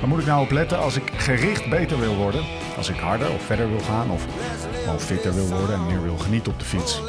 Waar 0.00 0.08
moet 0.08 0.18
ik 0.18 0.26
nou 0.26 0.42
op 0.42 0.50
letten 0.50 0.78
als 0.78 0.96
ik 0.96 1.12
gericht 1.16 1.70
beter 1.70 2.00
wil 2.00 2.14
worden? 2.14 2.44
Als 2.76 2.88
ik 2.88 2.96
harder 2.96 3.32
of 3.32 3.42
verder 3.42 3.68
wil 3.68 3.80
gaan 3.80 4.10
of 4.10 4.26
gewoon 4.84 5.00
fitter 5.00 5.34
wil 5.34 5.48
worden 5.48 5.74
en 5.74 5.86
meer 5.86 6.02
wil 6.02 6.18
genieten 6.18 6.52
op 6.52 6.58
de 6.58 6.64
fiets? 6.64 7.00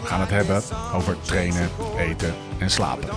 We 0.00 0.06
gaan 0.06 0.20
het 0.20 0.30
hebben 0.30 0.62
over 0.94 1.16
trainen, 1.20 1.70
eten 1.98 2.34
en 2.58 2.70
slapen. 2.70 3.08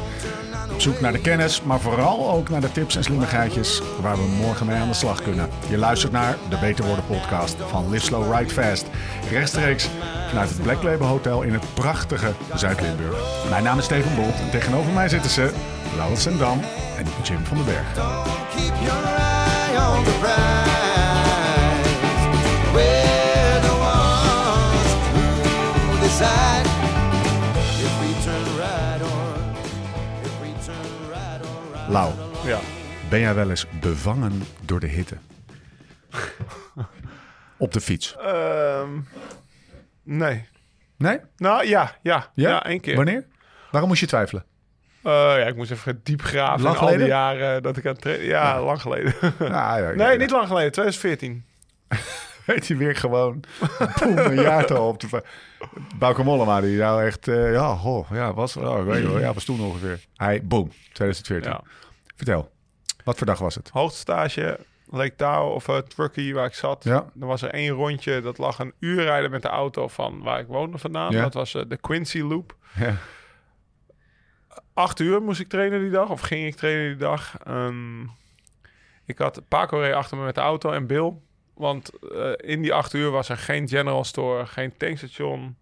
Op 0.75 0.81
zoek 0.81 0.99
naar 0.99 1.11
de 1.11 1.21
kennis, 1.21 1.61
maar 1.61 1.79
vooral 1.79 2.31
ook 2.31 2.49
naar 2.49 2.61
de 2.61 2.71
tips 2.71 2.95
en 2.95 3.03
slimmigheidjes 3.03 3.81
waar 4.01 4.15
we 4.15 4.35
morgen 4.41 4.65
mee 4.65 4.75
aan 4.75 4.87
de 4.87 4.93
slag 4.93 5.21
kunnen. 5.21 5.49
Je 5.69 5.77
luistert 5.77 6.11
naar 6.11 6.37
de 6.49 6.57
Beter 6.57 6.85
Worden 6.85 7.05
podcast 7.05 7.55
van 7.67 7.89
Live 7.89 8.05
Slow 8.05 8.35
Ride 8.35 8.53
Fast. 8.53 8.85
Rechtstreeks 9.29 9.89
vanuit 10.29 10.49
het 10.49 10.61
Black 10.61 10.83
Label 10.83 11.07
Hotel 11.07 11.41
in 11.41 11.53
het 11.53 11.73
prachtige 11.73 12.33
Zuid-Limburg. 12.55 13.17
Mijn 13.49 13.63
naam 13.63 13.77
is 13.77 13.85
Steven 13.85 14.15
Bolt 14.15 14.39
en 14.39 14.49
tegenover 14.51 14.91
mij 14.91 15.09
zitten 15.09 15.31
ze 15.31 15.51
Laurens 15.95 16.21
Sendam 16.21 16.59
en 16.97 17.05
Jim 17.23 17.45
van 17.45 17.57
den 17.57 17.65
Berg. 17.65 17.93
Lau, 31.89 32.13
Ja. 32.45 32.59
ben 33.09 33.19
jij 33.19 33.33
wel 33.35 33.49
eens 33.49 33.65
bevangen 33.81 34.41
door 34.61 34.79
de 34.79 34.87
hitte? 34.87 35.17
Op 37.57 37.73
de 37.73 37.81
fiets? 37.81 38.15
Ehm, 38.17 38.89
nee. 40.03 40.47
Nee? 40.97 41.19
Nou 41.37 41.65
ja, 41.67 41.95
ja. 42.01 42.29
Ja, 42.33 42.63
één 42.65 42.79
keer. 42.79 42.95
Wanneer? 42.95 43.25
Waarom 43.71 43.89
moest 43.89 44.01
je 44.01 44.07
twijfelen? 44.07 44.45
Eh, 45.03 45.11
ja, 45.11 45.45
ik 45.45 45.55
moest 45.55 45.71
even 45.71 45.99
diep 46.03 46.21
graven 46.21 46.61
Lang 46.61 46.75
in 46.75 46.81
al 46.81 46.87
die 46.87 46.95
geleden? 46.95 47.15
jaren 47.15 47.63
dat 47.63 47.77
ik 47.77 47.85
aan 47.85 47.95
het. 47.99 48.21
Ja, 48.21 48.61
lang 48.61 48.81
geleden. 48.81 49.13
Ja, 49.39 49.77
nee, 49.95 50.17
niet 50.17 50.31
lang 50.31 50.47
geleden. 50.47 50.71
2014. 50.71 51.45
Weet 52.55 52.67
je 52.67 52.75
weer 52.75 52.95
gewoon 52.95 53.43
boem, 53.99 54.17
een 54.17 54.41
jaartal 54.41 54.87
op 54.87 54.99
de... 54.99 55.23
Bauke 55.95 56.23
Mollema, 56.23 56.61
die 56.61 56.77
nou 56.77 57.03
echt... 57.03 57.27
eh, 57.27 57.53
ja, 57.53 57.75
goh, 57.75 58.09
ja, 58.11 58.33
was... 58.33 58.57
Oh, 58.57 58.79
ik 58.79 58.85
weet 58.85 59.03
wel, 59.03 59.19
ja, 59.19 59.33
was 59.33 59.43
toen 59.43 59.61
ongeveer. 59.61 60.05
Hij, 60.15 60.43
boom, 60.43 60.71
2014. 60.93 61.51
Ja. 61.51 61.61
Vertel, 62.15 62.51
wat 63.03 63.17
voor 63.17 63.27
dag 63.27 63.39
was 63.39 63.55
het? 63.55 63.69
Hoogtestage, 63.69 64.59
Lake 64.89 65.15
Tahoe 65.15 65.53
of 65.53 65.67
uh, 65.67 65.77
Truckee 65.77 66.33
waar 66.33 66.45
ik 66.45 66.53
zat. 66.53 66.83
Ja. 66.83 67.05
Er 67.19 67.27
was 67.27 67.41
er 67.41 67.49
één 67.49 67.73
rondje. 67.73 68.21
Dat 68.21 68.37
lag 68.37 68.59
een 68.59 68.73
uur 68.79 69.03
rijden 69.03 69.31
met 69.31 69.41
de 69.41 69.47
auto 69.47 69.87
van 69.87 70.21
waar 70.23 70.39
ik 70.39 70.47
woonde 70.47 70.77
vandaan. 70.77 71.11
Ja. 71.11 71.21
Dat 71.21 71.33
was 71.33 71.53
eh, 71.53 71.61
de 71.67 71.77
Quincy 71.77 72.21
Loop. 72.21 72.55
Ja. 72.79 72.95
acht 74.73 74.99
uur 74.99 75.21
moest 75.21 75.39
ik 75.39 75.47
trainen 75.47 75.79
die 75.79 75.89
dag, 75.89 76.09
of 76.09 76.21
ging 76.21 76.45
ik 76.45 76.55
trainen 76.55 76.87
die 76.87 76.95
dag. 76.95 77.37
Ehm, 77.43 78.01
ik 79.05 79.17
had 79.17 79.41
Paco 79.47 79.77
reed 79.77 79.93
achter 79.93 80.17
me 80.17 80.23
met 80.23 80.35
de 80.35 80.41
auto 80.41 80.71
en 80.71 80.87
Bill. 80.87 81.13
Want 81.55 81.89
eh, 82.13 82.31
in 82.37 82.61
die 82.61 82.73
acht 82.73 82.93
uur 82.93 83.11
was 83.11 83.29
er 83.29 83.37
geen 83.37 83.67
general 83.67 84.03
store, 84.03 84.45
geen 84.45 84.77
tankstation. 84.77 85.57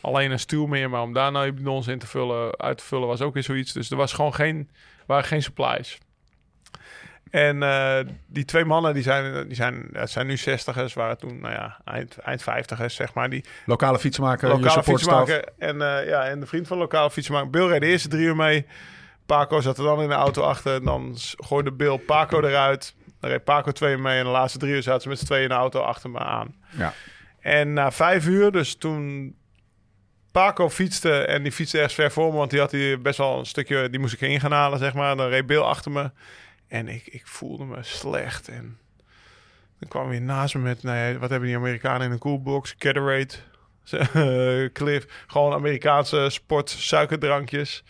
Alleen 0.00 0.30
een 0.30 0.38
stuw 0.38 0.66
meer, 0.66 0.90
maar 0.90 1.02
om 1.02 1.12
daar 1.12 1.32
nou 1.32 1.44
je 1.46 1.52
bidons 1.52 1.86
in 1.86 1.98
te 1.98 2.06
vullen, 2.06 2.58
uit 2.58 2.78
te 2.78 2.84
vullen 2.84 3.08
was 3.08 3.20
ook 3.20 3.34
weer 3.34 3.42
zoiets. 3.42 3.72
Dus 3.72 3.90
er 3.90 3.96
was 3.96 4.12
gewoon 4.12 4.34
geen, 4.34 4.70
waren 5.06 5.24
geen 5.24 5.42
supplies. 5.42 5.98
En 7.30 7.62
eh, 7.62 7.98
die 8.26 8.44
twee 8.44 8.64
mannen, 8.64 8.94
die 8.94 9.02
zijn, 9.02 9.46
die 9.46 9.56
zijn, 9.56 9.88
het 9.92 10.10
zijn 10.10 10.26
nu 10.26 10.36
zestigers, 10.36 10.94
waren 10.94 11.18
toen, 11.18 11.40
nou 11.40 11.54
ja, 11.54 11.80
eind, 11.84 12.18
eind 12.18 12.42
vijftigers, 12.42 12.94
zeg 12.94 13.14
maar. 13.14 13.30
Die, 13.30 13.44
Lokale 13.66 13.98
fietsenmaker, 13.98 14.48
je 14.48 14.60
lokale 14.60 14.82
fietsmaker. 14.82 15.44
En, 15.58 15.82
eh, 15.82 16.08
ja, 16.08 16.24
en 16.24 16.40
de 16.40 16.46
vriend 16.46 16.66
van 16.66 16.78
lokale 16.78 17.10
fietsmaker. 17.10 17.50
Bill 17.50 17.66
reed 17.66 17.80
de 17.80 17.86
eerste 17.86 18.08
drie 18.08 18.24
uur 18.24 18.36
mee. 18.36 18.66
Paco 19.26 19.60
zat 19.60 19.78
er 19.78 19.84
dan 19.84 20.02
in 20.02 20.08
de 20.08 20.14
auto 20.14 20.42
achter. 20.42 20.74
En 20.74 20.84
dan 20.84 21.14
gooide 21.36 21.72
Bill 21.72 21.98
Paco 21.98 22.40
eruit. 22.40 22.94
Dan 23.22 23.30
reed 23.30 23.44
Paco 23.44 23.72
twee 23.72 23.96
mee. 23.96 24.18
En 24.18 24.24
de 24.24 24.30
laatste 24.30 24.58
drie 24.58 24.72
uur 24.72 24.82
zaten 24.82 25.02
ze 25.02 25.08
met 25.08 25.18
z'n 25.18 25.24
tweeën 25.24 25.42
in 25.42 25.48
de 25.48 25.54
auto 25.54 25.80
achter 25.80 26.10
me 26.10 26.18
aan. 26.18 26.54
Ja. 26.70 26.94
En 27.40 27.72
na 27.72 27.90
vijf 27.90 28.26
uur, 28.26 28.52
dus 28.52 28.76
toen 28.76 29.34
Paco 30.30 30.70
fietste... 30.70 31.24
en 31.24 31.42
die 31.42 31.52
fietste 31.52 31.76
ergens 31.76 31.94
ver 31.94 32.10
voor 32.10 32.30
me... 32.30 32.36
want 32.38 32.50
die 32.50 32.60
had 32.60 32.70
hier 32.70 33.00
best 33.00 33.18
wel 33.18 33.38
een 33.38 33.46
stukje... 33.46 33.90
die 33.90 34.00
moest 34.00 34.14
ik 34.14 34.20
in 34.20 34.40
gaan 34.40 34.52
halen, 34.52 34.78
zeg 34.78 34.94
maar. 34.94 35.16
Dan 35.16 35.28
reed 35.28 35.46
Bill 35.46 35.60
achter 35.60 35.90
me. 35.90 36.10
En 36.68 36.88
ik, 36.88 37.06
ik 37.06 37.26
voelde 37.26 37.64
me 37.64 37.76
slecht. 37.80 38.48
En 38.48 38.78
dan 39.78 39.88
kwam 39.88 40.02
hij 40.02 40.10
weer 40.10 40.22
naast 40.22 40.54
me 40.54 40.60
met... 40.60 40.82
Nee, 40.82 41.18
wat 41.18 41.30
hebben 41.30 41.48
die 41.48 41.56
Amerikanen 41.56 42.06
in 42.06 42.12
een 42.12 42.18
coolbox? 42.18 42.74
Gatorade, 42.78 43.34
Cliff. 44.78 45.24
Gewoon 45.26 45.52
Amerikaanse 45.52 46.26
sport, 46.30 46.70
suikerdrankjes. 46.70 47.84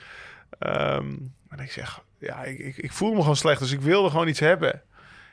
Ehm, 0.59 1.13
en 1.49 1.59
ik 1.59 1.71
zeg... 1.71 2.01
Ja, 2.19 2.43
ik, 2.43 2.59
ik, 2.59 2.77
ik 2.77 2.93
voel 2.93 3.13
me 3.13 3.21
gewoon 3.21 3.37
slecht. 3.37 3.61
Dus 3.61 3.73
ik 3.73 3.81
wilde 3.81 4.11
gewoon 4.11 4.29
iets 4.29 4.41
hebben. 4.41 4.83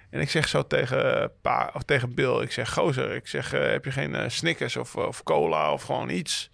En 0.10 0.20
ik 0.20 0.30
zeg 0.30 0.48
zo 0.48 0.68
tegen, 0.68 1.22
eh, 1.22 1.28
pa, 1.42 1.72
of 1.74 1.84
tegen 1.84 2.14
Bill, 2.14 2.42
ik 2.42 2.52
zeg, 2.52 2.74
gozer, 2.74 3.16
ik 3.16 3.28
zeg, 3.28 3.54
eh, 3.54 3.70
heb 3.70 3.86
je 3.86 3.92
geen 3.92 4.16
eh, 4.16 4.30
Snickers 4.30 4.76
of, 4.76 4.96
of 4.96 5.24
cola 5.24 5.74
of 5.74 5.84
gewoon 5.84 6.10
iets? 6.10 6.50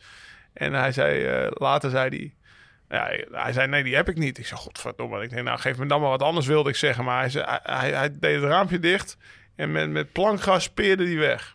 En 0.54 0.74
hij 0.74 0.92
zei, 0.92 1.50
later 1.54 1.90
zei 1.90 2.10
hij, 2.10 2.34
ja, 2.90 3.38
hij 3.40 3.54
zei, 3.54 3.68
nee, 3.68 3.84
die 3.84 3.96
heb 3.96 4.10
ik 4.10 4.18
niet. 4.18 4.38
Ik 4.38 4.46
zeg, 4.46 4.60
godverdomme. 4.60 5.24
Ik 5.24 5.30
denk, 5.30 5.44
nou, 5.44 5.60
geef 5.60 5.78
me 5.78 5.86
dan 5.86 6.02
maar 6.02 6.10
wat 6.10 6.22
anders, 6.22 6.46
wilde 6.46 6.70
ik 6.70 6.76
zeggen. 6.76 7.04
Maar 7.04 7.20
hij, 7.20 7.30
zei, 7.30 7.46
hij, 7.46 7.60
hij, 7.64 7.92
hij 7.92 8.20
deed 8.20 8.36
het 8.36 8.44
raampje 8.44 8.80
dicht 8.80 9.18
en 9.56 9.72
met, 9.72 9.90
met 9.90 10.12
plankgas 10.12 10.64
speerde 10.64 11.06
die 11.06 11.20
weg. 11.20 11.55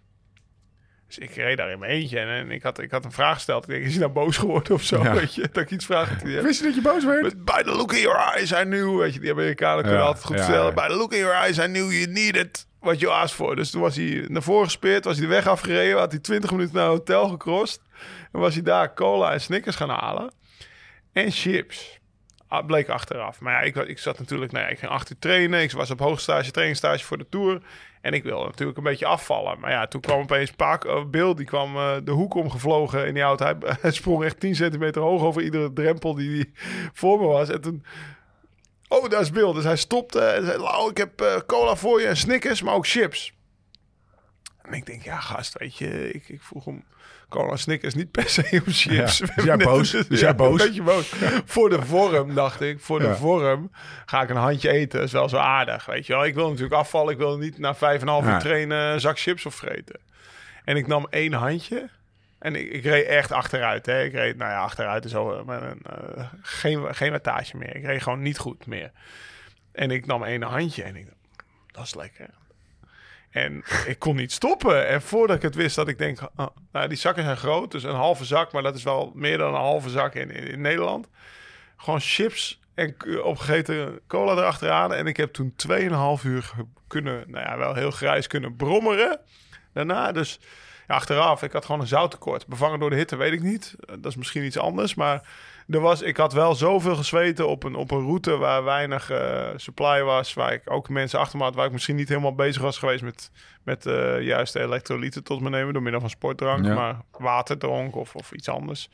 Dus 1.11 1.19
ik 1.19 1.35
reed 1.35 1.57
daar 1.57 1.71
in 1.71 1.79
mijn 1.79 1.91
eentje 1.91 2.19
en, 2.19 2.29
en 2.29 2.51
ik, 2.51 2.63
had, 2.63 2.81
ik 2.81 2.91
had 2.91 3.05
een 3.05 3.13
vraag 3.13 3.35
gesteld. 3.35 3.63
Ik 3.63 3.69
denk, 3.69 3.85
is 3.85 3.91
hij 3.91 4.01
nou 4.01 4.13
boos 4.13 4.37
geworden 4.37 4.75
of 4.75 4.83
zo? 4.83 5.03
Ja. 5.03 5.15
Weet 5.15 5.35
je, 5.35 5.49
dat 5.53 5.63
ik 5.63 5.71
iets 5.71 5.85
vraag. 5.85 6.23
Wist 6.23 6.59
je 6.61 6.67
dat 6.67 6.75
je 6.75 6.81
boos 6.81 7.05
werd? 7.05 7.23
But 7.23 7.45
by 7.45 7.63
the 7.63 7.77
look 7.77 7.93
in 7.93 8.01
your 8.01 8.19
eyes, 8.19 8.53
I 8.53 8.63
knew. 8.63 8.99
Weet 8.99 9.15
je, 9.15 9.21
die 9.21 9.31
Amerikanen 9.31 9.83
kunnen 9.83 10.01
Ja, 10.01 10.07
altijd 10.07 10.25
goed 10.25 10.37
vertellen. 10.37 10.75
By 10.75 10.87
the 10.87 10.95
look 10.95 11.13
in 11.13 11.19
your 11.19 11.35
eyes, 11.35 11.59
I 11.59 11.65
knew 11.65 11.93
you 11.93 12.07
needed 12.07 12.67
what 12.81 13.01
you 13.01 13.13
asked 13.13 13.37
for. 13.37 13.57
Dus 13.57 13.71
toen 13.71 13.81
was 13.81 13.97
hij 13.97 14.25
naar 14.29 14.43
voren 14.43 14.65
gespeerd, 14.65 15.05
was 15.05 15.17
hij 15.17 15.27
de 15.27 15.33
weg 15.33 15.47
afgereden. 15.47 15.99
Had 15.99 16.11
hij 16.11 16.21
20 16.21 16.51
minuten 16.51 16.75
naar 16.75 16.85
een 16.85 16.91
hotel 16.91 17.29
gecrossed. 17.29 17.81
En 18.33 18.41
was 18.41 18.55
hij 18.55 18.63
daar 18.63 18.95
cola 18.95 19.33
en 19.33 19.41
Snickers 19.41 19.77
gaan 19.77 19.91
halen. 19.91 20.33
En 21.13 21.31
chips. 21.31 21.99
Ah, 22.49 22.67
bleek 22.67 22.89
achteraf. 22.89 23.41
Maar 23.41 23.53
ja, 23.53 23.61
ik, 23.61 23.77
ik 23.77 23.99
zat 23.99 24.19
natuurlijk... 24.19 24.53
Nou 24.53 24.65
ja, 24.65 24.71
ik 24.71 24.79
ging 24.79 24.93
achter 24.93 25.19
trainen. 25.19 25.63
Ik 25.63 25.73
was 25.73 25.91
op 25.91 25.99
hoogstage, 25.99 26.51
trainingsstage 26.51 27.05
voor 27.05 27.19
de 27.19 27.27
Tour. 27.29 27.61
En 28.01 28.13
ik 28.13 28.23
wilde 28.23 28.45
natuurlijk 28.45 28.79
een 28.79 28.85
beetje 28.85 29.07
afvallen. 29.07 29.61
Maar 29.61 29.71
ja, 29.71 29.87
toen 29.87 30.01
kwam 30.01 30.21
opeens 30.21 30.51
Paak, 30.51 30.85
uh, 30.85 31.05
Bill, 31.05 31.35
die 31.35 31.47
kwam 31.47 31.77
eh, 31.77 31.97
de 32.05 32.11
hoek 32.11 32.35
omgevlogen 32.35 33.07
in 33.07 33.15
die 33.15 33.23
auto. 33.23 33.45
Hij, 33.81 33.91
sprong 33.93 34.25
echt 34.25 34.41
10 34.41 34.55
centimeter 34.55 35.03
hoog 35.03 35.23
over 35.23 35.43
iedere 35.43 35.73
drempel 35.73 36.15
die, 36.15 36.53
voor 36.93 37.21
me 37.21 37.27
was. 37.27 37.49
En 37.49 37.61
toen... 37.61 37.85
Oh, 38.89 39.09
daar 39.09 39.21
is 39.21 39.31
Bill. 39.31 39.53
Dus 39.53 39.65
hij 39.65 39.77
stopte 39.77 40.21
en 40.21 40.45
zei... 40.45 40.59
Lau, 40.59 40.91
ik 40.91 40.97
heb 40.97 41.21
eh, 41.21 41.37
cola 41.47 41.77
voor 41.77 42.01
je 42.01 42.07
en 42.07 42.17
Snickers, 42.17 42.63
maar 42.63 42.75
ook 42.75 42.87
chips. 42.87 43.33
En 44.71 44.77
ik 44.77 44.87
denk, 44.87 45.03
ja 45.03 45.21
gast, 45.21 45.59
weet 45.59 45.77
je, 45.77 46.13
ik, 46.13 46.29
ik 46.29 46.43
vroeg 46.43 46.65
hem... 46.65 46.85
Cola 47.29 47.57
Snickers 47.57 47.95
niet 47.95 48.11
per 48.11 48.29
se 48.29 48.63
om 48.67 48.73
chips. 48.73 49.19
Ja, 49.19 49.27
We 49.27 49.33
dus 49.35 49.45
jij 49.45 49.57
boos? 49.57 49.91
Dus 49.91 50.21
jij 50.21 50.35
boos? 50.35 50.61
Een 50.61 50.67
beetje 50.67 50.83
boos. 50.83 51.13
Voor 51.45 51.69
de 51.71 51.83
vorm, 51.83 52.35
dacht 52.35 52.61
ik. 52.61 52.81
Voor 52.81 52.99
de 52.99 53.05
Ja. 53.07 53.15
vorm 53.17 53.71
ga 54.07 54.23
ik 54.23 54.31
een 54.31 54.37
handje 54.37 54.71
eten. 54.71 54.99
Dat 54.99 55.07
is 55.07 55.13
wel 55.15 55.29
zo 55.29 55.37
aardig, 55.37 55.87
weet 55.87 56.07
je 56.07 56.13
wel. 56.13 56.25
Ik 56.25 56.35
wil 56.35 56.47
natuurlijk 56.49 56.75
afvallen. 56.75 57.13
Ik 57.13 57.19
wil 57.19 57.39
niet 57.39 57.59
na 57.59 57.75
vijf 57.75 58.01
en 58.01 58.07
een 58.07 58.13
half 58.13 58.27
uur 58.27 58.39
trainen 58.39 58.79
een 58.93 59.01
zak 59.01 59.19
chips 59.19 59.47
opvreten. 59.47 60.01
En 60.65 60.77
ik 60.77 60.87
nam 60.87 61.07
één 61.11 61.33
handje. 61.33 61.89
En 62.39 62.55
ik, 62.57 62.71
ik 62.73 62.85
reed 62.85 63.07
echt 63.07 63.33
achteruit. 63.33 63.87
Hè. 63.87 64.03
Ik 64.05 64.13
reed, 64.13 64.37
nou 64.37 64.51
ja, 64.51 64.61
achteruit 64.61 65.05
is 65.05 65.13
maar 65.45 65.63
een, 65.63 65.83
eh, 65.83 66.25
geen, 66.43 66.95
geen 66.95 67.11
wattage 67.11 67.57
meer. 67.57 67.77
Ik 67.77 67.85
reed 67.85 68.03
gewoon 68.03 68.23
niet 68.23 68.39
goed 68.39 68.67
meer. 68.67 68.91
En 69.73 69.91
ik 69.91 70.07
nam 70.07 70.23
één 70.25 70.43
handje 70.43 70.83
en 70.83 70.97
ik 70.97 71.05
dacht, 71.07 71.45
dat 71.67 71.85
is 71.85 71.95
lekker. 71.95 72.29
En 73.31 73.65
ik 73.87 73.99
kon 73.99 74.17
niet 74.17 74.33
stoppen. 74.33 74.89
En 74.89 75.03
voordat 75.03 75.37
ik 75.37 75.43
het 75.43 75.55
wist, 75.55 75.77
dat 75.77 75.89
ik 75.89 75.99
denk, 75.99 76.19
ah, 76.35 76.47
nou, 76.73 76.89
die 76.89 76.99
zakken 76.99 77.25
zijn 77.25 77.37
groot, 77.37 77.71
dus 77.71 77.83
een 77.83 77.95
halve 77.95 78.25
zak, 78.25 78.53
maar 78.53 78.63
dat 78.63 78.75
is 78.75 78.83
wel 78.83 79.13
meer 79.15 79.39
dan 79.39 79.55
een 79.55 79.61
halve 79.61 79.91
zak 79.91 80.15
in, 80.15 80.31
in, 80.31 80.61
Nederland. 80.61 81.09
Gewoon 81.77 82.01
chips 82.01 82.61
en 82.75 82.97
opgegeten 83.23 84.01
cola 84.07 84.33
erachteraan. 84.33 84.95
En 84.95 85.07
ik 85.07 85.17
heb 85.17 85.33
toen 85.33 85.55
2,5 85.69 86.25
uur 86.25 86.53
kunnen, 86.87 87.25
nou 87.27 87.45
ja, 87.45 87.57
wel 87.57 87.75
heel 87.75 87.91
grijs 87.91 88.27
kunnen 88.27 88.57
brommeren. 88.57 89.21
Daarna, 89.73 90.13
dus 90.13 90.41
achteraf, 90.87 91.43
ik 91.43 91.53
had 91.53 91.65
gewoon 91.65 91.81
een 91.81 91.87
zouttekort. 91.87 92.47
Bevangen 92.47 92.79
door 92.79 92.91
de 92.91 92.97
hitte, 92.97 93.17
weet 93.17 93.33
ik 93.33 93.43
niet. 93.43 93.75
Dat 93.87 94.07
is 94.07 94.17
misschien 94.17 94.45
iets 94.45 94.59
anders, 94.59 94.95
maar 94.95 95.29
er 95.71 95.81
was, 95.81 96.03
ik 96.03 96.17
had 96.17 96.33
wel 96.33 96.55
zoveel 96.55 96.97
gezweten 96.97 97.49
op 97.49 97.65
een, 97.65 97.75
op 97.75 97.91
een 97.91 98.05
route 98.05 98.37
waar 98.37 98.65
weinig 98.65 99.11
eh, 99.11 99.49
supply 99.57 100.03
was. 100.03 100.35
Waar 100.35 100.53
ik 100.53 100.63
ook 100.65 100.89
mensen 100.89 101.19
achter 101.19 101.39
me 101.39 101.45
had, 101.45 101.55
waar 101.55 101.67
ik 101.67 101.73
misschien 101.73 101.97
niet 101.97 102.09
helemaal 102.09 102.35
bezig 102.35 102.63
was 102.63 102.79
geweest 102.79 103.03
met, 103.03 103.31
met 103.63 103.87
eh 103.87 104.21
juist 104.21 104.53
de 104.53 104.61
elektrolyten 104.61 105.25
tot 105.25 105.41
me 105.41 105.51
nemen 105.51 105.73
door 105.73 105.83
middel 105.83 106.01
van 106.01 106.11
sportdrank. 106.11 106.65
Ja. 106.65 106.75
Maar 106.75 106.97
water 107.11 107.59
dronk 107.59 107.97
of, 107.97 108.15
of 108.15 108.33
iets 108.33 108.49
anders. 108.49 108.89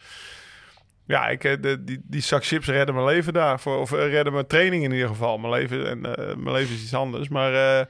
Ja, 1.07 1.29
ik, 1.29 1.45
eh, 1.45 1.53
de, 1.61 1.85
die, 1.85 2.01
die 2.05 2.21
zak 2.21 2.45
chips 2.45 2.67
redden 2.67 2.95
mijn 2.95 3.07
leven 3.07 3.33
daar. 3.33 3.61
Voor, 3.61 3.79
of 3.79 3.93
eh, 3.93 4.11
redden 4.11 4.33
mijn 4.33 4.47
training 4.47 4.85
in 4.85 4.93
ieder 4.93 5.09
geval. 5.09 5.39
Mijn 5.39 5.53
leven, 5.53 5.89
en, 5.89 6.17
eh, 6.17 6.37
mijn 6.37 6.53
leven 6.55 6.75
is 6.75 6.83
iets 6.83 6.95
anders. 6.95 7.29
Maar 7.29 7.79
eh, 7.79 7.87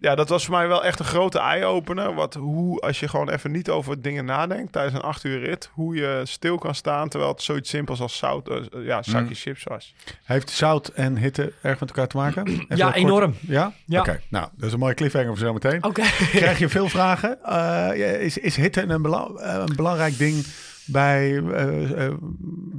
ja, 0.00 0.14
dat 0.14 0.28
was 0.28 0.44
voor 0.44 0.54
mij 0.54 0.68
wel 0.68 0.84
echt 0.84 0.98
een 0.98 1.04
grote 1.04 1.38
eye-opener. 1.38 2.14
Wat, 2.14 2.34
hoe, 2.34 2.80
als 2.80 3.00
je 3.00 3.08
gewoon 3.08 3.30
even 3.30 3.50
niet 3.50 3.70
over 3.70 4.02
dingen 4.02 4.24
nadenkt 4.24 4.72
tijdens 4.72 4.94
een 4.94 5.00
acht 5.02 5.24
uur 5.24 5.38
rit. 5.40 5.70
Hoe 5.72 5.94
je 5.96 6.20
stil 6.24 6.58
kan 6.58 6.74
staan 6.74 7.08
terwijl 7.08 7.32
het 7.32 7.42
zoiets 7.42 7.70
simpels 7.70 8.00
als 8.00 8.16
zout, 8.16 8.48
eh, 8.48 8.56
ja, 8.84 8.96
een 8.96 9.04
zakje 9.04 9.26
Mm. 9.28 9.34
chips 9.34 9.64
was. 9.64 9.94
Heeft 10.24 10.50
zout 10.50 10.88
en 10.88 11.16
hitte 11.16 11.52
erg 11.62 11.80
met 11.80 11.88
elkaar 11.88 12.06
te 12.08 12.16
maken? 12.16 12.46
Even 12.46 12.76
Ja, 12.76 12.94
enorm. 12.94 13.34
Ja? 13.40 13.72
Ja. 13.84 14.00
Oké, 14.00 14.20
nou, 14.28 14.48
dat 14.56 14.66
is 14.66 14.72
een 14.72 14.78
mooie 14.78 14.94
cliffhanger 14.94 15.28
voor 15.28 15.38
zometeen. 15.38 15.84
Oké. 15.84 16.02
Krijg 16.30 16.58
je 16.58 16.68
veel 16.68 16.88
vragen? 16.88 17.38
Eh, 17.44 17.52
ja, 17.98 18.06
is, 18.06 18.38
is 18.38 18.56
hitte 18.56 18.82
een, 18.82 19.02
bela- 19.02 19.30
eh, 19.36 19.64
een 19.66 19.76
belangrijk 19.76 20.18
ding 20.18 20.44
bij 20.86 21.36
eh, 21.38 22.06
eh, 22.06 22.12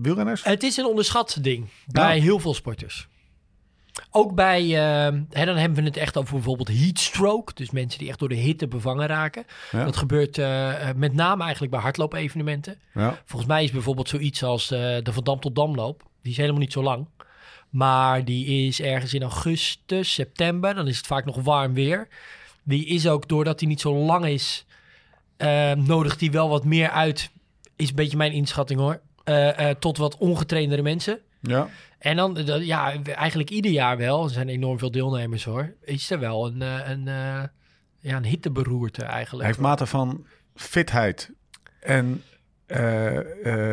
wielrenners? 0.01 0.43
Het 0.43 0.63
is 0.63 0.77
een 0.77 0.85
onderschat 0.85 1.37
ding 1.41 1.65
bij 1.85 2.15
Ja. 2.15 2.21
heel 2.21 2.39
veel 2.39 2.53
sporters. 2.53 3.07
Ook 4.13 4.35
bij, 4.35 4.61
eh, 4.63 5.13
hè, 5.29 5.45
dan 5.45 5.55
hebben 5.55 5.77
we 5.77 5.83
het 5.83 5.97
echt 5.97 6.17
over 6.17 6.33
bijvoorbeeld 6.33 6.67
heatstroke. 6.67 7.53
Dus 7.53 7.71
mensen 7.71 7.99
die 7.99 8.09
echt 8.09 8.19
door 8.19 8.29
de 8.29 8.35
hitte 8.35 8.67
bevangen 8.67 9.07
raken. 9.07 9.45
Ja. 9.71 9.83
Dat 9.83 9.95
gebeurt 9.97 10.37
eh, 10.37 10.89
eh, 10.89 10.95
met 10.95 11.13
name 11.13 11.41
eigenlijk 11.41 11.71
bij 11.71 11.81
hardloopevenementen. 11.81 12.75
Ja. 12.93 13.19
Volgens 13.25 13.51
mij 13.51 13.63
is 13.63 13.71
bijvoorbeeld 13.71 14.09
zoiets 14.09 14.43
als 14.43 14.71
eh, 14.71 14.79
de 14.79 15.13
Van 15.13 15.23
Dam 15.23 15.39
tot 15.39 15.55
Damloop. 15.55 16.03
Die 16.21 16.31
is 16.31 16.37
helemaal 16.37 16.59
niet 16.59 16.71
zo 16.71 16.83
lang. 16.83 17.07
Maar 17.69 18.25
die 18.25 18.67
is 18.67 18.81
ergens 18.81 19.13
in 19.13 19.21
augustus, 19.21 20.13
september. 20.13 20.73
Dan 20.75 20.87
is 20.87 20.97
het 20.97 21.07
vaak 21.07 21.25
nog 21.25 21.41
warm 21.41 21.73
weer. 21.73 22.07
Die 22.63 22.85
is 22.85 23.07
ook, 23.07 23.27
doordat 23.27 23.59
die 23.59 23.67
niet 23.67 23.81
zo 23.81 23.93
lang 23.93 24.25
is, 24.25 24.65
eh, 25.37 25.71
nodigt 25.71 26.19
die 26.19 26.31
wel 26.31 26.49
wat 26.49 26.65
meer 26.65 26.89
uit. 26.89 27.31
Is 27.75 27.89
een 27.89 27.95
beetje 27.95 28.17
mijn 28.17 28.31
inschatting 28.31 28.79
hoor. 28.79 29.01
tot 29.79 29.97
wat 29.97 30.17
ongetraindere 30.17 30.81
mensen. 30.81 31.19
ja. 31.41 31.69
En 32.01 32.15
dan, 32.15 32.37
eh, 32.37 32.45
dat- 32.45 32.65
ja, 32.65 33.03
eigenlijk 33.03 33.49
ieder 33.49 33.71
jaar 33.71 33.97
wel. 33.97 34.23
Er 34.23 34.29
zijn 34.29 34.49
enorm 34.49 34.79
veel 34.79 34.91
deelnemers 34.91 35.43
hoor. 35.43 35.73
Is 35.81 36.11
er 36.11 36.19
wel 36.19 36.45
een, 36.45 36.61
eh, 36.61 36.89
een, 36.89 37.07
eh, 37.07 37.43
ja, 37.99 38.15
een 38.17 38.25
hitteberoerte 38.25 39.03
eigenlijk. 39.03 39.47
Heeft 39.47 39.59
mate 39.59 39.85
van 39.85 40.25
fitheid 40.55 41.31
en 41.79 42.23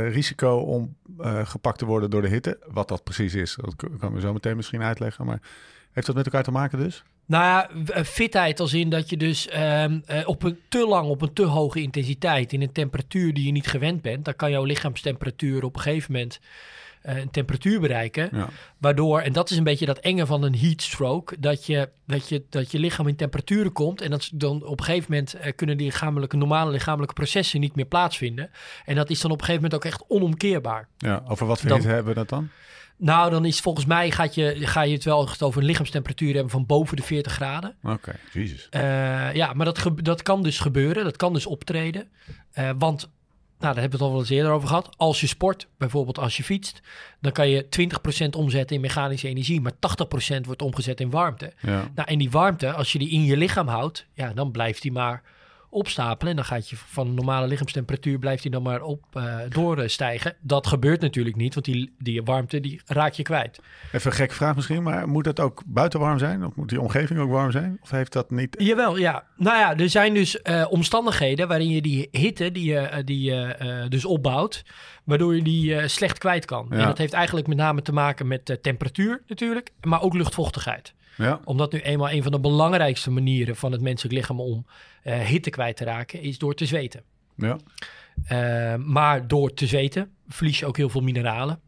risico 0.08 0.56
om 0.56 0.96
gepakt 1.44 1.78
te 1.78 1.84
worden 1.84 2.10
door 2.10 2.22
de 2.22 2.28
hitte. 2.28 2.58
Wat 2.66 2.88
dat 2.88 3.04
precies 3.04 3.34
is, 3.34 3.58
dat 3.60 3.74
kan 3.98 4.12
we 4.12 4.20
zo 4.20 4.32
meteen 4.32 4.56
misschien 4.56 4.82
uitleggen. 4.82 5.26
Maar 5.26 5.40
heeft 5.92 6.06
dat 6.06 6.16
met 6.16 6.24
elkaar 6.24 6.42
te 6.42 6.50
maken 6.50 6.78
dus? 6.78 7.04
Nou 7.26 7.44
ja, 7.44 7.70
fitheid 8.04 8.60
als 8.60 8.74
in 8.74 8.90
dat 8.90 9.10
je 9.10 9.16
dus 9.16 9.48
ehm, 9.48 10.00
eh, 10.06 10.28
op 10.28 10.42
een 10.42 10.58
te 10.68 10.86
lang, 10.86 11.08
op 11.08 11.22
een 11.22 11.32
te 11.32 11.44
hoge 11.44 11.80
intensiteit, 11.80 12.52
in 12.52 12.62
een 12.62 12.72
temperatuur 12.72 13.34
die 13.34 13.46
je 13.46 13.52
niet 13.52 13.66
gewend 13.66 14.02
bent, 14.02 14.24
dan 14.24 14.36
kan 14.36 14.50
jouw 14.50 14.64
lichaamstemperatuur 14.64 15.64
op 15.64 15.76
een 15.76 15.82
gegeven 15.82 16.12
moment 16.12 16.40
een 17.16 17.30
temperatuur 17.30 17.80
bereiken. 17.80 18.28
Ja. 18.32 18.48
Waardoor, 18.78 19.20
en 19.20 19.32
dat 19.32 19.50
is 19.50 19.56
een 19.56 19.64
beetje 19.64 19.86
dat 19.86 19.98
enge 19.98 20.26
van 20.26 20.42
een 20.42 20.56
heat 20.58 20.82
stroke, 20.82 21.36
dat 21.40 21.66
je, 21.66 21.88
dat 22.06 22.28
je, 22.28 22.42
dat 22.50 22.70
je 22.70 22.78
lichaam 22.78 23.08
in 23.08 23.16
temperaturen 23.16 23.72
komt 23.72 24.00
en 24.00 24.10
dat 24.10 24.30
dan 24.34 24.64
op 24.64 24.78
een 24.78 24.84
gegeven 24.84 25.10
moment 25.10 25.34
eh, 25.34 25.52
kunnen 25.56 25.76
die 25.76 25.86
lichamelijke, 25.86 26.36
normale 26.36 26.70
lichamelijke 26.70 27.14
processen 27.14 27.60
niet 27.60 27.74
meer 27.76 27.84
plaatsvinden. 27.86 28.50
En 28.84 28.94
dat 28.94 29.10
is 29.10 29.20
dan 29.20 29.30
op 29.30 29.38
een 29.38 29.44
gegeven 29.44 29.62
moment 29.70 29.84
ook 29.84 29.92
echt 29.92 30.04
onomkeerbaar. 30.08 30.88
ja. 30.98 31.22
Over 31.28 31.46
wat 31.46 31.60
voor 31.60 31.68
Dan- 31.68 31.80
hebben 31.80 32.04
we 32.04 32.14
dat 32.14 32.28
dan? 32.28 32.48
Nou, 33.00 33.30
dan 33.30 33.44
is 33.44 33.60
volgens 33.60 33.86
mij 33.86 34.10
gaat 34.10 34.34
je, 34.34 34.54
ga 34.66 34.82
je 34.82 34.92
het 34.94 35.04
wel 35.04 35.28
over 35.38 35.60
een 35.60 35.66
lichaamstemperatuur 35.66 36.32
hebben 36.34 36.50
van 36.50 36.66
boven 36.66 36.96
de 36.96 37.02
40 37.02 37.32
graden. 37.32 37.76
Oké, 37.82 38.14
jezus. 38.32 38.66
Eh, 38.70 39.34
ja, 39.34 39.52
maar 39.52 39.64
dat, 39.66 39.90
dat 39.94 40.22
kan 40.22 40.42
dus 40.42 40.58
gebeuren. 40.58 41.04
Dat 41.04 41.16
kan 41.16 41.32
dus 41.32 41.46
optreden. 41.46 42.08
Eh, 42.52 42.70
want, 42.78 43.10
nou, 43.58 43.74
daar 43.74 43.82
hebben 43.82 43.98
we 43.98 44.04
het 44.04 44.04
al 44.04 44.10
wel 44.10 44.20
eens 44.20 44.30
eerder 44.30 44.52
over 44.52 44.68
gehad. 44.68 44.90
Als 44.96 45.20
je 45.20 45.26
sport, 45.26 45.66
bijvoorbeeld 45.78 46.18
als 46.18 46.36
je 46.36 46.44
fietst, 46.44 46.80
dan 47.20 47.32
kan 47.32 47.48
je 47.48 47.66
20% 48.24 48.28
omzetten 48.36 48.76
in 48.76 48.82
mechanische 48.82 49.28
energie, 49.28 49.60
maar 49.60 49.72
80% 49.72 49.76
wordt 50.42 50.62
omgezet 50.62 51.00
in 51.00 51.10
warmte. 51.10 51.52
Ja. 51.60 51.90
Nou, 51.94 52.08
en 52.08 52.18
die 52.18 52.30
warmte, 52.30 52.72
als 52.72 52.92
je 52.92 52.98
die 52.98 53.10
in 53.10 53.24
je 53.24 53.36
lichaam 53.36 53.68
houdt, 53.68 54.06
ja, 54.14 54.32
dan 54.32 54.50
blijft 54.50 54.82
die 54.82 54.92
maar 54.92 55.22
opstapelen. 55.70 56.30
En 56.30 56.36
dan 56.36 56.44
gaat 56.44 56.68
je 56.68 56.76
van 56.76 57.06
een 57.06 57.14
normale 57.14 57.46
lichaamstemperatuur 57.46 58.18
blijft 58.18 58.42
die 58.42 58.50
dan 58.50 58.62
maar 58.62 58.82
op 58.82 59.04
eh 59.12 59.36
doorstijgen. 59.48 60.36
Dat 60.40 60.66
gebeurt 60.66 61.00
natuurlijk 61.00 61.36
niet, 61.36 61.54
want 61.54 61.66
die, 61.66 61.94
die 61.98 62.22
warmte 62.22 62.60
die 62.60 62.80
raak 62.86 63.12
je 63.12 63.22
kwijt. 63.22 63.60
Even 63.92 64.10
een 64.10 64.16
gekke 64.16 64.34
vraag 64.34 64.54
misschien, 64.54 64.82
maar 64.82 65.08
moet 65.08 65.26
het 65.26 65.40
ook 65.40 65.62
buiten 65.66 66.00
warm 66.00 66.18
zijn? 66.18 66.44
Of 66.44 66.54
moet 66.54 66.68
die 66.68 66.80
omgeving 66.80 67.18
ook 67.18 67.30
warm 67.30 67.50
zijn? 67.50 67.78
Of 67.82 67.90
heeft 67.90 68.12
dat 68.12 68.30
niet... 68.30 68.56
Jawel, 68.58 68.96
ja. 68.96 69.24
Nou 69.36 69.58
ja, 69.58 69.76
er 69.76 69.90
zijn 69.90 70.14
dus 70.14 70.42
eh, 70.42 70.66
omstandigheden 70.70 71.48
waarin 71.48 71.68
je 71.68 71.82
die 71.82 72.08
hitte 72.10 72.52
die 72.52 72.64
je 72.64 72.78
eh, 72.78 73.04
die, 73.04 73.88
dus 73.88 74.04
opbouwt, 74.04 74.64
waardoor 75.04 75.36
je 75.36 75.42
die 75.42 75.88
slecht 75.88 76.18
kwijt 76.18 76.44
kan. 76.44 76.66
Ja. 76.70 76.76
En 76.76 76.86
dat 76.86 76.98
heeft 76.98 77.12
eigenlijk 77.12 77.46
met 77.46 77.56
name 77.56 77.82
te 77.82 77.92
maken 77.92 78.26
met 78.26 78.58
temperatuur 78.62 79.22
natuurlijk, 79.26 79.70
maar 79.80 80.02
ook 80.02 80.14
luchtvochtigheid. 80.14 80.94
Ja, 81.18 81.40
Omdat 81.44 81.72
nu 81.72 81.78
eenmaal 81.78 82.10
een 82.10 82.22
van 82.22 82.32
de 82.32 82.40
belangrijkste 82.40 83.10
manieren 83.10 83.56
van 83.56 83.72
het 83.72 83.80
menselijk 83.80 84.14
lichaam 84.14 84.40
om 84.40 84.66
eh, 85.02 85.18
hitte 85.18 85.50
kwijt 85.50 85.76
te 85.76 85.84
raken, 85.84 86.22
is 86.22 86.38
door 86.38 86.54
te 86.54 86.66
zweten. 86.66 87.02
ja. 87.34 87.56
Eh, 88.24 88.74
maar 88.74 89.28
door 89.28 89.54
te 89.54 89.66
zweten 89.66 90.10
verlies 90.28 90.58
je 90.58 90.66
ook 90.66 90.76
heel 90.76 90.88
veel 90.88 91.00
mineralen. 91.00 91.60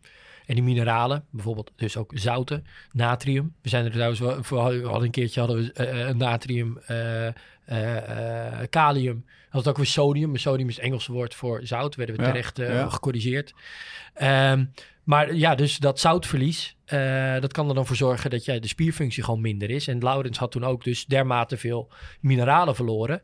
En 0.46 0.56
die 0.56 0.64
mineralen, 0.64 1.24
bijvoorbeeld 1.30 1.72
dus 1.76 1.96
ook 1.96 2.12
zouten, 2.14 2.66
natrium. 2.92 3.54
We 3.62 3.68
zijn 3.68 3.84
er 3.84 3.90
trouwens 3.90 4.20
we 4.20 4.56
hadden 4.56 5.02
een 5.02 5.10
keertje 5.10 5.40
hadden 5.40 5.58
we 5.58 5.72
eh, 5.72 6.14
natrium, 6.14 6.78
eh, 6.78 7.26
eh, 7.26 8.68
kalium. 8.70 9.24
Dat 9.50 9.68
ook 9.68 9.76
weer 9.76 9.86
sodium. 9.86 10.30
Maar 10.30 10.38
sodium 10.38 10.68
is 10.68 10.74
het 10.74 10.84
Engelse 10.84 11.12
woord 11.12 11.34
voor 11.34 11.60
zout. 11.62 11.94
Werden 11.94 12.16
we 12.16 12.22
Ja, 12.22 12.28
terecht 12.28 12.56
ja. 12.56 12.88
gecorrigeerd. 12.88 13.54
Ehm, 14.14 14.64
maar 15.04 15.34
ja, 15.34 15.54
dus 15.54 15.76
dat 15.76 16.00
zoutverlies, 16.00 16.76
eh, 16.90 17.40
dat 17.40 17.52
kan 17.52 17.68
er 17.68 17.74
dan 17.74 17.86
voor 17.86 17.96
zorgen 17.96 18.30
dat 18.30 18.44
jij 18.44 18.60
de 18.60 18.68
spierfunctie 18.68 19.22
gewoon 19.22 19.40
minder 19.40 19.70
is. 19.70 19.88
En 19.88 19.98
Laurens 19.98 20.38
had 20.38 20.50
toen 20.50 20.64
ook 20.64 20.84
dus 20.84 21.06
dermate 21.06 21.56
veel 21.56 21.88
mineralen 22.20 22.74
verloren 22.74 23.22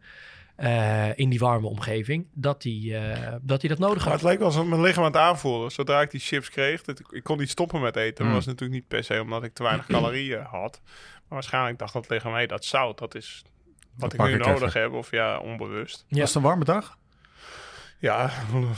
eh, 0.56 1.18
in 1.18 1.28
die 1.28 1.38
warme 1.38 1.66
omgeving, 1.66 2.26
dat 2.32 2.62
hij 2.62 2.72
eh, 2.72 3.34
dat, 3.42 3.60
hij 3.60 3.70
dat 3.70 3.78
nodig 3.78 4.04
Maar 4.04 4.12
had. 4.12 4.20
het 4.20 4.30
leek 4.30 4.38
wel 4.38 4.46
alsof 4.46 4.66
mijn 4.66 4.80
lichaam 4.80 5.04
aan 5.04 5.12
het 5.12 5.20
aanvoelen. 5.20 5.70
Zodra 5.70 6.00
ik 6.00 6.10
die 6.10 6.20
chips 6.20 6.50
kreeg, 6.50 6.82
dat 6.82 6.98
ik, 6.98 7.06
ik 7.10 7.22
kon 7.22 7.38
niet 7.38 7.50
stoppen 7.50 7.80
met 7.80 7.96
eten. 7.96 8.24
Mm. 8.24 8.30
Dat 8.30 8.38
was 8.38 8.46
natuurlijk 8.46 8.80
niet 8.80 8.88
per 8.88 9.04
se 9.04 9.20
omdat 9.20 9.44
ik 9.44 9.54
te 9.54 9.62
weinig 9.62 9.86
calorieën 9.96 10.42
had. 10.42 10.80
Maar 10.82 11.22
waarschijnlijk 11.28 11.78
dacht 11.78 11.92
dat 11.92 12.08
lichaam, 12.08 12.34
hé, 12.34 12.46
dat 12.46 12.64
zout, 12.64 12.98
dat 12.98 13.14
is 13.14 13.42
wat 13.96 14.12
ik 14.12 14.20
nu 14.20 14.34
ik 14.34 14.46
nodig 14.46 14.62
even. 14.68 14.80
heb. 14.80 14.92
Of 14.92 15.10
ja, 15.10 15.38
onbewust. 15.38 16.04
Ja. 16.08 16.18
Was 16.18 16.34
het 16.34 16.36
een 16.36 16.48
warme 16.48 16.64
dag? 16.64 16.98
Ja, 17.98 18.30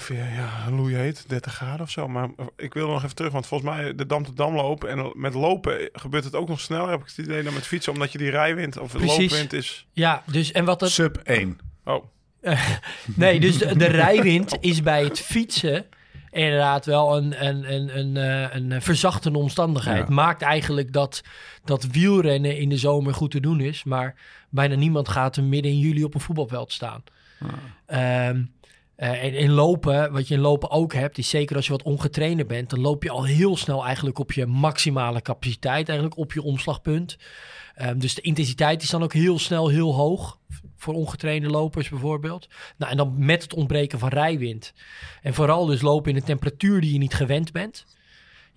ja 0.08 0.70
loei 0.70 0.94
heet, 0.94 1.28
30 1.28 1.54
graden 1.54 1.80
of 1.80 1.90
zo. 1.90 2.08
Maar 2.08 2.28
ik 2.56 2.75
wil 2.75 2.88
nog 2.88 3.04
even 3.04 3.16
terug, 3.16 3.32
want 3.32 3.46
volgens 3.46 3.70
mij 3.70 3.94
de 3.94 4.06
Dam 4.06 4.25
tot 4.25 4.37
Dam 4.37 4.54
lopen. 4.54 4.88
En 4.88 5.12
met 5.14 5.34
lopen 5.34 5.88
gebeurt 5.92 6.25
het 6.25 6.34
ook 6.34 6.48
nog 6.48 6.60
sneller, 6.60 6.90
heb 6.90 7.00
ik 7.00 7.06
het 7.06 7.18
idee, 7.18 7.42
dan 7.42 7.54
met 7.54 7.66
fietsen. 7.66 7.92
Omdat 7.92 8.12
je 8.12 8.18
die 8.18 8.30
rijwind 8.30 8.78
of 8.78 8.92
Precies. 8.92 9.30
loopwind 9.30 9.52
is... 9.52 9.87
Ja, 9.92 10.22
dus 10.26 10.52
en 10.52 10.64
wat 10.64 10.80
dat. 10.80 10.90
Sub 10.90 11.16
1. 11.16 11.58
Oh, 11.84 12.04
Nee, 13.14 13.40
dus 13.40 13.58
de, 13.58 13.76
de 13.76 13.87
rijwind 13.87 14.56
is 14.60 14.82
bij 14.82 15.04
het 15.04 15.20
fietsen 15.20 15.87
inderdaad 16.30 16.87
wel 16.87 17.16
een, 17.16 17.46
een, 17.46 17.75
een, 17.75 17.98
een, 17.98 18.16
eh, 18.16 18.54
een 18.54 18.82
verzachtende 18.82 19.38
omstandigheid. 19.38 20.08
Ja. 20.08 20.14
Maakt 20.14 20.42
eigenlijk 20.42 20.92
dat, 20.92 21.22
dat 21.64 21.84
wielrennen 21.84 22.58
in 22.58 22.68
de 22.68 22.76
zomer 22.76 23.14
goed 23.14 23.30
te 23.30 23.40
doen 23.40 23.60
is. 23.60 23.84
Maar 23.84 24.14
bijna 24.48 24.75
niemand 24.75 25.08
gaat 25.08 25.37
er 25.37 25.44
midden 25.44 25.72
in 25.72 25.78
juli 25.78 26.04
op 26.04 26.14
een 26.14 26.20
voetbalveld 26.20 26.72
staan. 26.72 27.02
Ehm, 27.87 28.42
eh, 28.99 29.25
en 29.25 29.35
in 29.35 29.50
lopen, 29.50 30.12
wat 30.12 30.28
je 30.28 30.35
in 30.35 30.40
lopen 30.40 30.71
ook 30.71 30.93
hebt, 30.95 31.19
is 31.19 31.28
zeker 31.28 31.57
als 31.57 31.67
je 31.67 31.73
wat 31.73 31.83
ongetrainer 31.83 32.47
bent, 32.47 32.71
dan 32.71 32.81
loop 32.81 33.02
je 33.02 33.11
al 33.11 33.25
heel 33.25 33.57
snel 33.57 33.85
eigenlijk 33.85 34.19
op 34.19 34.33
je 34.33 34.47
maximale 34.47 35.23
capaciteit, 35.23 35.88
eigenlijk 35.88 36.19
op 36.19 36.33
je 36.33 36.43
omslagpunt. 36.43 37.19
Ehm, 37.75 37.99
dus 37.99 38.14
de 38.14 38.21
intensiteit 38.21 38.83
is 38.83 38.90
dan 38.90 39.02
ook 39.02 39.12
heel 39.12 39.38
snel 39.38 39.69
heel 39.69 39.95
hoog. 39.95 40.38
Voor 40.76 40.95
ongetrainde 40.95 41.49
lopers 41.49 41.88
bijvoorbeeld. 41.88 42.49
Nou, 42.76 42.90
en 42.90 42.97
dan 42.97 43.14
met 43.19 43.43
het 43.43 43.55
ontbreken 43.55 43.99
van 43.99 44.09
rijwind. 44.09 44.73
En 45.23 45.35
vooral 45.35 45.67
dus 45.67 45.81
lopen 45.81 46.11
in 46.11 46.17
een 46.17 46.25
temperatuur 46.25 46.81
die 46.81 46.93
je 46.93 46.99
niet 46.99 47.14
gewend 47.14 47.52
bent. 47.52 47.87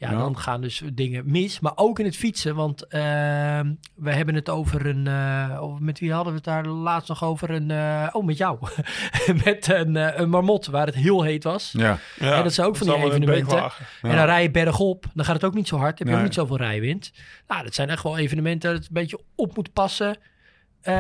Ja, 0.02 0.12
Ja. 0.12 0.18
dan 0.18 0.38
gaan 0.38 0.62
dus 0.62 0.82
dingen 0.94 1.24
mis. 1.26 1.60
Maar 1.60 1.72
ook 1.76 2.00
in 2.00 2.06
het 2.06 2.18
fietsen. 2.18 2.56
Want 2.56 2.88
ehm, 2.88 3.74
we 3.96 4.12
hebben 4.14 4.36
het 4.36 4.50
over 4.50 4.86
een... 4.86 5.08
eh, 5.08 5.76
met 5.80 6.00
wie 6.00 6.14
hadden 6.14 6.32
we 6.32 6.38
het 6.38 6.48
daar 6.48 6.66
laatst 6.68 7.10
nog 7.10 7.24
over? 7.24 7.50
Een, 7.50 7.72
eh, 7.72 8.08
oh, 8.12 8.26
met 8.26 8.38
jou. 8.38 8.58
met 9.46 9.68
een, 9.68 9.96
eh, 9.96 10.20
een 10.20 10.30
marmot 10.30 10.66
waar 10.66 10.86
het 10.86 10.96
heel 10.96 11.24
heet 11.24 11.44
was. 11.44 11.74
Ja. 11.78 11.98
ja. 12.20 12.26
Ja, 12.36 12.42
dat 12.44 12.54
zijn 12.54 12.68
ook 12.68 12.76
van 12.76 12.88
die 12.88 12.96
evenementen. 13.06 13.58
Ja. 13.58 13.72
En 14.02 14.16
dan 14.16 14.26
rij 14.26 14.42
je 14.42 14.52
bergop, 14.52 15.06
dan 15.14 15.26
gaat 15.26 15.36
het 15.36 15.44
ook 15.44 15.54
niet 15.54 15.68
zo 15.68 15.78
hard. 15.78 15.98
Heb 16.00 16.08
je 16.08 16.14
ook 16.14 16.20
Nee. 16.20 16.28
niet 16.30 16.38
zoveel 16.38 16.58
rijwind. 16.58 17.12
Nou, 17.48 17.64
dat 17.64 17.74
zijn 17.74 17.90
echt 17.90 18.04
wel 18.04 18.18
evenementen 18.18 18.70
dat 18.70 18.80
het 18.80 18.88
een 18.88 18.94
beetje 19.02 19.20
op 19.36 19.56
moet 19.56 19.74
passen. 19.74 20.18
Eh, 20.82 20.94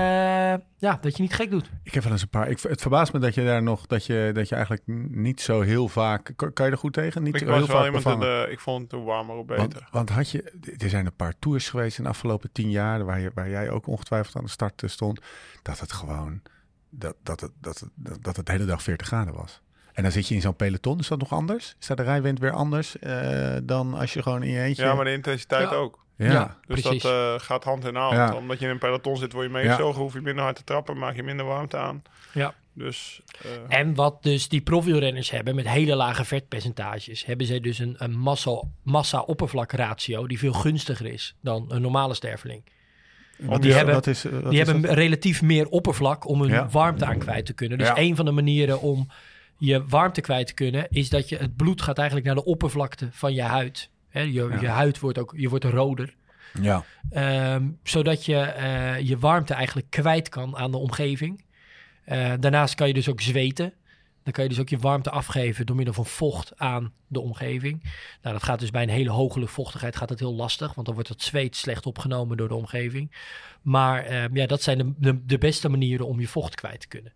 ja, 0.77 0.97
dat 1.01 1.15
je 1.17 1.21
niet 1.21 1.33
gek 1.33 1.49
doet. 1.51 1.69
Ik 1.83 1.93
heb 1.93 2.03
wel 2.03 2.11
eens 2.11 2.21
een 2.21 2.29
paar. 2.29 2.49
Ik, 2.49 2.61
het 2.61 2.81
verbaast 2.81 3.13
me 3.13 3.19
dat 3.19 3.35
je 3.35 3.43
daar 3.43 3.63
nog, 3.63 3.85
dat 3.87 4.05
je, 4.05 4.31
dat 4.33 4.49
je 4.49 4.55
eigenlijk 4.55 4.83
niet 5.09 5.41
zo 5.41 5.61
heel 5.61 5.87
vaak. 5.87 6.31
Kan, 6.35 6.53
kan 6.53 6.65
je 6.65 6.71
er 6.71 6.77
goed 6.77 6.93
tegen? 6.93 7.23
Niet 7.23 7.35
Ik 7.35 7.39
heel 7.41 7.49
wel 7.49 7.65
vaak 7.65 7.85
iemand, 7.95 8.21
de, 8.21 8.47
ik 8.49 8.59
vond 8.59 8.81
het 8.81 8.91
hoe 8.91 9.03
warmer 9.03 9.35
hoe 9.35 9.45
Want, 9.45 9.73
beter. 9.73 9.87
want 9.91 10.09
had 10.09 10.29
je, 10.29 10.43
er 10.77 10.89
zijn 10.89 11.05
een 11.05 11.15
paar 11.15 11.33
tours 11.39 11.69
geweest 11.69 11.97
in 11.97 12.03
de 12.03 12.09
afgelopen 12.09 12.51
tien 12.51 12.69
jaar, 12.69 13.05
waar, 13.05 13.19
je, 13.19 13.31
waar 13.33 13.49
jij 13.49 13.69
ook 13.69 13.87
ongetwijfeld 13.87 14.35
aan 14.35 14.43
de 14.43 14.49
start 14.49 14.83
eh, 14.83 14.89
stond, 14.89 15.21
dat 15.61 15.79
het 15.79 15.91
gewoon, 15.91 16.41
dat, 16.89 17.15
dat, 17.23 17.39
het, 17.39 17.51
dat, 17.59 17.79
het, 17.79 17.89
dat, 17.95 18.23
dat 18.23 18.35
het 18.35 18.45
de 18.45 18.51
hele 18.51 18.65
dag 18.65 18.83
40 18.83 19.07
graden 19.07 19.33
was. 19.33 19.61
En 19.93 20.03
dan 20.03 20.11
zit 20.11 20.27
je 20.27 20.35
in 20.35 20.41
zo'n 20.41 20.55
peloton, 20.55 20.99
is 20.99 21.07
dat 21.07 21.19
nog 21.19 21.31
anders? 21.31 21.75
Is 21.79 21.87
daar 21.87 21.97
de 21.97 22.03
rijwind 22.03 22.39
weer 22.39 22.51
anders 22.51 22.99
eh, 22.99 23.55
dan 23.63 23.93
als 23.93 24.13
je 24.13 24.21
gewoon 24.21 24.43
in 24.43 24.51
je 24.51 24.61
eentje... 24.61 24.83
Ja, 24.83 24.93
maar 24.93 25.05
de 25.05 25.11
intensiteit 25.11 25.69
Ja. 25.69 25.75
ook. 25.75 25.99
Ja. 26.23 26.31
Ja. 26.31 26.57
Dus 26.67 26.81
Precies. 26.81 27.01
dat 27.01 27.11
eh, 27.11 27.45
gaat 27.45 27.63
hand 27.63 27.85
in 27.85 27.95
hand. 27.95 28.13
Ja. 28.15 28.35
Omdat 28.35 28.59
je 28.59 28.65
in 28.65 28.71
een 28.71 28.77
peloton 28.79 29.17
zit, 29.17 29.33
word 29.33 29.45
je 29.45 29.51
meegezogen, 29.51 30.01
hoef 30.01 30.13
je 30.13 30.21
minder 30.21 30.43
hard 30.43 30.55
te 30.55 30.63
trappen, 30.63 30.97
maak 30.97 31.15
je 31.15 31.23
minder 31.23 31.45
warmte 31.45 31.77
aan. 31.77 32.03
Ja. 32.33 32.53
Dus 32.73 33.21
eh, 33.41 33.79
En 33.79 33.95
wat 33.95 34.23
dus 34.23 34.49
die 34.49 34.61
profielrenners 34.61 35.31
hebben 35.31 35.55
met 35.55 35.67
hele 35.67 35.95
lage 35.95 36.25
vetpercentages, 36.25 37.25
hebben 37.25 37.45
zij 37.45 37.59
dus 37.59 37.79
een, 37.79 37.95
een 37.97 38.17
massa, 38.17 38.61
massa-oppervlakratio 38.83 40.27
die 40.27 40.39
veel 40.39 40.53
gunstiger 40.53 41.05
is 41.05 41.35
dan 41.41 41.65
een 41.69 41.81
normale 41.81 42.13
sterveling. 42.13 42.63
Wat 43.37 43.61
die 43.61 43.73
hebben- 43.73 44.01
is, 44.03 44.23
wat 44.23 44.49
die 44.49 44.63
hebben 44.63 44.81
dat? 44.81 44.93
relatief 44.93 45.41
meer 45.41 45.67
oppervlak 45.67 46.27
om 46.27 46.41
hun 46.41 46.69
warmte 46.69 47.05
aan 47.05 47.17
kwijt 47.17 47.45
te 47.45 47.53
kunnen. 47.53 47.77
Dus 47.77 47.91
een 47.93 48.15
van 48.15 48.25
de 48.25 48.31
manieren 48.31 48.81
om 48.81 49.07
je 49.57 49.85
warmte 49.87 50.21
kwijt 50.21 50.47
te 50.47 50.53
kunnen, 50.53 50.87
is 50.89 51.09
dat 51.09 51.29
je 51.29 51.37
het 51.37 51.55
bloed 51.55 51.81
gaat 51.81 51.97
eigenlijk 51.97 52.27
naar 52.27 52.35
de 52.35 52.45
oppervlakte 52.45 53.07
van 53.11 53.33
je 53.33 53.41
huid. 53.41 53.89
Hè, 54.11 54.21
je, 54.21 54.31
Ja. 54.31 54.57
je 54.61 54.67
huid 54.67 54.99
wordt 54.99 55.17
ook 55.17 55.33
je 55.37 55.49
wordt 55.49 55.65
roder. 55.65 56.13
Ja. 56.61 56.83
Ehm, 57.09 57.69
zodat 57.83 58.25
je 58.25 58.35
eh, 58.39 58.99
je 58.99 59.17
warmte 59.17 59.53
eigenlijk 59.53 59.89
kwijt 59.89 60.29
kan 60.29 60.57
aan 60.57 60.71
de 60.71 60.77
omgeving. 60.77 61.43
Eh, 62.03 62.33
daarnaast 62.39 62.75
kan 62.75 62.87
je 62.87 62.93
dus 62.93 63.09
ook 63.09 63.21
zweten. 63.21 63.73
Dan 64.23 64.33
kan 64.33 64.43
je 64.43 64.49
dus 64.49 64.59
ook 64.59 64.69
je 64.69 64.77
warmte 64.77 65.09
afgeven 65.09 65.65
door 65.65 65.75
middel 65.75 65.93
van 65.93 66.05
vocht 66.05 66.57
aan 66.57 66.93
de 67.07 67.19
omgeving. 67.19 67.83
Nou, 68.21 68.35
dat 68.35 68.43
gaat 68.43 68.59
dus 68.59 68.71
bij 68.71 68.83
een 68.83 68.89
hele 68.89 69.09
hoge 69.09 69.39
luchtvochtigheid 69.39 69.95
gaat 69.95 70.07
dat 70.07 70.19
heel 70.19 70.33
lastig, 70.35 70.73
want 70.73 70.85
dan 70.85 70.95
wordt 70.95 71.09
het 71.09 71.21
zweet 71.21 71.55
slecht 71.55 71.85
opgenomen 71.85 72.37
door 72.37 72.47
de 72.47 72.53
omgeving. 72.55 73.11
Maar 73.61 74.03
ehm, 74.03 74.35
ja, 74.35 74.45
dat 74.45 74.61
zijn 74.61 74.77
de, 74.77 74.93
de, 74.97 75.25
de 75.25 75.37
beste 75.37 75.69
manieren 75.69 76.07
om 76.07 76.19
je 76.19 76.27
vocht 76.27 76.55
kwijt 76.55 76.79
te 76.79 76.87
kunnen. 76.87 77.13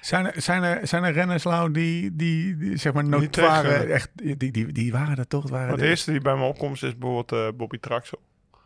Zijn 0.00 0.26
er, 0.26 0.42
zijn 0.42 0.62
er, 0.62 0.86
zijn 0.86 1.04
er 1.04 1.12
renners, 1.12 1.44
Lau, 1.44 1.70
die, 1.72 2.16
die, 2.16 2.56
die 2.56 2.76
zeg 2.76 2.92
maar 2.92 3.02
Niet 3.02 3.12
notoire, 3.12 3.68
tegen- 3.68 3.90
echt, 3.92 4.10
die, 4.14 4.50
die, 4.50 4.72
die 4.72 4.92
waren 4.92 5.16
er 5.16 5.26
toch? 5.26 5.42
het 5.42 5.50
Waren 5.50 5.66
maar 5.68 5.76
de- 5.76 5.82
het 5.82 5.90
eerste 5.90 6.10
die 6.10 6.20
bij 6.20 6.36
me 6.36 6.44
opkomt 6.44 6.82
is 6.82 6.98
bijvoorbeeld 6.98 7.32
eh, 7.32 7.58
Bobby 7.58 7.78
Traxel. 7.78 8.20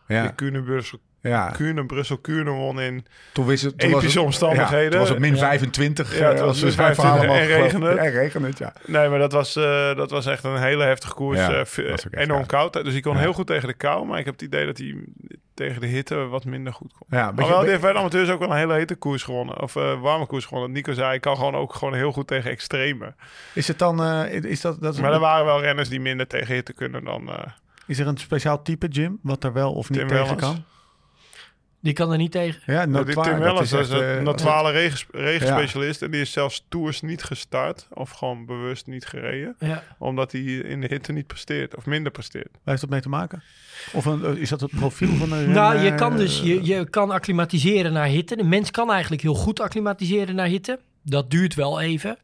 ja, 0.09 0.23
Die 0.23 0.35
Kuurne, 0.35 0.63
Brussel, 0.63 0.99
ja. 1.23 1.49
Kuurne, 1.51 1.87
Brussel, 1.87 2.17
Kuurne 2.19 2.51
won 2.51 2.81
in 2.81 3.07
Toen, 3.33 3.47
wist 3.47 3.63
het, 3.65 3.79
toen 3.79 3.91
was 3.91 4.03
het, 4.05 4.17
omstandigheden. 4.17 4.85
Ja, 4.85 4.91
toen 4.91 4.99
was 4.99 5.09
het 5.09 5.19
min 5.19 5.35
Ja. 5.35 5.39
25. 5.41 6.19
Ja, 6.19 6.29
het 6.29 6.35
eh, 6.39 6.41
was 6.41 6.49
als 6.49 6.59
we 6.61 6.65
min 6.67 6.75
vijf 6.75 6.95
verhalen 6.95 7.21
25 7.25 7.57
en 7.57 7.63
regende 7.63 7.87
het. 7.87 7.97
Ja, 8.13 8.21
regende 8.21 8.49
het, 8.49 8.59
ja. 8.59 8.73
Nee, 8.87 9.09
maar 9.09 9.19
dat 9.19 9.33
was, 9.33 9.57
eh, 9.57 9.95
dat 9.97 10.11
was 10.11 10.27
echt 10.27 10.45
een 10.45 10.57
hele 10.63 10.85
heftige 10.85 11.15
koers. 11.15 11.39
Ja, 11.39 11.51
Eh, 11.51 11.57
was 11.59 11.77
echt 11.77 12.07
enorm 12.11 12.47
koud. 12.47 12.73
Dus 12.73 12.93
hij 12.93 13.01
kon 13.01 13.15
Ja. 13.15 13.19
heel 13.21 13.33
goed 13.33 13.47
tegen 13.47 13.69
de 13.69 13.75
kou. 13.75 14.07
Maar 14.07 14.19
ik 14.19 14.25
heb 14.25 14.35
het 14.35 14.43
idee 14.43 14.67
dat 14.67 14.79
hij 14.79 14.95
tegen 15.55 15.81
de 15.81 15.87
hitte 15.87 16.15
wat 16.17 16.45
minder 16.45 16.73
goed 16.73 16.93
kon. 16.99 17.07
Ja, 17.11 17.25
Maar 17.25 17.35
beetje- 17.35 17.51
wel, 17.51 17.61
die 17.61 17.69
heeft 17.71 17.83
bij 17.83 17.93
de 17.93 17.99
amateurs 17.99 18.31
ook 18.31 18.39
wel 18.39 18.51
een 18.51 18.57
hele 18.57 18.75
hete 18.75 18.95
koers 18.95 19.23
gewonnen. 19.23 19.61
Of 19.63 19.77
eh, 19.77 20.01
warme 20.01 20.27
koers 20.27 20.45
gewonnen. 20.45 20.73
Nico 20.73 20.93
zei, 20.93 21.15
ik 21.15 21.21
kan 21.21 21.37
gewoon 21.37 21.55
ook 21.55 21.75
gewoon 21.75 21.95
heel 21.95 22.13
goed 22.13 22.27
tegen 22.27 22.51
extreme. 22.51 23.15
is 23.55 23.69
het 23.69 23.79
dan, 23.79 24.03
eh, 24.03 24.33
is 24.45 24.61
dat, 24.61 24.81
dat 24.81 24.95
is, 24.95 25.01
Maar 25.01 25.13
er 25.13 25.19
waren 25.21 25.45
wel 25.45 25.61
renners 25.61 25.89
die 25.89 26.01
minder 26.01 26.27
tegen 26.27 26.55
hitte 26.55 26.73
kunnen 26.73 27.05
dan 27.05 27.29
eh 27.29 27.39
is 27.87 27.99
er 27.99 28.07
een 28.07 28.17
speciaal 28.19 28.63
type 28.63 28.87
gym 28.91 29.19
wat 29.23 29.45
er 29.45 29.53
wel 29.53 29.73
of 29.73 29.91
niet 29.91 29.99
Tim 29.99 30.09
tegen 30.09 30.25
Wellens. 30.25 30.43
kan? 30.43 30.65
Die 31.83 31.93
kan 31.93 32.13
er 32.13 32.19
niet 32.19 32.33
tegen. 32.33 32.63
Ja, 32.67 32.85
Nou, 32.85 33.05
Tim 33.05 33.15
dat 33.15 33.25
Wellens, 33.25 33.71
dat 33.71 33.81
is 33.81 33.91
echt, 33.91 34.01
een 34.01 34.17
eh, 34.17 34.23
natwale 34.23 34.71
regen, 34.71 35.07
regenspecialist. 35.11 36.03
En 36.03 36.11
die 36.11 36.21
is 36.21 36.33
zelfs 36.33 36.65
tours 36.69 37.01
niet 37.01 37.23
gestart. 37.23 37.87
Of 37.91 38.11
gewoon 38.11 38.47
bewust 38.47 38.87
niet 38.87 39.07
gereden. 39.07 39.57
Ja. 39.59 39.83
Omdat 39.99 40.33
hij 40.33 40.41
in 40.41 40.81
de 40.81 40.87
hitte 40.87 41.13
niet 41.13 41.27
presteert. 41.27 41.77
Of 41.77 41.87
minder 41.87 42.13
presteert. 42.13 42.49
Waar 42.53 42.61
heeft 42.65 42.81
dat 42.81 42.91
mee 42.91 43.01
te 43.01 43.09
maken? 43.09 43.43
Of 43.93 44.05
een, 44.05 44.25
eh, 44.25 44.37
is 44.37 44.49
dat 44.49 44.61
het 44.61 44.71
profiel 44.71 45.15
van 45.15 45.33
een 45.33 45.51
Nou, 45.51 45.79
je 45.79 45.95
kan 45.95 46.17
dus 46.17 46.41
je, 46.41 46.65
je 46.65 46.91
kan 46.91 47.11
acclimatiseren 47.11 47.93
naar 47.93 48.07
hitte. 48.07 48.37
De 48.37 48.45
mens 48.45 48.71
kan 48.71 48.91
eigenlijk 48.91 49.23
heel 49.23 49.35
goed 49.35 49.61
acclimatiseren 49.61 50.35
naar 50.35 50.47
hitte. 50.47 50.79
Dat 51.03 51.31
duurt 51.31 51.55
wel 51.55 51.81
even. 51.81 52.19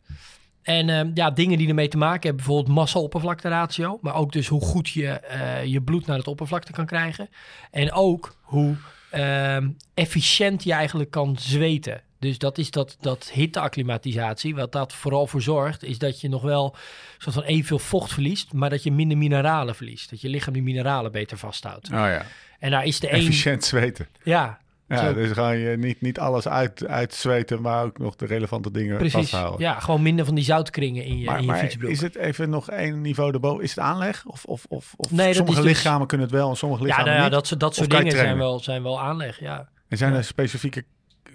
En 0.63 0.89
ehm, 0.89 1.11
ja, 1.15 1.31
dingen 1.31 1.59
die 1.59 1.69
ermee 1.69 1.89
te 1.89 1.97
maken 1.97 2.23
hebben, 2.23 2.37
bijvoorbeeld 2.37 2.75
massa-oppervlakteratio. 2.77 3.99
Maar 4.03 4.15
ook 4.15 4.33
dus 4.33 4.47
hoe 4.47 4.61
goed 4.61 4.89
je 4.89 5.09
eh, 5.09 5.65
je 5.65 5.83
bloed 5.83 6.07
naar 6.07 6.19
het 6.19 6.29
oppervlakte 6.29 6.73
kan 6.73 6.87
krijgen. 6.87 7.29
En 7.71 7.93
ook 7.93 8.37
hoe 8.43 8.77
ehm, 9.11 9.69
efficiënt 9.95 10.65
je 10.65 10.73
eigenlijk 10.73 11.11
kan 11.11 11.37
zweten. 11.39 12.03
Dus 12.19 12.39
dat 12.39 12.59
is 12.59 12.71
dat, 12.71 12.97
dat 13.01 13.31
hitteacclimatisatie. 13.35 14.55
Wat 14.55 14.73
dat 14.73 14.93
vooral 14.93 15.27
voor 15.27 15.43
zorgt, 15.43 15.83
is 15.85 15.99
dat 15.99 16.21
je 16.21 16.29
nog 16.29 16.43
wel 16.43 16.77
soort 17.19 17.35
van 17.35 17.45
evenveel 17.45 17.79
vocht 17.79 18.13
verliest, 18.13 18.53
maar 18.53 18.71
dat 18.71 18.83
je 18.83 18.93
minder 18.93 19.17
mineralen 19.19 19.75
verliest. 19.75 20.11
Dat 20.11 20.21
je 20.21 20.29
lichaam 20.29 20.53
die 20.53 20.63
mineralen 20.63 21.13
beter 21.13 21.39
vasthoudt. 21.39 21.87
Oh 21.87 21.93
ja, 21.95 22.27
En 22.59 22.71
daar 22.71 22.85
is 22.85 23.01
de 23.01 23.13
een. 23.13 23.19
efficiënt 23.19 23.65
zweten. 23.65 24.09
Ja, 24.23 24.59
Ja, 24.89 25.13
dus 25.13 25.31
ga 25.33 25.51
je 25.51 25.77
niet, 25.77 26.01
niet 26.01 26.19
alles 26.19 26.49
uit, 26.49 26.87
uitzweten, 26.87 27.61
maar 27.63 27.85
ook 27.85 27.99
nog 27.99 28.17
de 28.17 28.27
relevante 28.27 28.71
dingen 28.71 28.97
precies. 28.97 29.13
vasthouden. 29.31 29.61
Ja, 29.61 29.81
gewoon 29.81 30.03
minder 30.03 30.25
van 30.25 30.35
die 30.35 30.45
zoutkringen 30.45 31.05
in 31.05 31.19
je, 31.19 31.25
maar 31.25 31.35
in 31.37 31.41
je 31.41 31.47
maar 31.47 31.59
fietsbroek. 31.59 31.91
is 31.91 32.01
het 32.01 32.17
even 32.17 32.51
nog 32.51 32.71
één 32.71 33.01
niveau 33.01 33.33
erboven? 33.33 33.65
Is 33.65 33.71
het 33.71 33.79
aanleg? 33.79 34.25
Of, 34.27 34.45
of, 34.45 34.65
of, 34.69 34.95
of 34.97 35.11
Nee, 35.11 35.27
dat 35.27 35.37
sommige 35.37 35.61
dus- 35.63 35.71
lichamen 35.71 36.07
kunnen 36.07 36.27
het 36.27 36.37
wel 36.37 36.51
en 36.51 36.57
sommige 36.57 36.81
ja, 36.83 36.87
lichamen 36.87 37.07
nou 37.11 37.19
ja, 37.19 37.25
niet? 37.29 37.35
dat, 37.35 37.47
soort- 37.47 37.61
dat 37.61 37.75
soort 37.75 37.91
dingen 37.91 38.13
zijn 38.13 38.39
wel, 38.39 38.61
zijn 38.61 38.83
wel 38.83 39.01
aanleg. 39.01 39.41
Ja. 39.41 39.69
En 39.89 39.97
zijn 39.97 40.13
Ja. 40.13 40.17
er 40.19 40.25
specifieke 40.25 40.85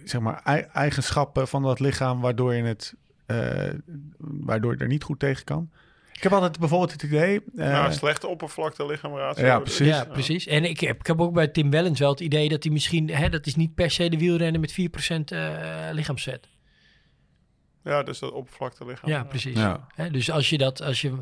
zeg 0.04 0.22
maar, 0.22 0.42
ei- 0.44 0.68
eigenschappen 0.74 1.48
van 1.48 1.62
dat 1.64 1.80
lichaam 1.80 2.22
waardoor 2.22 2.54
je 2.54 2.64
het 2.64 2.94
eh, 3.26 3.70
waardoor 4.18 4.74
je 4.74 4.78
er 4.80 4.88
niet 4.88 5.04
goed 5.04 5.20
tegen 5.20 5.44
kan? 5.44 5.70
Ik 6.24 6.30
heb 6.30 6.38
altijd 6.38 6.60
bijvoorbeeld 6.60 6.92
het 6.92 7.04
idee. 7.04 7.42
eh, 7.56 7.72
nou, 7.72 7.94
slechte 7.94 8.28
oppervlakte 8.28 8.86
lichaamratio. 8.86 9.46
Ja, 9.46 9.60
precies. 9.60 9.88
ja, 9.88 10.06
precies. 10.06 10.48
En 10.48 10.64
ik 10.64 10.80
heb, 10.80 11.00
ik 11.00 11.08
heb 11.08 11.22
ook 11.22 11.34
bij 11.34 11.48
Tim 11.48 11.70
Wellens 11.70 12.00
wel 12.00 12.10
het 12.10 12.20
idee 12.20 12.50
dat 12.50 12.64
hij 12.64 12.72
misschien... 12.72 13.10
Hè, 13.10 13.30
dat 13.30 13.46
is 13.46 13.56
niet 13.56 13.76
per 13.76 13.92
se 13.92 14.10
de 14.10 14.18
wielrennen 14.18 14.62
met 14.62 14.72
4% 14.72 14.76
eh 15.26 15.90
lichaamsvet. 15.92 16.48
Ja, 17.84 18.04
dus 18.04 18.20
dat 18.20 18.32
oppervlakte 18.32 18.86
lichaam. 18.86 19.10
Ja, 19.10 19.24
precies. 19.24 19.56
Ja. 19.58 19.88
Hè, 19.96 20.10
dus 20.10 20.32
als 20.32 20.50
je 20.50 20.58
dat... 20.58 20.82
Als 20.82 21.02
je 21.02 21.18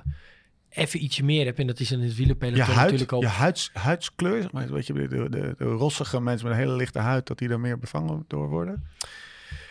even 0.70 1.03
ietsje 1.03 1.24
meer 1.24 1.46
hebt, 1.46 1.60
en 1.60 1.67
dat 1.67 1.79
is 1.79 1.91
in 1.91 2.00
het 2.00 2.15
wielerpeloton 2.15 2.63
huid, 2.63 2.77
natuurlijk 2.77 3.13
ook... 3.13 3.22
je 3.22 3.27
huids, 3.27 3.70
huidskleur, 3.74 4.41
zeg 4.41 4.51
maar, 4.51 4.72
weet 4.72 4.88
je, 4.88 4.93
de, 4.93 5.08
de, 5.08 5.29
de, 5.29 5.55
de 5.58 5.65
rossige 5.65 6.22
mensen 6.22 6.48
met 6.48 6.55
een 6.58 6.63
hele 6.63 6.75
lichte 6.75 7.00
huid, 7.00 7.27
dat 7.27 7.38
die 7.38 7.48
daar 7.48 7.60
meer 7.60 7.79
bevangen 7.79 8.25
door 8.27 8.50
worden? 8.50 8.84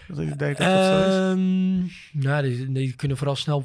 Dat 0.08 0.18
is 0.18 0.24
het 0.24 0.34
idee 0.34 0.54
dat 0.54 0.66
dat 0.66 0.84
zo 0.84 0.98
is? 1.00 1.14
Ehm, 1.14 1.78
nou, 2.22 2.42
die, 2.42 2.72
die 2.72 2.96
kunnen 2.96 3.16
vooral 3.16 3.36
snel 3.36 3.62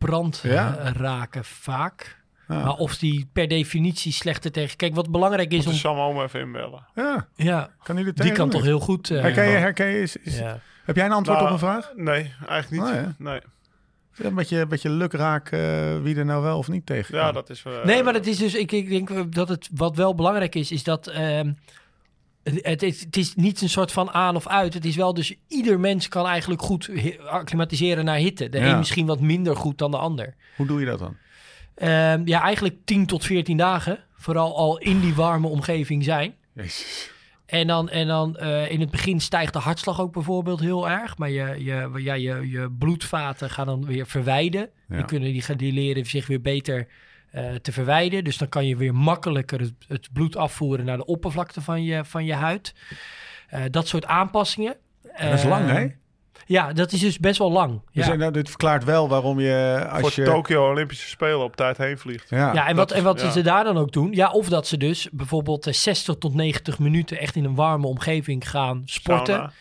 verbrand 0.00 0.40
Ja. 0.42 0.76
eh, 0.76 0.90
raken 0.92 1.44
vaak. 1.44 2.18
Ja. 2.48 2.64
Maar 2.64 2.74
of 2.74 2.98
die 2.98 3.28
per 3.32 3.48
definitie 3.48 4.12
slechter 4.12 4.52
tegen... 4.52 4.76
Kijk, 4.76 4.94
wat 4.94 5.10
belangrijk 5.10 5.52
is 5.52 5.66
om... 5.66 5.72
Sam 5.72 6.20
even 6.20 6.40
inbellen. 6.40 6.86
ja, 6.94 7.26
Ja, 7.36 7.70
kan 7.82 7.96
die 7.96 8.32
kan 8.32 8.50
toch 8.50 8.62
heel 8.62 8.80
goed... 8.80 9.10
eh, 9.10 9.20
Herken 9.20 9.44
je, 9.44 9.56
herken 9.56 9.86
je 9.86 10.00
is, 10.02 10.16
is- 10.16 10.38
ja. 10.38 10.60
Heb 10.84 10.96
jij 10.96 11.04
een 11.04 11.12
antwoord 11.12 11.38
Nou, 11.38 11.50
op 11.50 11.54
een 11.54 11.66
vraag? 11.68 11.92
Nee, 11.96 12.34
eigenlijk 12.48 12.70
niet. 12.70 12.92
Oh, 12.94 13.00
ja. 13.02 13.14
Nee. 13.18 13.40
Een 14.16 14.34
beetje, 14.34 14.58
een 14.58 14.68
beetje 14.68 14.90
lukraak 14.90 15.50
eh, 15.50 15.60
wie 16.02 16.16
er 16.16 16.24
nou 16.24 16.42
wel 16.42 16.58
of 16.58 16.68
niet 16.68 16.86
tegen 16.86 17.14
Ja, 17.16 17.32
dat 17.32 17.50
is... 17.50 17.62
eh, 17.66 17.84
Nee, 17.84 18.02
maar 18.02 18.14
het 18.14 18.26
is 18.26 18.36
dus, 18.38 18.54
ik, 18.54 18.72
ik 18.72 18.88
denk 18.88 19.32
dat 19.34 19.48
het 19.48 19.68
wat 19.74 19.96
wel 19.96 20.14
belangrijk 20.14 20.54
is, 20.54 20.72
is 20.72 20.82
dat 20.84 21.06
ehm, 21.06 21.52
het, 22.42 22.82
is, 22.82 23.00
het 23.00 23.16
is 23.16 23.34
niet 23.34 23.60
een 23.60 23.68
soort 23.68 23.92
van 23.92 24.10
aan 24.10 24.36
of 24.36 24.46
uit. 24.46 24.74
Het 24.74 24.84
is 24.84 24.96
wel 24.96 25.14
dus 25.14 25.34
ieder 25.48 25.80
mens 25.80 26.08
kan 26.08 26.26
eigenlijk 26.26 26.62
goed 26.62 26.90
acclimatiseren 27.26 28.04
naar 28.04 28.16
hitte. 28.16 28.48
De 28.48 28.58
Ja. 28.58 28.70
een 28.72 28.78
misschien 28.78 29.06
wat 29.06 29.20
minder 29.20 29.56
goed 29.56 29.78
dan 29.78 29.90
de 29.90 29.96
ander. 29.98 30.34
Hoe 30.56 30.66
doe 30.66 30.80
je 30.80 30.86
dat 30.86 30.98
dan? 30.98 31.16
Ehm, 31.74 32.22
ja, 32.24 32.42
eigenlijk 32.42 32.76
10 32.84 33.06
tot 33.06 33.24
14 33.24 33.56
dagen. 33.56 33.98
Vooral 34.14 34.56
al 34.56 34.78
in 34.78 35.00
die 35.00 35.14
warme 35.14 35.46
omgeving 35.46 36.04
zijn. 36.04 36.34
Jezus. 36.54 37.10
En 37.46 37.66
dan, 37.66 37.88
en 37.88 38.06
dan 38.06 38.36
eh, 38.36 38.70
in 38.70 38.80
het 38.80 38.90
begin 38.90 39.20
stijgt 39.20 39.52
de 39.52 39.58
hartslag 39.58 40.00
ook 40.00 40.12
bijvoorbeeld 40.12 40.60
heel 40.60 40.88
erg. 40.88 41.18
Maar 41.18 41.30
je, 41.30 41.64
je, 41.64 41.90
ja, 41.96 42.14
je, 42.14 42.50
je 42.50 42.70
bloedvaten 42.78 43.50
gaan 43.50 43.66
dan 43.66 43.86
weer 43.86 44.06
verwijden. 44.06 44.68
Ja. 44.88 44.96
Die, 44.96 45.04
kunnen, 45.04 45.32
die, 45.32 45.42
gaan, 45.42 45.56
die 45.56 45.72
leren 45.72 46.06
zich 46.06 46.26
weer 46.26 46.40
beter 46.40 46.86
eh, 47.30 47.54
te 47.62 47.72
verwijden. 47.72 48.24
Dus 48.24 48.38
dan 48.38 48.48
kan 48.48 48.66
je 48.66 48.76
weer 48.76 48.94
makkelijker 48.94 49.60
het, 49.60 49.72
het 49.88 50.08
bloed 50.12 50.36
afvoeren 50.36 50.84
naar 50.84 50.96
de 50.96 51.04
oppervlakte 51.06 51.60
van 51.60 51.82
je, 51.82 52.04
van 52.04 52.24
je 52.24 52.34
huid. 52.34 52.74
Eh, 53.48 53.60
dat 53.70 53.88
soort 53.88 54.06
aanpassingen. 54.06 54.76
En 55.12 55.30
dat 55.30 55.38
is 55.38 55.44
lang, 55.44 55.68
Eh, 55.68 55.74
hè? 55.74 55.86
Ja, 56.46 56.72
dat 56.72 56.92
is 56.92 57.00
dus 57.00 57.18
best 57.18 57.38
wel 57.38 57.50
lang. 57.52 57.80
Dus 57.92 58.06
Ja. 58.06 58.12
eh, 58.12 58.18
nou, 58.18 58.32
dit 58.32 58.48
verklaart 58.48 58.84
wel 58.84 59.08
waarom 59.08 59.40
je 59.40 59.86
als 59.90 60.00
voor 60.00 60.24
je... 60.24 60.30
Tokio 60.30 60.70
Olympische 60.70 61.08
Spelen 61.08 61.38
op 61.44 61.56
tijd 61.56 61.76
heen 61.76 61.98
vliegt. 61.98 62.30
Ja, 62.30 62.52
Ja, 62.52 62.66
en 62.68 62.76
wat, 62.76 62.90
en 62.90 63.02
wat 63.04 63.20
ja. 63.20 63.30
ze 63.30 63.42
daar 63.42 63.64
dan 63.64 63.78
ook 63.78 63.92
doen. 63.92 64.12
Ja, 64.12 64.30
of 64.30 64.48
dat 64.48 64.66
ze 64.66 64.76
dus 64.76 65.08
bijvoorbeeld 65.12 65.66
eh, 65.66 65.72
60 65.72 66.14
tot 66.18 66.34
90 66.34 66.78
minuten 66.78 67.18
echt 67.18 67.36
in 67.36 67.44
een 67.44 67.54
warme 67.54 67.86
omgeving 67.86 68.50
gaan 68.50 68.82
sporten. 68.84 69.34
Sauna. 69.34 69.52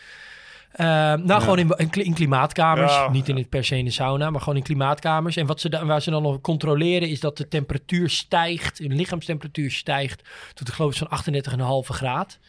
Eh, 0.71 0.85
nou, 1.13 1.41
gewoon 1.41 1.59
in, 1.59 1.73
in, 1.77 1.89
kli- 1.89 2.03
in 2.03 2.13
klimaatkamers. 2.13 2.93
Ja, 2.93 3.09
niet 3.09 3.29
in 3.29 3.35
het 3.37 3.49
per 3.49 3.63
se 3.65 3.77
in 3.77 3.85
de 3.85 3.91
sauna, 3.91 4.29
maar 4.29 4.39
gewoon 4.41 4.57
in 4.57 4.63
klimaatkamers. 4.63 5.35
En 5.35 5.45
wat 5.45 5.59
ze 5.59 5.69
da- 5.69 5.85
waar 5.85 6.01
ze 6.01 6.11
dan 6.11 6.21
nog 6.23 6.41
controleren 6.41 7.09
is 7.09 7.19
dat 7.19 7.37
de 7.37 7.47
temperatuur 7.47 8.09
stijgt, 8.09 8.77
de 8.77 8.87
lichaamstemperatuur 8.87 9.71
stijgt 9.71 10.29
tot 10.53 10.67
ik 10.67 10.73
geloof 10.73 10.91
ik 10.91 10.97
zo'n 10.97 11.07
38,5 11.83 11.89
graad. 11.89 12.39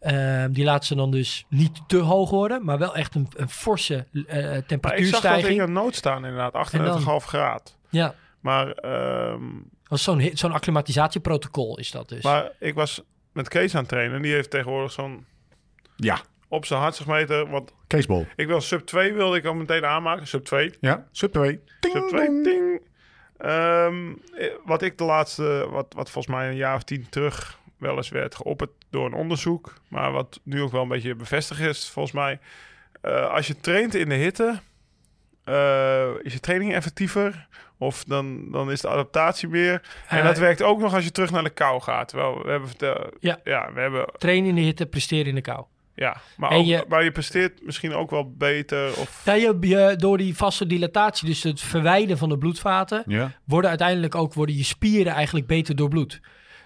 Ehm, 0.00 0.52
die 0.52 0.64
laten 0.64 0.86
ze 0.86 0.94
dan 0.94 1.10
dus 1.10 1.44
niet 1.48 1.80
te 1.86 1.96
hoog 1.96 2.30
worden, 2.30 2.64
maar 2.64 2.78
wel 2.78 2.94
echt 2.96 3.14
een, 3.14 3.28
een 3.36 3.48
forse 3.48 3.94
eh, 3.94 4.02
Maar 4.12 4.24
ik 4.26 4.34
zag 4.44 4.52
dat 4.54 4.68
temperatuurstijging. 4.68 5.60
een 5.60 5.72
nood 5.72 5.94
staan 5.94 6.24
inderdaad, 6.24 6.54
38,5 6.54 7.24
graad. 7.26 7.76
Ja, 7.90 8.14
Maar, 8.40 8.70
ehm, 8.72 9.42
dat 9.88 9.98
is 9.98 10.04
zo'n 10.04 10.30
zo'n 10.34 10.52
acclimatisatieprotocol 10.52 11.78
is 11.78 11.90
dat 11.90 12.08
dus. 12.08 12.22
maar 12.22 12.50
ik 12.58 12.74
was 12.74 13.00
met 13.32 13.48
Kees 13.48 13.74
aan 13.74 13.80
het 13.80 13.88
trainen. 13.88 14.22
Die 14.22 14.32
heeft 14.32 14.50
tegenwoordig 14.50 14.92
zo'n 14.92 15.24
Ja, 15.96 16.20
op 16.48 16.64
zijn 16.66 16.80
hartslagmeter. 16.80 17.50
Want 17.50 17.72
Keesbol. 17.86 18.26
ik 18.36 18.46
wil 18.46 18.60
sub 18.60 18.86
2 18.86 19.12
wilde 19.12 19.36
ik 19.36 19.44
al 19.44 19.54
meteen 19.54 19.84
aanmaken. 19.86 20.26
Sub 20.26 20.44
2. 20.44 20.72
Ja, 20.80 21.06
sub 21.12 21.32
2. 21.32 21.60
Sub 21.80 22.08
2. 22.08 22.42
Ding. 22.42 22.80
Ehm, 23.38 24.12
eh, 24.34 24.50
wat 24.64 24.82
ik 24.82 24.98
de 24.98 25.04
laatste, 25.04 25.66
wat, 25.70 25.86
wat 25.96 26.10
volgens 26.10 26.34
mij 26.36 26.48
een 26.48 26.56
jaar 26.56 26.74
of 26.74 26.82
tien 26.82 27.06
terug 27.08 27.58
wel 27.78 27.96
eens 27.96 28.08
werd 28.08 28.34
geopperd 28.34 28.70
door 28.90 29.06
een 29.06 29.12
onderzoek. 29.14 29.72
Maar 29.88 30.12
wat 30.12 30.40
nu 30.42 30.62
ook 30.62 30.72
wel 30.72 30.82
een 30.82 30.88
beetje 30.88 31.14
bevestigd 31.14 31.60
is, 31.60 31.88
volgens 31.88 32.14
mij. 32.14 32.38
Eh, 33.00 33.30
als 33.30 33.46
je 33.46 33.60
traint 33.60 33.94
in 33.94 34.08
de 34.08 34.14
hitte, 34.14 34.60
eh, 35.44 36.08
is 36.22 36.32
je 36.32 36.40
training 36.40 36.74
effectiever. 36.74 37.46
Of 37.78 38.04
dan, 38.04 38.50
dan 38.50 38.70
is 38.70 38.80
de 38.80 38.88
adaptatie 38.88 39.48
meer. 39.48 39.82
En 40.08 40.18
Eh, 40.18 40.24
dat 40.24 40.38
werkt 40.38 40.62
ook 40.62 40.80
nog 40.80 40.94
als 40.94 41.04
je 41.04 41.10
terug 41.10 41.30
naar 41.30 41.42
de 41.44 41.50
kou 41.50 41.80
gaat. 41.80 42.08
Terwijl 42.08 42.42
we 42.42 42.50
hebben 42.50 42.68
verteld. 42.68 43.14
Ja. 43.20 43.40
ja, 43.44 43.72
we 43.72 43.80
hebben. 43.80 44.06
Trainen 44.18 44.48
in 44.48 44.54
de 44.54 44.60
hitte, 44.60 44.86
presteren 44.86 45.26
in 45.26 45.34
de 45.34 45.40
kou. 45.40 45.64
Ja, 46.00 46.16
maar, 46.36 46.50
ook, 46.50 46.64
je- 46.66 46.84
maar 46.88 47.04
je 47.04 47.10
presteert 47.12 47.64
misschien 47.64 47.94
ook 47.94 48.10
wel 48.10 48.32
beter. 48.36 48.88
Of, 48.98 49.22
Ja, 49.24 49.32
je, 49.32 49.56
je, 49.60 49.94
door 49.96 50.18
die 50.18 50.36
vasodilatatie, 50.36 51.28
dus 51.28 51.42
het 51.42 51.60
verwijden 51.60 52.18
van 52.18 52.28
de 52.28 52.38
bloedvaten, 52.38 53.02
Ja. 53.06 53.32
worden 53.44 53.70
uiteindelijk 53.70 54.14
ook 54.14 54.34
worden 54.34 54.56
je 54.56 54.64
spieren 54.64 55.12
eigenlijk 55.12 55.46
beter 55.46 55.76
doorbloed. 55.76 56.20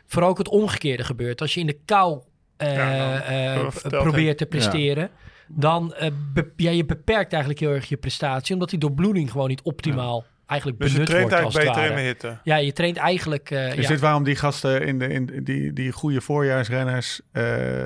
Vooral 0.06 0.30
ook 0.30 0.38
het 0.38 0.48
omgekeerde 0.48 1.04
gebeurt. 1.04 1.40
Als 1.40 1.54
je 1.54 1.60
in 1.60 1.66
de 1.66 1.78
kou 1.84 2.20
eh, 2.56 2.74
Ja, 2.76 2.96
nou, 2.96 3.20
eh, 3.64 3.70
verteld 3.70 4.02
probeert 4.02 4.38
te 4.38 4.46
presteren, 4.46 5.10
dan 5.48 5.94
eh, 5.94 6.10
be- 6.32 6.52
ja, 6.56 6.70
je 6.70 6.84
beperkt 6.84 7.30
eigenlijk 7.32 7.60
heel 7.62 7.70
erg 7.72 7.88
je 7.88 7.96
prestatie, 7.96 8.54
omdat 8.54 8.70
die 8.70 8.78
doorbloeding 8.78 9.30
gewoon 9.30 9.48
niet 9.48 9.62
optimaal 9.62 10.24
eigenlijk 10.46 10.80
dus 10.80 10.88
je 10.88 10.94
benut 10.94 11.10
traint 11.10 11.30
wordt 11.30 11.44
als 11.44 11.54
eigenlijk 11.56 11.86
het 11.86 11.96
beter 11.96 12.12
in 12.12 12.14
de 12.20 12.26
hitte. 12.28 12.50
Ja, 12.50 12.56
je 12.56 12.72
traint 12.72 12.96
eigenlijk... 12.96 13.50
eh, 13.50 13.76
Is 13.76 13.82
ja. 13.82 13.88
dit 13.88 14.00
waarom 14.00 14.24
die 14.24 14.36
gasten 14.36 14.82
in 14.86 14.98
de, 14.98 15.08
in 15.08 15.40
die, 15.44 15.72
die 15.72 15.92
goede 15.92 16.20
voorjaarsrenners 16.20 17.20
eh, 17.32 17.84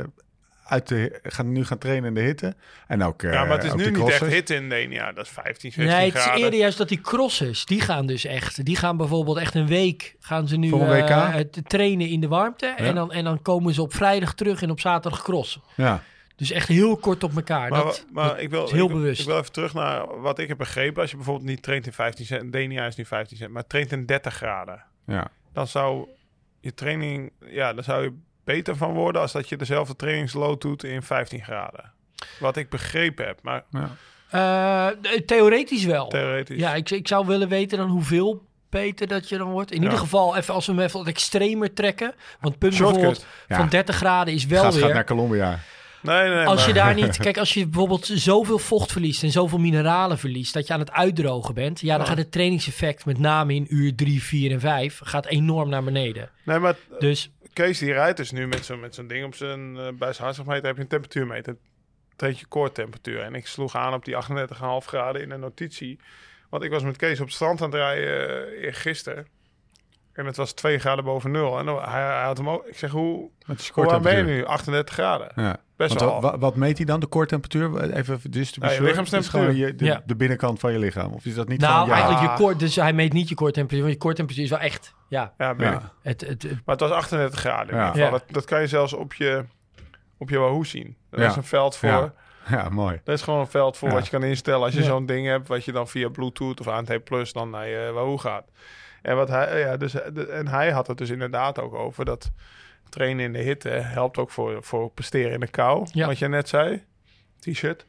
uit 0.67 0.89
de, 0.89 1.19
gaan 1.23 1.53
nu 1.53 1.65
gaan 1.65 1.79
trainen 1.79 2.09
in 2.09 2.15
de 2.15 2.21
hitte? 2.21 2.55
En 2.87 3.03
ook, 3.03 3.23
eh, 3.23 3.33
Ja, 3.33 3.45
maar 3.45 3.57
het 3.57 3.65
is 3.65 3.71
ook 3.71 3.77
nu 3.79 3.91
niet 3.91 4.09
echt 4.09 4.27
hitte 4.27 4.55
in 4.55 4.69
Denia. 4.69 5.13
Dat 5.13 5.25
is 5.25 5.31
15, 5.31 5.73
16 5.73 5.85
Nee, 5.97 6.07
het 6.07 6.15
is 6.15 6.23
graden. 6.23 6.43
eerder 6.43 6.59
juist 6.59 6.79
dat 6.79 6.89
die 6.89 7.01
crossers, 7.01 7.65
die 7.65 7.81
gaan 7.81 8.07
dus 8.07 8.25
echt, 8.25 8.65
die 8.65 8.77
gaan 8.77 8.97
bijvoorbeeld 8.97 9.37
echt 9.37 9.55
een 9.55 9.67
week, 9.67 10.17
gaan 10.21 10.49
ze 10.49 10.57
nu 10.57 10.69
Voor 10.69 10.81
een 10.81 11.01
WK? 11.03 11.09
eh, 11.09 11.35
het 11.35 11.61
trainen 11.65 12.09
in 12.09 12.21
de 12.21 12.29
warmte 12.29 12.67
en, 12.67 12.95
dan, 12.95 13.13
en 13.13 13.25
dan 13.25 13.43
komen 13.43 13.75
ze 13.75 13.83
op 13.83 13.95
vrijdag 13.95 14.35
terug 14.35 14.63
en 14.63 14.71
op 14.71 14.81
zaterdag 14.81 15.23
crossen. 15.23 15.61
Ja, 15.77 16.03
Dus 16.37 16.51
echt 16.51 16.69
heel 16.69 16.97
kort 16.97 17.23
op 17.25 17.37
elkaar. 17.37 17.71
Maar, 17.71 17.85
dat, 17.85 18.07
maar 18.13 18.29
dat 18.29 18.41
ik, 18.41 18.51
wil, 18.51 18.65
is 18.65 18.71
heel 18.71 18.85
ik, 18.85 18.91
wil- 18.91 18.99
bewust. 19.01 19.21
ik 19.21 19.27
wil 19.27 19.39
even 19.39 19.53
terug 19.53 19.75
naar 19.75 20.21
wat 20.21 20.39
ik 20.39 20.49
heb 20.49 20.59
begrepen. 20.59 21.01
Als 21.01 21.11
je 21.11 21.17
bijvoorbeeld 21.17 21.49
niet 21.49 21.63
traint 21.63 21.87
in 21.87 21.93
15 21.93 22.27
cent, 22.27 22.53
Denia 22.53 22.87
is 22.87 22.97
nu 22.97 23.05
15 23.05 23.37
cent, 23.37 23.51
maar 23.51 23.67
traint 23.67 23.93
in 23.93 24.07
30 24.07 24.35
graden. 24.35 24.85
ja. 25.07 25.29
Dan 25.53 25.67
zou 25.67 26.09
je 26.61 26.75
training, 26.75 27.33
ja, 27.47 27.73
dan 27.73 27.85
zou 27.85 28.03
je 28.03 28.13
beter 28.47 28.77
van 28.77 28.93
worden 28.95 29.21
als 29.23 29.33
dat 29.33 29.49
je 29.49 29.57
dezelfde 29.57 29.97
trainingsload 29.97 30.61
doet 30.61 30.85
in 30.85 31.03
15 31.03 31.43
graden. 31.45 31.93
Wat 32.41 32.57
ik 32.57 32.69
begrepen 32.69 33.27
heb, 33.27 33.39
maar 33.43 33.65
ja. 33.71 33.91
Eh, 34.31 35.17
theoretisch 35.27 35.85
wel. 35.85 36.09
theoretisch. 36.09 36.59
Ja, 36.59 36.75
ik, 36.75 36.91
ik 36.91 37.09
zou 37.09 37.27
willen 37.27 37.49
weten 37.49 37.79
dan 37.79 37.89
hoeveel 37.89 38.43
beter 38.71 39.07
dat 39.07 39.29
je 39.29 39.39
dan 39.39 39.51
wordt. 39.51 39.71
In 39.71 39.77
Ja. 39.79 39.83
ieder 39.83 39.99
geval, 39.99 40.37
even, 40.37 40.55
als 40.55 40.67
we 40.67 40.73
hem 40.73 40.81
even 40.83 40.99
wat 40.99 41.09
extremer 41.09 41.73
trekken. 41.73 42.15
Want 42.41 42.55
het 42.55 42.59
punt 42.59 42.75
Shortcut. 42.75 42.95
bijvoorbeeld 43.01 43.27
Ja. 43.49 43.57
van 43.57 43.69
30 43.69 43.97
graden 43.97 44.35
is 44.35 44.47
wel 44.47 44.63
Gaat, 44.63 44.75
weer... 44.75 44.83
gaat 44.85 44.93
naar 44.93 45.05
Colombia. 45.05 45.59
Nee, 46.03 46.29
nee, 46.29 46.47
Als 46.47 46.59
maar- 46.59 46.69
je 46.69 46.75
daar 46.75 46.95
niet, 46.95 47.17
kijk, 47.27 47.39
als 47.39 47.55
je 47.55 47.65
bijvoorbeeld 47.67 48.07
zoveel 48.13 48.59
vocht 48.59 48.93
verliest 48.93 49.23
en 49.23 49.31
zoveel 49.31 49.59
mineralen 49.59 50.19
verliest, 50.19 50.55
dat 50.55 50.67
je 50.67 50.73
aan 50.73 50.81
het 50.81 50.93
uitdrogen 50.93 51.55
bent, 51.55 51.81
ja, 51.81 51.93
dan 51.93 52.01
Ja. 52.01 52.07
gaat 52.07 52.19
het 52.19 52.33
trainingseffect 52.33 53.05
met 53.05 53.19
name 53.19 53.55
in 53.55 53.67
uur 53.69 53.95
3, 53.95 54.23
4 54.23 54.51
en 54.51 54.61
5 54.61 55.01
gaat 55.05 55.27
enorm 55.27 55.69
naar 55.69 55.85
beneden. 55.85 56.31
Nee, 56.45 56.59
maar 56.59 56.75
Dus 56.99 57.31
Kees 57.57 57.79
die 57.79 57.93
rijdt 57.93 58.17
dus 58.17 58.31
nu 58.31 58.47
met 58.47 58.65
zo'n 58.95 59.07
ding 59.07 59.25
op 59.25 59.35
zijn, 59.35 59.77
eh, 59.77 59.89
bij 59.93 60.13
zijn 60.13 60.25
hartslagmeter 60.25 60.67
heb 60.67 60.77
je 60.77 60.83
een 60.83 60.89
temperatuurmeter. 60.89 61.57
Treed 62.17 62.39
je 62.39 62.47
koortemperatuur. 62.47 63.21
En 63.21 63.35
ik 63.35 63.47
sloeg 63.47 63.77
aan 63.77 63.95
op 63.95 64.05
die 64.05 64.17
38,5 64.17 64.87
graden 64.87 65.23
in 65.23 65.31
een 65.31 65.41
notitie. 65.41 65.99
Want 66.51 66.63
ik 66.63 66.71
was 66.71 66.83
met 66.83 66.97
Kees 66.97 67.21
op 67.21 67.27
het 67.27 67.35
strand 67.35 67.61
aan 67.61 67.71
het 67.71 67.75
rijden 67.75 68.65
uh, 68.65 68.75
gisteren. 68.75 69.27
En 70.17 70.27
het 70.27 70.37
was 70.37 70.53
2 70.53 70.79
graden 70.79 71.05
boven 71.05 71.31
nul. 71.31 71.59
En 71.59 71.67
dan- 71.67 71.83
hij, 71.83 72.03
hij 72.03 72.25
had 72.25 72.37
hem 72.37 72.49
ook. 72.49 72.67
Ik 72.67 72.77
zeg, 72.79 72.91
hoe, 72.91 73.29
Met 73.47 73.59
de 73.59 73.65
hoe 73.75 73.85
warm 73.85 74.03
ben 74.03 74.17
je 74.17 74.23
nu? 74.23 74.45
38 74.45 74.95
graden. 74.95 75.33
Ja. 75.35 75.57
Best 75.77 76.01
Want 76.01 76.21
wel. 76.23 76.39
wat, 76.39 76.57
meet 76.57 76.77
hij 76.77 76.87
dan, 76.87 77.01
de 77.01 77.07
koortemperatuur? 77.07 77.91
Even 77.93 78.21
dus 78.31 78.51
Ja, 78.61 78.71
je 78.71 78.83
lichaamstemperatuur. 78.83 79.53
je, 79.55 79.75
de, 79.75 79.85
Ja. 79.85 80.03
de 80.07 80.17
binnenkant 80.17 80.61
van 80.61 80.73
je 80.73 80.79
lichaam. 80.79 81.13
Of 81.13 81.25
is 81.25 81.35
dat 81.35 81.49
niet 81.49 81.61
nou, 81.61 81.73
gewoon... 81.73 81.89
Ja, 81.89 81.95
eigenlijk 82.05 82.33
je 82.39 82.43
koort, 82.45 82.59
dus 82.59 82.77
hij 82.77 82.93
meet 82.93 83.13
niet 83.13 83.29
je 83.29 83.35
koortemperatuur, 83.35 83.83
want 83.83 83.93
je 83.93 83.99
koortemperatuur 84.01 84.45
is 84.45 84.51
wel 84.51 84.61
echt, 84.61 84.95
ja, 85.09 85.33
Ja, 85.39 85.55
het, 86.03 86.21
het, 86.21 86.43
het- 86.43 86.43
Maar 86.53 86.61
het 86.77 86.81
was 86.81 86.91
38 86.91 87.41
graden. 87.41 87.69
In 87.71 87.77
Ja. 87.77 87.87
ieder 87.87 88.03
geval. 88.03 88.19
Ja. 88.19 88.25
Dat, 88.25 88.35
dat 88.35 88.45
kan 88.45 88.61
je 88.61 88.67
zelfs 88.67 88.93
op 88.93 89.15
je, 89.15 89.45
op 90.19 90.31
je 90.31 90.39
Wahoo 90.39 90.65
zien. 90.65 90.97
Er 91.11 91.21
Ja. 91.21 91.29
is 91.29 91.37
een 91.37 91.45
veld 91.45 91.77
voor. 91.77 91.89
Ja. 91.89 92.13
ja, 92.49 92.69
mooi. 92.69 93.01
Er 93.05 93.13
is 93.13 93.23
gewoon 93.23 93.41
een 93.41 93.47
veld 93.47 93.77
voor 93.77 93.89
Ja. 93.89 93.95
wat 93.95 94.05
je 94.05 94.11
kan 94.11 94.23
instellen. 94.23 94.65
Als 94.65 94.75
je 94.75 94.81
Ja. 94.81 94.87
zo'n 94.87 95.07
ding 95.07 95.27
hebt, 95.27 95.49
wat 95.49 95.65
je 95.65 95.73
dan 95.73 95.89
via 95.89 96.09
Bluetooth 96.09 96.61
of 96.61 96.69
ANT 96.69 97.05
Plus 97.05 97.33
dan 97.33 97.51
naar 97.51 97.69
je 97.69 97.91
Wahoo 97.95 98.17
gaat. 98.19 98.45
En, 99.07 99.17
wat 99.17 99.29
hij, 99.29 99.59
ja, 99.59 99.77
dus, 99.77 99.95
en 100.29 100.49
hij 100.49 100.71
had 100.71 100.87
het 100.87 100.99
dus 100.99 101.11
inderdaad 101.11 101.61
ook 101.61 101.75
over 101.75 102.05
dat 102.05 102.31
trainen 102.89 103.25
in 103.25 103.33
de 103.33 103.39
hitte 103.39 103.69
helpt 103.69 104.19
ook 104.19 104.31
voor, 104.31 104.63
voor 104.63 104.91
presteren 104.91 105.33
in 105.33 105.41
de 105.41 105.49
kou. 105.49 105.87
Ja. 105.93 106.07
Wat 106.07 106.19
je 106.19 106.29
net 106.29 106.49
zei, 106.49 106.85
t-shirt. 107.39 107.87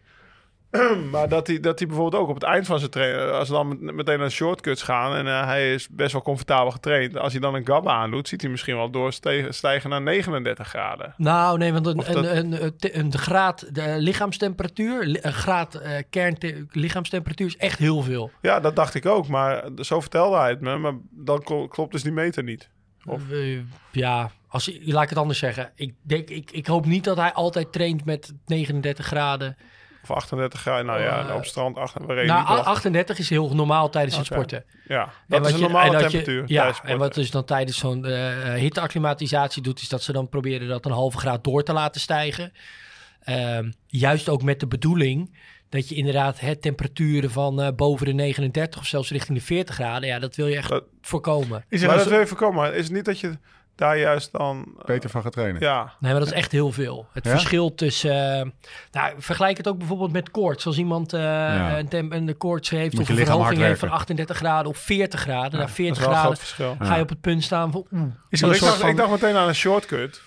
maar 1.12 1.30
dat 1.30 1.48
hij, 1.48 1.60
dat 1.60 1.80
hij 1.80 1.88
bijvoorbeeld 1.88 2.22
ook 2.24 2.30
op 2.30 2.36
het 2.36 2.44
eind 2.44 2.66
van 2.66 2.80
zijn 2.80 2.92
trainen, 2.92 3.34
als 3.38 3.48
ze 3.48 3.54
dan 3.54 3.68
met- 3.68 3.96
meteen 3.96 4.20
naar 4.20 4.32
shortcuts 4.32 4.82
gaan 4.84 5.16
en 5.16 5.28
eh, 5.28 5.46
hij 5.46 5.74
is 5.74 5.88
best 5.92 6.12
wel 6.12 6.22
comfortabel 6.22 6.72
getraind. 6.72 7.18
Als 7.18 7.32
hij 7.32 7.42
dan 7.42 7.56
een 7.56 7.68
gabba 7.68 7.92
aandoet, 7.92 8.28
ziet 8.28 8.42
hij 8.42 8.50
misschien 8.50 8.76
wel 8.76 8.90
doorstijgen 8.90 9.90
naar 9.90 10.02
39 10.02 10.68
graden. 10.68 11.14
Nou, 11.18 11.58
nee, 11.58 11.74
want 11.74 11.86
een, 11.88 11.96
dat- 11.98 12.08
een, 12.16 12.38
een, 12.38 12.64
een, 12.80 13.00
een 13.00 13.18
graad 13.18 13.76
de 13.76 13.96
lichaamstemperatuur, 13.98 15.06
li- 15.06 15.20
een 15.22 15.34
graad 15.34 15.76
eh 15.76 15.92
kern 16.10 16.38
lichaamstemperatuur 16.72 17.48
is 17.48 17.58
echt 17.58 17.80
heel 17.80 18.02
veel. 18.02 18.32
Ja, 18.42 18.60
dat 18.60 18.76
dacht 18.76 18.94
ik 18.96 19.06
ook, 19.06 19.28
maar 19.28 19.64
zo 19.82 20.00
vertelde 20.02 20.38
hij 20.38 20.50
het 20.50 20.62
me. 20.62 20.78
Maar 20.78 20.94
dan 21.12 21.44
kl- 21.44 21.66
klopt 21.68 21.92
dus 21.92 22.04
die 22.04 22.12
meter 22.12 22.44
niet. 22.44 22.70
Of- 23.06 23.32
Eh, 23.32 23.60
ja, 23.92 24.32
als, 24.48 24.72
laat 24.82 25.04
ik 25.04 25.10
het 25.10 25.18
anders 25.18 25.40
zeggen. 25.40 25.72
Ik, 25.76 25.94
denk, 26.02 26.30
ik, 26.30 26.52
ik 26.52 26.68
hoop 26.68 26.86
niet 26.86 27.04
dat 27.04 27.18
hij 27.18 27.34
altijd 27.34 27.72
traint 27.72 28.06
met 28.06 28.34
39 28.46 29.06
graden. 29.06 29.58
Of 30.04 30.12
38 30.12 30.60
graden. 30.62 30.86
Nou 30.86 31.02
ja, 31.02 31.28
Eh, 31.30 31.36
op 31.36 31.46
strand. 31.46 31.78
Achter, 31.78 32.08
we 32.08 32.14
reden 32.14 32.36
Nou, 32.36 32.50
niet 32.50 32.60
op. 32.60 32.66
38 32.66 33.20
is 33.20 33.30
heel 33.30 33.56
normaal 33.56 33.90
tijdens 33.90 34.18
het 34.18 34.26
sporten. 34.26 34.64
Ja, 34.88 35.10
dat 35.28 35.46
is 35.46 35.52
een 35.52 35.58
je- 35.58 35.64
normale 35.64 35.86
en 35.96 36.02
dat 36.02 36.12
je- 36.12 36.18
temperatuur. 36.22 36.44
ja, 36.56 36.74
en 36.84 36.98
wat 36.98 37.14
dus 37.14 37.32
dan 37.32 37.46
tijdens 37.46 37.78
zo'n 37.78 38.06
eh 38.06 38.54
hitteacclimatisatie 38.54 39.62
doet, 39.62 39.82
is 39.82 39.90
dat 39.90 40.04
ze 40.04 40.12
dan 40.12 40.30
proberen 40.30 40.68
dat 40.68 40.86
een 40.86 40.92
halve 40.92 41.18
graad 41.18 41.44
door 41.44 41.64
te 41.64 41.74
laten 41.74 42.02
stijgen. 42.02 42.52
Ehm, 43.22 43.72
juist 43.88 44.30
ook 44.30 44.44
met 44.44 44.60
de 44.60 44.68
bedoeling 44.68 45.38
dat 45.70 45.90
je 45.90 45.96
inderdaad 45.96 46.40
hè, 46.40 46.56
temperaturen 46.56 47.32
van 47.32 47.62
eh, 47.62 47.68
boven 47.76 48.06
de 48.06 48.14
39 48.14 48.80
of 48.80 48.86
zelfs 48.88 49.12
richting 49.12 49.38
de 49.38 49.44
40 49.44 49.76
graden, 49.76 50.10
ja, 50.10 50.20
dat 50.20 50.36
wil 50.36 50.48
je 50.48 50.56
echt 50.58 50.70
Dat- 50.70 50.84
voorkomen. 51.02 51.66
Is 51.70 51.82
Maar 51.82 51.90
een 51.90 51.98
dat 51.98 52.08
wil 52.08 52.20
je 52.20 52.28
voorkomen. 52.28 52.56
Maar 52.56 52.74
is 52.74 52.84
het 52.84 52.94
niet 52.94 53.06
dat 53.06 53.20
je 53.20 53.38
daar 53.78 53.98
juist 53.98 54.32
dan... 54.32 54.66
eh, 54.80 54.86
beter 54.86 55.10
van 55.10 55.22
gaat 55.22 55.32
trainen? 55.32 55.62
Ja, 55.62 55.94
Nee, 56.00 56.12
maar 56.12 56.20
dat 56.20 56.30
is 56.30 56.36
echt 56.36 56.52
heel 56.52 56.72
veel. 56.72 57.08
Het 57.14 57.24
Ja? 57.26 57.32
verschil 57.32 57.76
tussen... 57.76 58.40
eh, 58.40 58.46
nou, 58.92 59.14
vergelijk 59.18 59.58
het 59.58 59.68
ook 59.68 59.78
bijvoorbeeld 59.78 60.12
met 60.12 60.32
koorts. 60.32 60.66
Als 60.66 60.78
iemand 60.78 61.14
eh, 61.14 61.22
Ja. 61.22 61.78
een, 61.78 61.88
tem- 61.88 62.12
een 62.12 62.38
koorts 62.38 62.70
heeft 62.70 62.94
Moet 62.94 63.02
of 63.02 63.08
je 63.08 63.14
een 63.20 63.26
verhoging 63.26 63.60
heeft 63.62 63.80
van 63.80 63.90
werken. 63.90 64.00
38 64.06 64.38
graden 64.38 64.72
of 64.72 64.78
40 64.78 65.20
graden. 65.20 65.52
Na 65.52 65.58
dat 65.60 65.68
is 65.70 65.74
40 65.76 65.98
wel 66.00 66.08
een 66.08 66.14
graden 66.14 66.36
groot 66.36 66.40
verschil. 66.48 66.76
ga 66.80 66.96
je 66.96 67.02
op 67.02 67.10
het 67.10 67.22
punt 67.22 67.44
staan 67.44 67.72
van... 67.72 67.86
Oeh, 67.92 68.02
Is 68.30 68.42
er 68.42 68.48
ik, 68.48 68.54
een 68.54 68.60
soort 68.60 68.70
dacht, 68.70 68.82
van... 68.82 68.90
ik 68.90 68.98
dacht 68.98 69.12
meteen 69.12 69.36
aan 69.36 69.48
een 69.48 69.56
shortcut. 69.56 70.22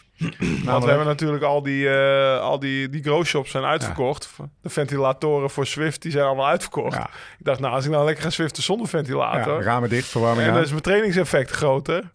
Want 0.65 0.83
we 0.85 0.89
hebben 0.89 1.07
natuurlijk 1.07 1.43
al 1.43 1.63
die, 1.63 1.89
eh 1.91 2.41
al 2.41 2.59
die, 2.59 2.89
die 2.89 3.03
grow 3.03 3.25
shops 3.25 3.51
zijn 3.51 3.65
uitverkocht. 3.65 4.31
De 4.63 4.69
ventilatoren 4.69 5.51
voor 5.51 5.67
Swift 5.67 6.03
die 6.03 6.11
zijn 6.13 6.25
allemaal 6.25 6.47
uitverkocht. 6.47 6.97
Ja, 6.97 7.11
Ik 7.39 7.45
dacht, 7.45 7.61
nou, 7.61 7.75
als 7.75 7.85
ik 7.85 7.91
nou 7.91 8.05
lekker 8.05 8.25
ga 8.25 8.31
Swiften 8.31 8.63
zonder 8.63 8.87
ja, 8.87 8.91
ventilator. 8.93 9.63
ramen 9.63 9.89
dicht, 9.89 10.09
verwarming 10.09 10.43
en 10.43 10.49
aan. 10.49 10.55
dan 10.55 10.65
is 10.65 10.71
mijn 10.71 10.83
trainingseffect 10.83 11.51
groter. 11.51 12.11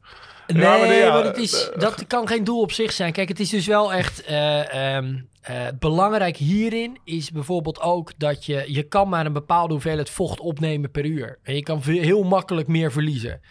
Nee, 0.47 0.99
ja, 0.99 1.13
maar 1.13 1.23
dat, 1.23 1.38
is, 1.38 1.69
eh, 1.69 1.79
dat 1.79 2.08
kan 2.08 2.27
geen 2.27 2.43
doel 2.43 2.62
op 2.62 2.71
zich 2.71 2.91
zijn. 2.91 3.12
Kijk, 3.12 3.27
het 3.27 3.39
is 3.39 3.49
dus 3.49 3.67
wel 3.67 3.93
echt 3.93 4.23
eh, 4.23 4.95
ehm, 4.95 5.15
eh, 5.41 5.55
belangrijk 5.79 6.38
hierin 6.38 6.97
is 7.03 7.31
bijvoorbeeld 7.31 7.81
ook 7.81 8.12
dat 8.17 8.45
je, 8.45 8.63
je 8.67 8.84
kan 8.84 9.10
maar 9.10 9.25
een 9.25 9.34
bepaalde 9.34 9.73
hoeveelheid 9.73 10.10
vocht 10.10 10.39
opnemen 10.39 10.91
per 10.91 11.05
uur. 11.05 11.39
En 11.43 11.55
je 11.55 11.63
kan 11.63 11.81
heel 11.84 12.23
makkelijk 12.23 12.67
meer 12.67 12.91
verliezen. 12.91 13.41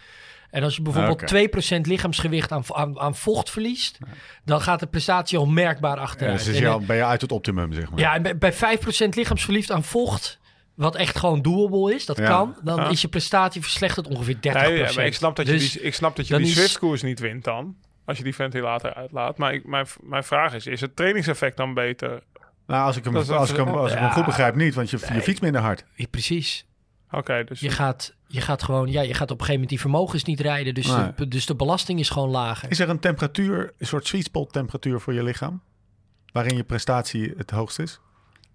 En 0.49 0.63
als 0.63 0.75
je 0.75 0.81
bijvoorbeeld 0.81 1.21
Oké. 1.21 1.75
2% 1.77 1.81
lichaamsgewicht 1.81 2.51
aan, 2.51 2.63
aan, 2.67 2.99
aan 2.99 3.15
vocht 3.15 3.49
verliest, 3.49 3.97
dan 4.45 4.61
gaat 4.61 4.79
de 4.79 4.85
prestatie 4.87 5.37
al 5.37 5.45
merkbaar 5.45 5.95
Ja, 5.95 6.01
achteruit. 6.01 6.45
dus 6.45 6.59
En, 6.59 6.65
al- 6.67 6.79
ben 6.79 6.95
je 6.95 7.05
uit 7.05 7.21
het 7.21 7.31
optimum, 7.31 7.73
zeg 7.73 7.89
maar. 7.89 7.99
ja, 7.99 8.13
en 8.15 8.21
bij, 8.21 8.37
bij 8.37 8.53
5% 8.53 8.57
lichaamsverliefd 9.09 9.71
aan 9.71 9.83
vocht, 9.83 10.39
wat 10.75 10.95
echt 10.95 11.17
gewoon 11.17 11.41
doable 11.41 11.93
is, 11.95 12.05
dat 12.05 12.17
Ja. 12.17 12.27
kan, 12.27 12.55
dan 12.63 12.75
Ja. 12.77 12.89
is 12.89 13.01
je 13.01 13.07
prestatie 13.07 13.61
verslechterd 13.61 14.07
ongeveer 14.07 14.35
30%. 14.41 14.73
Nee, 14.73 14.77
ja, 14.87 14.91
maar 14.95 15.05
ik 15.05 15.13
snap 15.13 15.35
dat 15.35 15.45
je 15.45 15.51
Dus 15.51 15.71
die, 15.71 15.81
ik 15.81 15.93
snap 15.93 16.15
dat 16.15 16.27
je 16.27 16.33
dan 16.33 16.41
die 16.41 16.51
Swift-koers 16.51 17.01
niet 17.01 17.19
wint 17.19 17.43
dan. 17.43 17.75
Als 18.05 18.17
je 18.17 18.23
die 18.23 18.35
ventilator 18.35 18.93
uitlaat. 18.93 19.37
Maar 19.37 19.53
ik, 19.53 19.65
mijn, 19.65 19.85
mijn 20.01 20.23
vraag 20.23 20.53
is, 20.53 20.67
is 20.67 20.81
het 20.81 20.95
trainingseffect 20.95 21.57
dan 21.57 21.73
beter? 21.73 22.23
Nou, 22.67 22.85
als 22.85 22.97
ik 22.97 23.03
hem, 23.03 23.13
Dat 23.13 23.23
is- 23.23 23.29
als 23.29 23.49
ik 23.49 23.55
hem, 23.55 23.67
als 23.67 23.91
ik 23.91 23.97
hem 23.97 24.07
Ja. 24.07 24.13
goed 24.13 24.25
begrijp 24.25 24.55
niet, 24.55 24.75
want 24.75 24.89
je, 24.89 24.97
je 25.13 25.21
fietst 25.21 25.41
minder 25.41 25.61
hard. 25.61 25.85
Ja, 25.95 26.05
Precies. 26.11 26.65
Oké, 27.11 27.43
dus 27.43 27.59
Je 27.59 27.69
gaat, 27.69 28.15
je 28.27 28.41
gaat 28.41 28.63
gewoon, 28.63 28.91
ja, 28.91 29.01
je 29.01 29.13
gaat 29.13 29.31
op 29.31 29.39
een 29.39 29.45
gegeven 29.45 29.53
moment 29.53 29.69
die 29.69 29.79
vermogens 29.79 30.23
niet 30.23 30.39
rijden. 30.39 30.73
Dus, 30.73 30.87
Nee. 30.87 31.11
de, 31.15 31.27
dus 31.27 31.45
de 31.45 31.55
belasting 31.55 31.99
is 31.99 32.09
gewoon 32.09 32.29
lager. 32.29 32.69
Is 32.71 32.79
er 32.79 32.89
een 32.89 32.99
temperatuur, 32.99 33.73
een 33.77 33.87
soort 33.87 34.07
sweet 34.07 34.23
spot 34.23 34.53
temperatuur 34.53 34.99
voor 34.99 35.13
je 35.13 35.23
lichaam? 35.23 35.61
Waarin 36.31 36.55
je 36.57 36.63
prestatie 36.63 37.33
het 37.37 37.51
hoogst 37.51 37.79
is? 37.79 37.99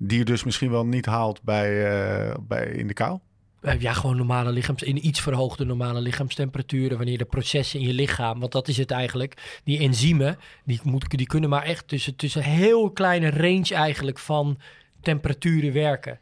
Die 0.02 0.18
je 0.18 0.24
dus 0.24 0.44
misschien 0.44 0.70
wel 0.70 0.86
niet 0.86 1.06
haalt 1.06 1.42
bij, 1.42 1.86
eh, 1.90 2.34
bij 2.48 2.66
in 2.66 2.86
de 2.86 2.92
kou? 2.94 3.18
Eh, 3.60 3.80
Ja, 3.80 3.92
gewoon 3.92 4.16
normale 4.16 4.52
lichaams, 4.52 4.82
in 4.82 5.06
iets 5.06 5.20
verhoogde 5.20 5.64
normale 5.64 6.00
lichaamstemperaturen. 6.00 6.96
Wanneer 6.96 7.18
de 7.18 7.24
processen 7.24 7.80
in 7.80 7.86
je 7.86 7.92
lichaam, 7.92 8.40
want 8.40 8.52
dat 8.52 8.68
is 8.68 8.76
het 8.76 8.90
eigenlijk. 8.90 9.60
Die 9.64 9.78
enzymen, 9.78 10.38
die, 10.64 10.80
die 11.08 11.26
kunnen 11.26 11.50
maar 11.50 11.62
echt 11.62 11.88
tussen, 11.88 12.16
tussen 12.16 12.42
heel 12.42 12.90
kleine 12.90 13.30
range 13.30 13.74
eigenlijk 13.74 14.18
van 14.18 14.58
temperaturen 15.00 15.72
werken. 15.72 16.18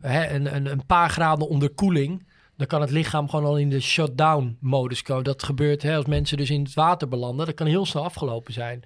Hè, 0.00 0.28
een, 0.34 0.54
een, 0.54 0.66
een 0.66 0.86
paar 0.86 1.10
graden 1.10 1.48
onderkoeling, 1.48 2.26
dan 2.56 2.66
kan 2.66 2.80
het 2.80 2.90
lichaam 2.90 3.28
gewoon 3.28 3.44
al 3.44 3.58
in 3.58 3.70
de 3.70 3.80
shutdown 3.80 4.56
modus 4.60 5.02
komen. 5.02 5.24
Dat 5.24 5.42
gebeurt 5.42 5.82
hè, 5.82 5.96
als 5.96 6.06
mensen 6.06 6.36
dus 6.36 6.50
in 6.50 6.62
het 6.62 6.74
water 6.74 7.08
belanden. 7.08 7.46
Dat 7.46 7.54
kan 7.54 7.66
heel 7.66 7.86
snel 7.86 8.04
afgelopen 8.04 8.52
zijn. 8.52 8.82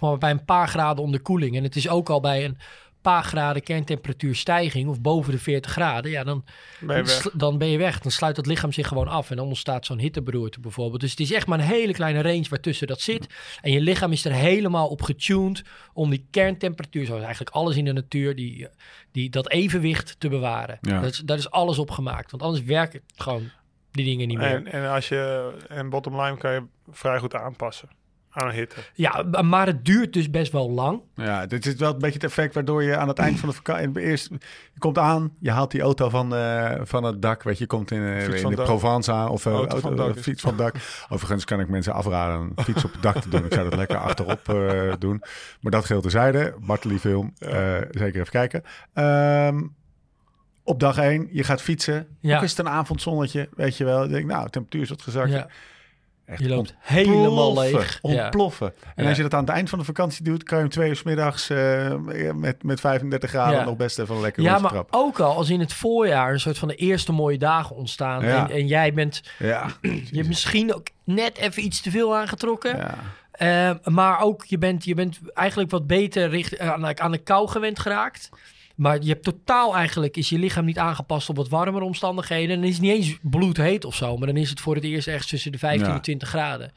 Maar 0.00 0.18
bij 0.18 0.30
een 0.30 0.44
paar 0.44 0.68
graden 0.68 1.04
onderkoeling. 1.04 1.56
En 1.56 1.62
het 1.62 1.76
is 1.76 1.88
ook 1.88 2.10
al 2.10 2.20
bij 2.20 2.44
een 2.44 2.58
paar 3.02 3.24
graden 3.24 3.62
kerntemperatuurstijging 3.62 4.88
of 4.88 5.00
boven 5.00 5.32
de 5.32 5.38
40 5.38 5.70
graden. 5.70 6.10
Ja, 6.10 6.24
dan, 6.24 6.44
ben 6.80 6.96
je 6.96 7.02
dan, 7.02 7.14
weg. 7.14 7.30
dan 7.32 7.58
ben 7.58 7.68
je 7.68 7.78
weg. 7.78 8.00
Dan 8.00 8.10
sluit 8.10 8.36
het 8.36 8.46
lichaam 8.46 8.72
zich 8.72 8.88
gewoon 8.88 9.08
af 9.08 9.30
en 9.30 9.36
dan 9.36 9.46
ontstaat 9.46 9.86
zo'n 9.86 9.98
hitteberoerte 9.98 10.60
bijvoorbeeld. 10.60 11.00
Dus 11.00 11.10
het 11.10 11.20
is 11.20 11.32
echt 11.32 11.46
maar 11.46 11.58
een 11.58 11.64
hele 11.64 11.92
kleine 11.92 12.22
range 12.22 12.46
waartussen 12.48 12.86
dat 12.86 13.00
zit. 13.00 13.26
En 13.60 13.72
je 13.72 13.80
lichaam 13.80 14.12
is 14.12 14.24
er 14.24 14.32
helemaal 14.32 14.88
op 14.88 15.02
getuned 15.02 15.62
om 15.92 16.10
die 16.10 16.26
kerntemperatuur, 16.30 17.06
zoals 17.06 17.22
eigenlijk 17.22 17.54
alles 17.54 17.76
in 17.76 17.84
de 17.84 17.92
natuur, 17.92 18.36
die, 18.36 18.68
die, 19.12 19.30
dat 19.30 19.50
evenwicht 19.50 20.16
te 20.18 20.28
bewaren. 20.28 20.78
Ja. 20.80 21.00
Dat, 21.00 21.10
is, 21.10 21.18
daar 21.18 21.38
is 21.38 21.50
alles 21.50 21.78
op 21.78 21.90
gemaakt. 21.90 22.30
Want 22.30 22.42
anders 22.42 22.64
werken 22.64 23.00
gewoon 23.16 23.50
die 23.90 24.04
dingen 24.04 24.28
niet 24.28 24.38
meer. 24.38 24.46
En, 24.46 24.66
en 24.66 24.90
als 24.90 25.08
je 25.08 25.52
en 25.68 25.90
bottom 25.90 26.20
line 26.20 26.36
kan 26.36 26.52
je 26.52 26.62
vrij 26.90 27.18
goed 27.18 27.34
aanpassen 27.34 27.88
aan 28.34 28.48
een 28.48 28.54
hitte. 28.54 28.76
Ja, 28.94 29.22
maar 29.42 29.66
het 29.66 29.84
duurt 29.84 30.12
dus 30.12 30.30
best 30.30 30.52
wel 30.52 30.70
lang. 30.70 31.00
Ja, 31.14 31.46
dit 31.46 31.66
is 31.66 31.74
wel 31.74 31.92
een 31.92 31.98
beetje 31.98 32.14
het 32.14 32.24
effect 32.24 32.54
waardoor 32.54 32.82
je 32.82 32.96
aan 32.96 33.08
het 33.08 33.18
eind 33.18 33.38
van 33.38 33.48
de 33.48 33.54
vakantie... 33.54 34.00
Eerst, 34.02 34.28
je 34.72 34.78
komt 34.78 34.98
aan, 34.98 35.32
je 35.40 35.50
haalt 35.50 35.70
die 35.70 35.80
auto 35.80 36.08
van, 36.08 36.34
eh, 36.34 36.74
van 36.82 37.04
het 37.04 37.22
dak. 37.22 37.42
Weet 37.42 37.54
je, 37.58 37.62
je 37.62 37.68
komt 37.68 37.90
in, 37.90 38.02
eh, 38.06 38.22
Fiets 38.22 38.42
in 38.42 38.48
de 38.50 38.56
dak. 38.56 38.64
Provence 38.64 39.12
aan. 39.12 39.28
Of 39.28 39.46
eh, 39.46 39.52
Auto 39.52 39.78
van 39.78 39.90
auto- 39.90 40.06
dak 40.06 40.16
is- 40.16 40.22
fiets 40.22 40.42
van 40.42 40.56
dak. 40.56 40.74
Overigens 41.08 41.44
kan 41.44 41.60
ik 41.60 41.68
mensen 41.68 41.92
afraden 41.92 42.40
een 42.56 42.64
fiets 42.64 42.84
op 42.84 42.92
het 42.92 43.02
dak 43.02 43.16
te 43.20 43.28
doen. 43.28 43.44
Ik 43.44 43.52
zou 43.54 43.68
dat 43.70 43.78
lekker 43.78 43.96
achterop 43.98 44.48
eh, 44.48 44.92
doen. 44.98 45.22
Maar 45.60 45.72
dat 45.72 45.84
geldt 45.84 46.02
terzijde. 46.02 46.54
Bartley 46.60 46.98
film, 46.98 47.32
eh, 47.38 47.50
zeker 47.90 48.20
even 48.20 48.30
kijken. 48.30 48.62
Ehm, 48.94 49.60
op 50.64 50.80
dag 50.80 50.98
één, 50.98 51.28
je 51.32 51.44
gaat 51.44 51.62
fietsen. 51.62 52.06
Ja. 52.20 52.36
Ook 52.36 52.42
is 52.42 52.50
het 52.50 52.58
een 52.58 52.68
avondzonnetje, 52.68 53.48
weet 53.56 53.76
je 53.76 53.84
wel. 53.84 54.04
Ik 54.04 54.10
denk, 54.10 54.26
nou, 54.26 54.48
temperatuur 54.50 54.82
is 54.82 54.88
wat 54.88 55.02
gezakt. 55.02 55.30
Ja, 55.30 55.46
Echt 56.26 56.40
je 56.40 56.48
loopt 56.48 56.74
helemaal 56.78 57.58
leeg. 57.60 57.98
Ja. 58.02 58.22
Ontploffen. 58.22 58.72
En 58.94 59.02
Ja. 59.02 59.08
als 59.08 59.16
je 59.16 59.22
dat 59.22 59.34
aan 59.34 59.40
het 59.44 59.48
eind 59.54 59.68
van 59.68 59.78
de 59.78 59.84
vakantie 59.84 60.24
doet, 60.24 60.42
kan 60.42 60.58
je 60.58 60.64
om 60.64 60.70
twee 60.70 60.88
uur 60.88 60.96
's 60.96 61.02
middags 61.02 61.50
eh, 61.50 61.94
met, 62.34 62.62
met 62.62 62.80
35 62.80 63.30
graden 63.30 63.58
Ja. 63.58 63.64
nog 63.64 63.76
best 63.76 63.98
even 63.98 64.14
een 64.14 64.20
lekker 64.20 64.42
Ja, 64.42 64.58
maar 64.58 64.70
trappen. 64.70 64.98
ook 64.98 65.20
al 65.20 65.36
als 65.36 65.50
in 65.50 65.60
het 65.60 65.72
voorjaar 65.72 66.32
een 66.32 66.40
soort 66.40 66.58
van 66.58 66.68
de 66.68 66.74
eerste 66.74 67.12
mooie 67.12 67.38
dagen 67.38 67.76
ontstaan. 67.76 68.24
Ja. 68.24 68.48
En, 68.48 68.54
en 68.56 68.66
jij 68.66 68.92
bent, 68.92 69.22
Ja. 69.38 69.66
je 69.82 70.16
hebt 70.16 70.28
misschien 70.28 70.74
ook 70.74 70.86
net 71.04 71.38
even 71.38 71.64
iets 71.64 71.80
te 71.80 71.90
veel 71.90 72.16
aangetrokken. 72.16 72.76
ja. 72.76 72.94
Eh, 73.32 73.70
maar 73.84 74.20
ook, 74.20 74.44
je 74.44 74.58
bent, 74.58 74.84
je 74.84 74.94
bent 74.94 75.18
eigenlijk 75.34 75.70
wat 75.70 75.86
beter 75.86 76.28
richt, 76.28 76.56
eh, 76.56 76.70
aan, 76.72 76.98
aan 77.00 77.10
de 77.12 77.18
kou 77.18 77.48
gewend 77.48 77.78
geraakt. 77.78 78.28
Maar 78.82 78.98
je 79.02 79.08
hebt 79.08 79.24
totaal 79.24 79.74
eigenlijk, 79.76 80.16
is 80.16 80.28
je 80.28 80.38
lichaam 80.38 80.64
niet 80.64 80.78
aangepast 80.78 81.28
op 81.28 81.36
wat 81.36 81.48
warmere 81.48 81.84
omstandigheden. 81.84 82.50
En 82.50 82.60
dan 82.60 82.68
is 82.68 82.72
het 82.74 82.82
niet 82.82 82.92
eens 82.92 83.18
bloedheet 83.22 83.84
of 83.84 83.94
zo. 83.94 84.16
Maar 84.16 84.26
dan 84.26 84.36
is 84.36 84.50
het 84.50 84.60
voor 84.60 84.74
het 84.74 84.84
eerst 84.84 85.08
echt 85.08 85.28
tussen 85.28 85.52
de 85.52 85.58
15 85.58 85.88
Ja. 85.88 85.94
en 85.94 86.00
20 86.02 86.28
graden. 86.28 86.72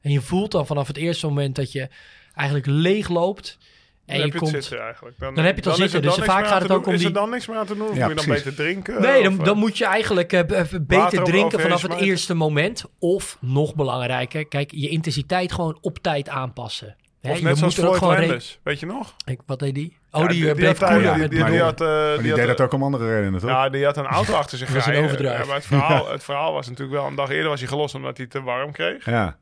En 0.00 0.10
je 0.12 0.20
voelt 0.20 0.50
dan 0.50 0.66
vanaf 0.66 0.86
het 0.86 0.96
eerste 0.96 1.26
moment 1.26 1.56
dat 1.56 1.72
je 1.72 1.88
eigenlijk 2.34 2.66
leeg 2.68 3.08
loopt. 3.08 3.58
En 3.60 3.66
Dan 4.06 4.16
je 4.16 4.22
heb 4.22 4.32
je 4.32 4.38
het 4.46 4.50
komt... 4.52 4.64
zitten 4.64 4.84
eigenlijk. 4.84 5.18
Dan 5.18 5.34
heb 5.36 5.44
je 5.54 5.60
het 5.60 5.66
al 5.66 5.74
zitten, 5.74 6.02
dus 6.02 6.14
dan 6.16 6.24
vaak 6.24 6.36
niks 6.36 6.40
meer 6.40 6.44
gaat 6.48 6.52
aan 6.54 6.58
het 6.58 6.68
te 6.68 6.74
ook 6.74 6.84
doen. 6.84 6.88
om 6.92 6.98
Is 6.98 7.04
er 7.04 7.10
die- 7.12 7.20
dan 7.20 7.30
niks 7.30 7.46
meer 7.46 7.56
aan 7.56 7.66
te 7.66 7.74
doen? 7.76 7.88
Of 7.88 7.96
Ja, 7.96 8.00
moet 8.06 8.08
je 8.08 8.14
dan 8.14 8.24
precies. 8.24 8.44
beter 8.44 8.64
drinken? 8.64 9.02
Nee, 9.02 9.22
dan, 9.22 9.32
Of, 9.32 9.38
eh, 9.38 9.44
dan 9.44 9.58
moet 9.58 9.78
je 9.78 9.84
eigenlijk 9.84 10.32
eh, 10.32 10.58
even 10.58 10.86
beter 10.86 11.24
drinken 11.24 11.60
vanaf 11.60 11.82
het 11.82 11.94
eerste 11.94 12.34
moment. 12.34 12.84
Of, 12.98 13.36
nog 13.40 13.74
belangrijker, 13.74 14.48
kijk, 14.48 14.70
je 14.74 14.88
intensiteit 14.88 15.52
gewoon 15.52 15.78
op 15.80 15.98
tijd 15.98 16.28
aanpassen. 16.28 16.96
Of 17.22 17.42
net 17.42 17.58
zoals 17.58 17.74
Floyd 17.74 18.00
Landis. 18.00 18.60
Weet 18.62 18.80
je 18.80 18.86
nog? 18.86 19.14
Ik, 19.24 19.40
wat 19.46 19.58
deed 19.58 19.74
die? 19.74 19.98
Oh, 20.10 20.22
Ja, 20.22 20.28
die, 20.28 20.48
eh, 20.48 20.54
bleef 20.54 20.78
had, 20.78 20.90
koelen 20.90 20.98
die- 20.98 21.06
ja, 21.10 21.14
die- 21.14 21.28
die- 21.28 21.38
die 21.42 21.50
die- 21.50 21.60
had, 21.60 21.80
eh, 21.80 22.12
die 22.12 22.22
die 22.22 22.34
deed 22.34 22.38
had, 22.48 22.56
dat 22.56 22.60
ook 22.66 22.72
om 22.72 22.82
andere 22.82 23.14
redenen, 23.16 23.40
toch? 23.40 23.50
Ja, 23.50 23.68
die 23.68 23.84
had 23.84 23.96
een 23.96 24.06
auto 24.06 24.32
achter 24.34 24.58
zich 24.58 24.66
Dat 24.66 24.76
was 24.76 24.86
een 24.86 24.92
rijden. 24.92 25.10
overdrijf. 25.10 25.40
Eh, 25.40 25.46
Maar 25.46 25.56
het 25.56 25.66
verhaal, 25.66 26.08
het 26.12 26.24
verhaal 26.24 26.52
was 26.52 26.68
natuurlijk 26.68 26.96
wel... 26.98 27.06
Een 27.06 27.14
dag 27.14 27.30
eerder 27.30 27.48
was 27.48 27.60
hij 27.60 27.68
gelost 27.68 27.94
omdat 27.94 28.16
hij 28.16 28.26
te 28.26 28.42
warm 28.42 28.72
kreeg. 28.72 29.04
Ja. 29.04 29.36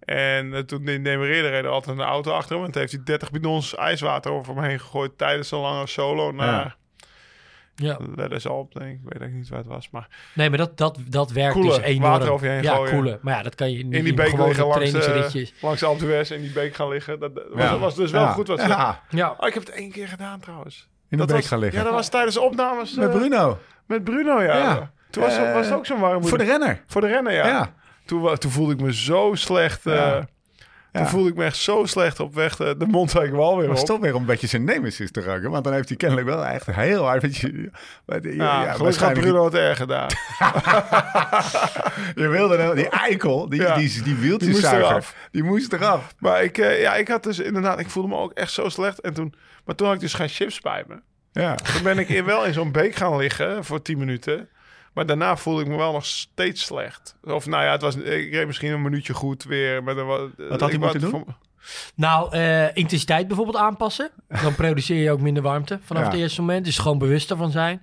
En 0.00 0.54
eh, 0.54 0.60
toen 0.60 0.84
demereerde 0.84 1.48
reed 1.48 1.64
er 1.64 1.70
altijd 1.70 1.98
een 1.98 2.04
auto 2.04 2.32
achter 2.32 2.56
hem. 2.56 2.64
En 2.64 2.70
toen 2.70 2.80
heeft 2.80 2.92
hij 2.94 3.02
30 3.04 3.30
bidons 3.30 3.74
ijswater 3.74 4.32
over 4.32 4.54
hem 4.54 4.64
heen 4.64 4.80
gegooid... 4.80 5.18
tijdens 5.18 5.50
een 5.50 5.58
lange 5.58 5.86
solo 5.86 6.30
naar... 6.32 6.76
Ja. 7.80 7.98
Let 8.16 8.32
us 8.32 8.46
op, 8.46 8.74
denk 8.74 8.86
ik. 8.86 8.92
Ik 8.94 9.00
weet 9.02 9.20
eigenlijk 9.20 9.34
niet 9.34 9.48
waar 9.48 9.58
het 9.58 9.68
was. 9.68 9.90
Maar 9.90 10.08
Nee, 10.34 10.48
maar 10.48 10.58
dat, 10.58 10.76
dat, 10.76 10.98
dat 11.08 11.30
werkt 11.30 11.52
Koelen, 11.52 11.74
dus 11.74 11.82
enorm. 11.84 12.10
water 12.10 12.30
over 12.30 12.46
je 12.46 12.52
heen 12.52 12.62
ja, 12.62 12.74
gooien. 12.74 12.94
koelen. 12.94 13.18
Maar 13.22 13.36
ja, 13.36 13.42
dat 13.42 13.54
kan 13.54 13.70
je 13.70 13.84
niet 13.84 13.94
in 13.94 14.04
die 14.04 14.14
beek 14.14 14.26
liggen 14.36 14.66
langs, 14.66 14.74
trainingsritjes. 14.90 15.54
langs 15.60 16.30
in 16.30 16.40
die 16.40 16.52
beek 16.52 16.74
gaan 16.74 16.88
liggen. 16.88 17.18
Dat, 17.20 17.34
dat 17.34 17.44
was, 17.52 17.70
dat 17.70 17.78
was 17.80 17.94
dus 17.94 18.10
wel 18.10 18.22
Ja. 18.22 18.32
goed 18.32 18.48
wat 18.48 18.60
ze... 18.60 18.68
Ja, 18.68 19.02
Ja, 19.10 19.34
Oh, 19.38 19.46
ik 19.48 19.54
heb 19.54 19.66
het 19.66 19.74
één 19.74 19.90
keer 19.90 20.08
gedaan 20.08 20.40
trouwens. 20.40 20.88
in 20.90 21.04
de 21.08 21.16
dat 21.16 21.26
beek 21.26 21.36
was, 21.36 21.46
gaan 21.48 21.58
liggen. 21.58 21.78
Ja, 21.78 21.84
dat 21.84 21.94
was 21.94 22.08
tijdens 22.08 22.34
de 22.34 22.40
opnames 22.40 22.94
Met 22.94 23.08
eh, 23.08 23.14
Bruno. 23.14 23.58
met 23.86 24.04
Bruno, 24.04 24.42
ja. 24.42 24.56
Ja. 24.56 24.90
Toen 25.10 25.22
was, 25.22 25.36
Eh, 25.36 25.52
was 25.54 25.66
het 25.66 25.74
ook 25.74 25.86
zo'n 25.86 26.00
warm 26.00 26.24
Voor 26.26 26.38
de 26.38 26.44
renner. 26.44 26.82
voor 26.86 27.00
de 27.00 27.06
rennen, 27.06 27.32
ja. 27.32 27.46
Ja. 27.46 27.74
Toen, 28.04 28.38
toen 28.38 28.50
voelde 28.50 28.72
ik 28.72 28.80
me 28.80 28.94
zo 28.94 29.30
slecht. 29.34 29.84
Ja. 30.98 31.04
Toen 31.04 31.12
voelde 31.12 31.28
ik 31.28 31.36
me 31.36 31.44
echt 31.44 31.56
zo 31.56 31.84
slecht 31.84 32.20
op 32.20 32.34
weg 32.34 32.56
de, 32.56 32.74
de 32.78 32.86
Montwijkwal 32.86 33.56
weer 33.58 33.68
Was 33.68 33.80
op. 33.80 33.86
toch 33.86 34.00
weer 34.00 34.14
om 34.14 34.20
een 34.20 34.26
beetje 34.26 34.46
zijn 34.46 34.64
nemesis 34.64 35.10
te 35.10 35.20
raken. 35.20 35.50
Want 35.50 35.64
dan 35.64 35.72
heeft 35.72 35.88
hij 35.88 35.96
kennelijk 35.96 36.26
wel 36.26 36.46
echt 36.46 36.66
heel 36.66 37.04
hard... 37.04 37.22
Weet 37.22 37.36
je, 37.36 37.70
maar 38.04 38.24
Ja, 38.34 38.76
waarschijnlijk- 38.76 39.20
Bruno 39.26 39.44
het 39.44 39.54
erg 39.54 39.76
gedaan. 39.76 40.08
Je 42.14 42.28
wilde 42.28 42.56
nou, 42.56 42.74
die 42.74 42.88
eikel, 42.88 43.48
die, 43.48 43.60
Ja. 43.60 43.76
die, 43.76 43.88
die, 43.88 44.02
Die 44.02 44.14
wieltjeszuiger, 44.16 45.04
die 45.30 45.42
moest 45.42 45.72
eraf. 45.72 46.14
maar 46.18 46.42
ik, 46.42 46.58
eh, 46.58 46.80
ja, 46.80 46.94
ik 46.94 47.08
had 47.08 47.22
dus 47.22 47.38
inderdaad, 47.38 47.78
ik 47.78 47.90
voelde 47.90 48.08
me 48.08 48.16
ook 48.16 48.32
echt 48.32 48.52
zo 48.52 48.68
slecht. 48.68 49.00
En 49.00 49.14
toen, 49.14 49.34
maar 49.64 49.74
toen 49.74 49.86
had 49.86 49.96
ik 49.96 50.02
dus 50.02 50.14
geen 50.14 50.28
chips 50.28 50.60
bij 50.60 50.84
me. 50.88 50.94
Ja. 51.32 51.54
Toen 51.54 51.82
ben 51.82 51.98
ik 51.98 52.08
in, 52.08 52.24
wel 52.24 52.44
in 52.44 52.52
zo'n 52.52 52.72
beek 52.72 52.94
gaan 52.94 53.16
liggen 53.16 53.64
voor 53.64 53.82
10 53.82 53.98
minuten. 53.98 54.48
Maar 54.98 55.06
daarna 55.06 55.36
voelde 55.36 55.62
ik 55.62 55.68
me 55.68 55.76
wel 55.76 55.92
nog 55.92 56.06
steeds 56.06 56.64
slecht. 56.64 57.16
Of 57.22 57.46
nou 57.46 57.64
ja, 57.64 57.72
het 57.72 57.82
was, 57.82 57.94
ik 57.96 58.32
reed 58.32 58.46
misschien 58.46 58.72
een 58.72 58.82
minuutje 58.82 59.14
goed 59.14 59.44
weer. 59.44 59.82
Maar 59.82 59.94
dan, 59.94 60.06
wa- 60.06 60.18
Wat 60.18 60.50
had 60.50 60.60
hij 60.60 60.70
ik 60.72 60.78
moeten 60.78 61.00
doen? 61.00 61.10
voor- 61.10 61.24
Nou, 61.94 62.32
eh, 62.32 62.76
intensiteit 62.76 63.26
bijvoorbeeld 63.26 63.56
aanpassen. 63.56 64.10
Dan 64.42 64.54
produceer 64.54 65.02
je 65.02 65.10
ook 65.10 65.20
minder 65.20 65.42
warmte 65.42 65.78
vanaf 65.82 66.02
Ja. 66.04 66.10
het 66.10 66.18
eerste 66.18 66.40
moment. 66.40 66.64
Dus 66.64 66.78
gewoon 66.78 66.98
bewuster 66.98 67.36
van 67.36 67.50
zijn. 67.50 67.82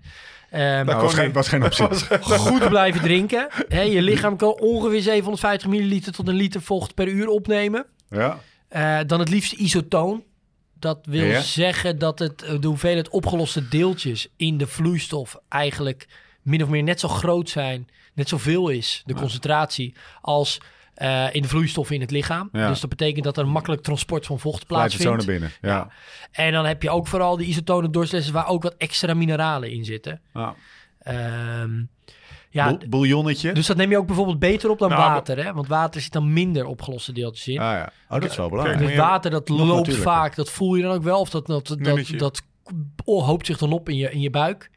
Ehm, 0.49 0.61
Nou, 0.63 0.85
kon 0.85 1.01
was, 1.01 1.13
geen, 1.13 1.31
was 1.41 1.47
geen 1.47 1.63
optie. 1.63 1.87
goed 2.21 2.69
blijven 2.69 3.01
drinken. 3.01 3.47
Je 3.69 4.01
lichaam 4.01 4.37
kan 4.37 4.59
ongeveer 4.59 5.01
750 5.01 5.69
milliliter 5.69 6.11
tot 6.11 6.27
een 6.27 6.35
liter 6.35 6.61
vocht 6.61 6.93
per 6.93 7.07
uur 7.07 7.27
opnemen. 7.27 7.85
Ja. 8.09 8.39
Eh, 8.67 8.99
dan 9.07 9.19
het 9.19 9.29
liefst 9.29 9.51
isotoon. 9.53 10.23
Dat 10.79 10.99
wil 11.05 11.25
Ja. 11.25 11.41
zeggen 11.41 11.99
dat 11.99 12.19
het, 12.19 12.39
de 12.59 12.67
hoeveelheid 12.67 13.09
opgeloste 13.09 13.67
deeltjes 13.67 14.27
in 14.37 14.57
de 14.57 14.67
vloeistof 14.67 15.37
eigenlijk 15.49 16.07
min 16.45 16.63
of 16.63 16.69
meer 16.69 16.83
net 16.83 16.99
zo 16.99 17.07
groot 17.07 17.49
zijn, 17.49 17.87
net 18.13 18.29
zoveel 18.29 18.69
is, 18.69 19.01
de 19.05 19.13
concentratie, 19.13 19.93
als 20.21 20.61
eh, 20.93 21.25
in 21.31 21.41
de 21.41 21.47
vloeistoffen 21.47 21.95
in 21.95 22.01
het 22.01 22.11
lichaam. 22.11 22.49
Ja. 22.51 22.67
Dus 22.67 22.79
dat 22.79 22.89
betekent 22.89 23.23
dat 23.23 23.37
er 23.37 23.47
makkelijk 23.47 23.81
transport 23.81 24.25
van 24.25 24.39
vocht 24.39 24.67
Blijft 24.67 24.97
plaatsvindt. 24.97 25.25
binnen. 25.25 25.51
Ja. 25.61 25.87
En 26.31 26.51
dan 26.51 26.65
heb 26.65 26.81
je 26.81 26.89
ook 26.89 27.07
vooral 27.07 27.37
die 27.37 27.47
isotonen 27.47 27.91
doorslessen 27.91 28.33
waar 28.33 28.47
ook 28.47 28.63
wat 28.63 28.75
extra 28.77 29.13
mineralen 29.13 29.71
in 29.71 29.85
zitten. 29.85 30.21
Ja. 30.33 30.55
Ehm, 30.99 31.83
ja, 32.49 32.77
Bouillonnetje. 32.89 33.51
dus 33.53 33.67
dat 33.67 33.77
neem 33.77 33.89
je 33.89 33.97
ook 33.97 34.07
bijvoorbeeld 34.07 34.39
beter 34.39 34.69
op 34.69 34.79
dan 34.79 34.89
Nou, 34.89 35.01
water, 35.01 35.43
hè? 35.43 35.53
Want 35.53 35.67
water 35.67 36.01
zit 36.01 36.11
dan 36.11 36.33
minder 36.33 36.65
opgeloste 36.65 37.11
deeltjes 37.11 37.47
in. 37.47 37.59
Ah 37.59 37.71
ja. 37.71 37.91
Oh, 38.09 38.19
dat 38.21 38.29
is 38.29 38.37
wel 38.37 38.49
belangrijk. 38.49 38.79
Dus 38.79 38.95
water 38.95 39.31
dat 39.31 39.49
loopt 39.49 39.95
vaak, 39.95 40.35
dat 40.35 40.49
voel 40.49 40.75
je 40.75 40.83
dan 40.83 40.91
ook 40.91 41.03
wel. 41.03 41.19
Of 41.19 41.29
dat, 41.29 41.47
dat, 41.47 41.67
dat, 41.67 41.79
dat, 41.79 42.07
dat 42.17 42.41
hoopt 43.05 43.45
zich 43.45 43.57
dan 43.57 43.71
op 43.71 43.89
in 43.89 43.95
je, 43.95 44.11
in 44.11 44.19
je 44.19 44.29
buik. 44.29 44.69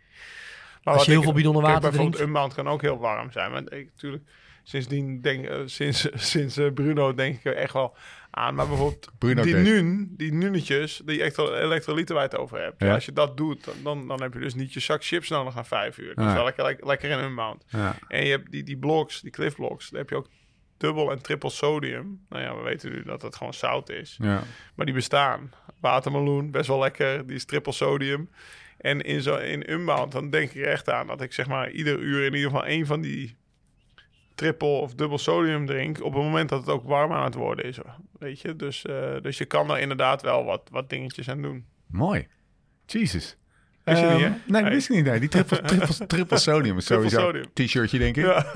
Maar 0.89 0.97
Als 0.97 1.05
je 1.07 1.11
heel 1.11 1.21
ik- 1.21 1.27
veel 1.27 1.35
bidonnen 1.37 1.63
kijk, 1.63 1.75
water 1.75 1.91
bijvoorbeeld 1.91 2.17
drinkt. 2.23 2.37
een 2.37 2.41
maand 2.43 2.55
kan 2.55 2.69
ook 2.69 2.83
heel 2.83 2.99
warm 2.99 3.33
zijn. 3.33 3.51
Maar 3.51 3.63
ik, 3.73 3.89
natuurlijk, 3.95 4.23
sindsdien 4.63 5.21
denk 5.21 5.45
eh, 5.47 5.61
sinds, 5.65 6.09
sinds 6.33 6.57
eh, 6.57 6.73
Bruno 6.73 7.15
denk 7.15 7.37
ik 7.37 7.45
er 7.45 7.55
echt 7.57 7.73
wel 7.73 7.97
aan. 8.31 8.55
Maar 8.55 8.69
bijvoorbeeld 8.69 9.11
Bruno 9.19 9.43
die 9.43 9.55
nun, 9.55 10.15
die 10.17 10.33
nunnetjes, 10.33 11.03
die 11.05 11.19
elektro- 11.21 11.55
elektrolyten 11.55 12.15
waar 12.15 12.25
je 12.25 12.31
het 12.31 12.39
over 12.41 12.61
hebt. 12.61 12.83
Ja. 12.83 12.95
Als 12.95 13.05
je 13.05 13.13
dat 13.13 13.37
doet, 13.37 13.65
dan- 13.65 13.75
dan, 13.83 14.09
dan 14.09 14.23
heb 14.23 14.33
je 14.35 14.41
dus 14.41 14.55
niet 14.55 14.73
je 14.73 14.81
zak 14.81 15.05
chips 15.05 15.29
nodig 15.29 15.55
na 15.55 15.65
vijf 15.65 15.99
uur. 15.99 16.15
Dat 16.15 16.25
Ja. 16.25 16.31
is 16.31 16.37
wel 16.37 16.45
lekker, 16.45 16.65
lekker, 16.65 16.87
lekker 16.87 17.11
in 17.11 17.19
een 17.19 17.35
maand. 17.35 17.65
Ja. 17.69 17.97
En 18.09 18.25
je 18.25 18.31
hebt 18.31 18.51
die, 18.51 18.63
die 18.63 18.79
blocks, 18.79 19.21
die 19.21 19.31
cliff 19.31 19.55
blocks, 19.57 19.91
daar 19.91 20.01
heb 20.01 20.11
je 20.11 20.17
ook 20.17 20.29
dubbel 20.77 21.11
en 21.11 21.23
triple 21.23 21.51
sodium. 21.51 22.21
Nou 22.29 22.43
ja, 22.43 22.57
we 22.57 22.63
weten 22.63 22.91
nu 22.91 23.03
dat 23.03 23.23
het 23.23 23.37
gewoon 23.37 23.55
zout 23.55 23.91
is. 23.91 24.17
Ja. 24.23 24.43
Maar 24.75 24.87
die 24.87 24.95
bestaan. 24.95 25.51
Watermeloen, 25.81 26.51
best 26.51 26.69
wel 26.69 26.79
lekker. 26.79 27.27
Die 27.27 27.37
is 27.37 27.45
triple 27.45 27.73
sodium. 27.73 28.31
En 28.79 29.01
in, 29.01 29.23
zo, 29.23 29.37
in 29.37 29.71
Unbound, 29.73 30.13
dan 30.13 30.31
denk 30.31 30.51
ik 30.53 30.63
er 30.65 30.71
echt 30.73 30.91
aan 30.91 31.07
dat 31.07 31.21
ik 31.21 31.33
zeg 31.33 31.47
maar 31.47 31.71
ieder 31.71 31.99
uur 31.99 32.25
in 32.25 32.35
ieder 32.35 32.51
geval 32.51 32.67
één 32.67 32.87
van 32.87 33.01
die 33.01 33.37
triple 34.35 34.69
of 34.69 34.95
dubbel 34.95 35.19
sodium 35.19 35.67
drink. 35.67 36.03
Op 36.03 36.13
het 36.15 36.23
moment 36.23 36.49
dat 36.49 36.61
het 36.61 36.69
ook 36.69 36.85
warm 36.89 37.13
aan 37.13 37.25
het 37.25 37.35
worden 37.35 37.65
is. 37.65 37.79
Weet 38.19 38.41
je, 38.41 38.57
dus, 38.57 38.85
eh, 38.85 39.21
dus 39.23 39.39
je 39.39 39.45
kan 39.45 39.71
er 39.71 39.79
inderdaad 39.79 40.23
wel 40.23 40.45
wat, 40.45 40.69
wat 40.71 40.91
dingetjes 40.91 41.29
aan 41.29 41.43
doen. 41.43 41.67
Mooi. 41.87 42.27
Jesus. 42.87 43.37
Wist 43.85 44.01
je 44.01 44.07
Ehm, 44.07 44.15
niet, 44.15 44.25
hè? 44.25 44.31
Nee, 44.47 44.63
dat 44.63 44.73
wist 44.73 44.89
ik 44.91 44.97
niet. 44.97 45.05
Nee. 45.05 45.21
Die 45.21 45.29
triple, 45.29 45.61
triple, 45.77 46.07
triple 46.07 46.39
sodium 46.39 46.77
is 46.77 46.87
sowieso 46.87 47.21
sodium. 47.21 47.45
t-shirtje, 47.55 47.99
denk 47.99 48.17
ik. 48.17 48.25
Ja. 48.25 48.47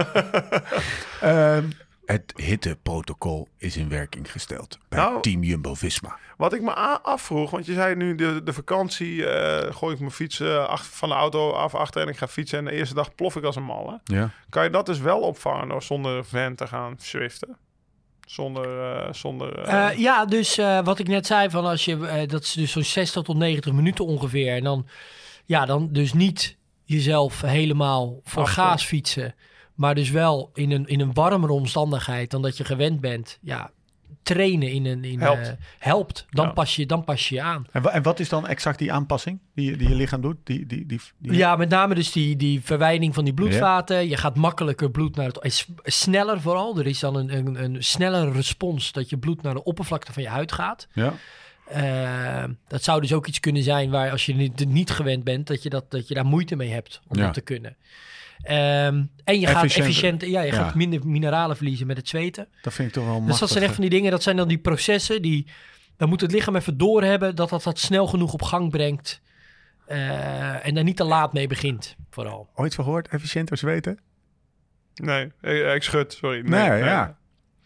Ehm, 1.20 1.64
het 2.04 2.32
hitteprotocol 2.36 3.48
is 3.58 3.76
in 3.76 3.88
werking 3.88 4.32
gesteld 4.32 4.78
bij 4.88 4.98
Nou. 4.98 5.22
Team 5.22 5.42
Jumbo-Visma. 5.42 6.18
Wat 6.36 6.52
ik 6.52 6.62
me 6.62 6.74
afvroeg, 6.74 7.50
want 7.50 7.66
je 7.66 7.72
zei 7.72 7.94
nu 7.94 8.14
de, 8.14 8.42
de 8.42 8.52
vakantie, 8.52 9.26
eh, 9.26 9.74
gooi 9.74 9.94
ik 9.94 10.00
mijn 10.00 10.12
fiets 10.12 10.40
eh, 10.40 10.76
van 10.76 11.08
de 11.08 11.14
auto 11.14 11.50
af 11.50 11.74
achter 11.74 12.02
en 12.02 12.08
ik 12.08 12.16
ga 12.16 12.28
fietsen. 12.28 12.58
En 12.58 12.64
de 12.64 12.72
eerste 12.72 12.94
dag 12.94 13.14
plof 13.14 13.36
ik 13.36 13.44
als 13.44 13.56
een 13.56 13.62
malle. 13.62 14.00
Ja. 14.04 14.30
Kan 14.48 14.64
je 14.64 14.70
dat 14.70 14.86
dus 14.86 14.98
wel 14.98 15.20
opvangen 15.20 15.68
door 15.68 15.82
zonder 15.82 16.24
van 16.24 16.54
te 16.54 16.66
gaan 16.66 16.94
swiften? 16.98 17.56
Zonder, 18.26 18.82
eh, 18.82 19.12
zonder 19.12 19.58
eh, 19.58 19.98
ja, 19.98 20.24
dus 20.24 20.58
eh, 20.58 20.84
wat 20.84 20.98
ik 20.98 21.08
net 21.08 21.26
zei, 21.26 21.50
van 21.50 21.64
als 21.64 21.84
je, 21.84 22.24
dat 22.26 22.42
is 22.42 22.52
dus 22.52 22.72
zo'n 22.72 22.82
60 22.82 23.22
tot 23.22 23.36
90 23.36 23.72
minuten 23.72 24.06
ongeveer. 24.06 24.54
En 24.54 24.64
dan, 24.64 24.86
ja, 25.44 25.66
dan 25.66 25.88
dus 25.92 26.12
niet 26.12 26.56
jezelf 26.84 27.40
helemaal 27.40 28.20
voor 28.24 28.46
gaas 28.46 28.84
fietsen. 28.84 29.34
Maar 29.83 29.95
dus 29.95 30.11
wel 30.11 30.51
in 30.55 30.71
een, 30.71 30.87
in 30.87 31.01
een 31.01 31.12
warmere 31.12 31.53
omstandigheid 31.53 32.31
dan 32.31 32.42
dat 32.42 32.57
je 32.57 32.64
gewend 32.64 33.01
bent. 33.01 33.38
Ja, 33.40 33.71
trainen 34.23 34.71
in 34.71 34.87
een... 34.87 35.05
In, 35.05 35.21
Helpt. 35.21 35.47
eh, 35.49 35.53
helpt. 35.79 36.27
Dan, 36.31 36.47
Ja. 36.47 36.53
pas 36.53 36.77
je, 36.77 36.87
dan 36.87 37.05
pas 37.05 37.29
je 37.29 37.35
je 37.35 37.42
aan. 37.42 37.66
En, 37.73 37.83
en 37.92 38.03
wat 38.03 38.21
is 38.21 38.29
dan 38.29 38.47
exact 38.47 38.79
die 38.79 38.92
aanpassing 38.92 39.38
die, 39.55 39.71
je- 39.71 39.77
die 39.77 39.88
je 39.88 39.95
lichaam 39.95 40.21
doet? 40.21 40.37
Die, 40.45 40.66
die, 40.66 40.87
die, 40.87 41.01
die- 41.18 41.33
Ja, 41.37 41.57
met 41.57 41.68
name 41.68 41.95
dus 41.95 42.12
die, 42.12 42.37
die 42.37 42.61
verwijding 42.61 43.14
van 43.14 43.25
die 43.25 43.35
bloedvaten. 43.35 44.09
Je 44.09 44.16
gaat 44.16 44.37
makkelijker 44.37 44.90
bloed 44.90 45.16
naar 45.16 45.27
het... 45.27 45.66
Sneller 45.83 46.40
vooral. 46.40 46.79
Er 46.79 46.87
is 46.87 46.99
dan 46.99 47.16
een, 47.16 47.37
een, 47.37 47.62
een 47.64 47.83
snellere 47.85 48.31
respons 48.33 48.92
dat 48.92 49.11
je 49.11 49.18
bloed 49.18 49.42
naar 49.42 49.55
de 49.55 49.64
oppervlakte 49.64 50.12
van 50.12 50.23
je 50.23 50.29
huid 50.29 50.53
gaat. 50.53 50.88
Ja. 50.92 51.14
Eh, 51.68 52.45
dat 52.68 52.83
zou 52.83 53.01
dus 53.01 53.12
ook 53.12 53.27
iets 53.27 53.40
kunnen 53.40 53.62
zijn 53.62 53.90
waar 53.90 54.11
als 54.11 54.27
je 54.27 54.35
niet, 54.35 54.66
niet 54.66 54.90
gewend 54.90 55.25
bent, 55.25 55.47
dat 55.47 55.62
je, 55.62 55.68
dat, 55.68 55.90
dat 55.90 56.09
je 56.09 56.14
daar 56.14 56.25
moeite 56.27 56.57
mee 56.57 56.71
hebt 56.71 57.01
om 57.09 57.16
Ja. 57.18 57.25
dat 57.25 57.35
te 57.35 57.40
kunnen. 57.40 57.77
Ehm, 58.42 59.05
en 59.24 59.40
je 59.40 59.46
gaat 59.46 59.64
Efficiënter. 59.64 60.28
ja, 60.28 60.40
je 60.40 60.52
Ja. 60.52 60.64
gaat 60.64 60.74
minder 60.74 61.07
mineralen 61.07 61.57
verliezen 61.57 61.87
met 61.87 61.96
het 61.96 62.09
zweten. 62.09 62.48
Dat 62.62 62.72
vind 62.74 62.88
ik 62.88 62.94
toch 62.94 63.05
wel 63.05 63.12
Dus 63.14 63.22
machtig. 63.22 63.40
dat 63.40 63.50
zijn 63.50 63.64
echt 63.64 63.72
van 63.74 63.83
die 63.83 63.90
dingen, 63.90 64.11
dat 64.11 64.22
zijn 64.22 64.37
dan 64.37 64.48
die 64.48 64.59
processen 64.59 65.22
die, 65.22 65.46
dan 65.96 66.09
moet 66.09 66.20
het 66.20 66.33
lichaam 66.33 66.57
even 66.57 66.76
doorhebben 66.78 67.37
dat 67.37 67.48
dat 67.50 67.62
dat 67.62 67.78
snel 67.78 68.07
genoeg 68.07 68.33
op 68.33 68.42
gang 68.42 68.70
brengt. 68.70 69.20
Eh, 69.87 70.66
en 70.66 70.74
daar 70.74 70.85
niet 70.85 70.96
te 70.96 71.05
laat 71.05 71.33
mee 71.33 71.46
begint, 71.46 71.96
vooral. 72.11 72.48
Ooit 72.55 72.74
van 72.74 72.85
gehoord? 72.85 73.09
Efficiënter 73.09 73.57
zweten? 73.57 73.98
Nee, 74.94 75.24
ik, 75.40 75.74
ik 75.74 75.83
schud, 75.83 76.12
sorry. 76.12 76.40
Nee, 76.40 76.78
ja. 76.78 77.18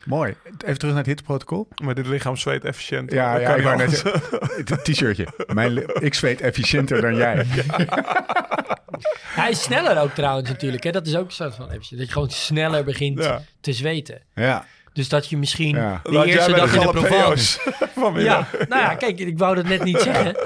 Mooi. 0.05 0.35
Even 0.45 0.79
terug 0.79 0.95
naar 0.95 0.97
het 0.97 1.07
hitteprotocol. 1.07 1.69
Maar 1.83 1.95
dit 1.95 2.07
lichaam 2.07 2.37
zweet 2.37 2.65
efficiënt. 2.65 3.13
Ja, 3.13 3.37
ja 3.37 3.47
kan 3.49 3.57
ik 3.59 3.63
wou 3.65 3.77
niet 3.77 4.03
net. 4.05 4.69
Het 4.69 4.85
t-shirtje. 4.93 5.27
Mijn 5.55 6.03
ik 6.03 6.15
zweet 6.15 6.41
efficiënter 6.41 7.01
dan 7.01 7.17
jij. 7.17 7.45
Hij 9.41 9.51
is 9.51 9.63
sneller 9.63 10.01
ook 10.01 10.11
trouwens 10.11 10.49
natuurlijk. 10.49 10.83
Hè? 10.85 10.91
Dat 10.91 11.07
is 11.07 11.17
ook 11.17 11.27
een 11.27 11.33
soort 11.33 11.55
van 11.55 11.71
efficiënt. 11.71 11.99
Dat 12.01 12.07
je 12.09 12.13
gewoon 12.15 12.31
sneller 12.31 12.85
begint 12.85 13.23
Ja. 13.23 13.43
te 13.61 13.73
zweten. 13.73 14.23
Ja. 14.35 14.67
Dus 14.97 15.09
dat 15.09 15.29
je 15.29 15.37
misschien 15.37 15.77
Ja. 15.77 16.01
de 16.03 16.25
eerste 16.25 16.53
dag 16.53 16.75
in 16.75 16.81
de 16.81 16.87
Provence... 16.89 17.61
Ja, 18.15 18.47
nou 18.69 18.83
ja, 18.83 18.95
kijk, 18.95 19.19
ik 19.19 19.39
wou 19.39 19.55
dat 19.55 19.65
net 19.65 19.85
niet 19.85 20.01
zeggen. 20.11 20.37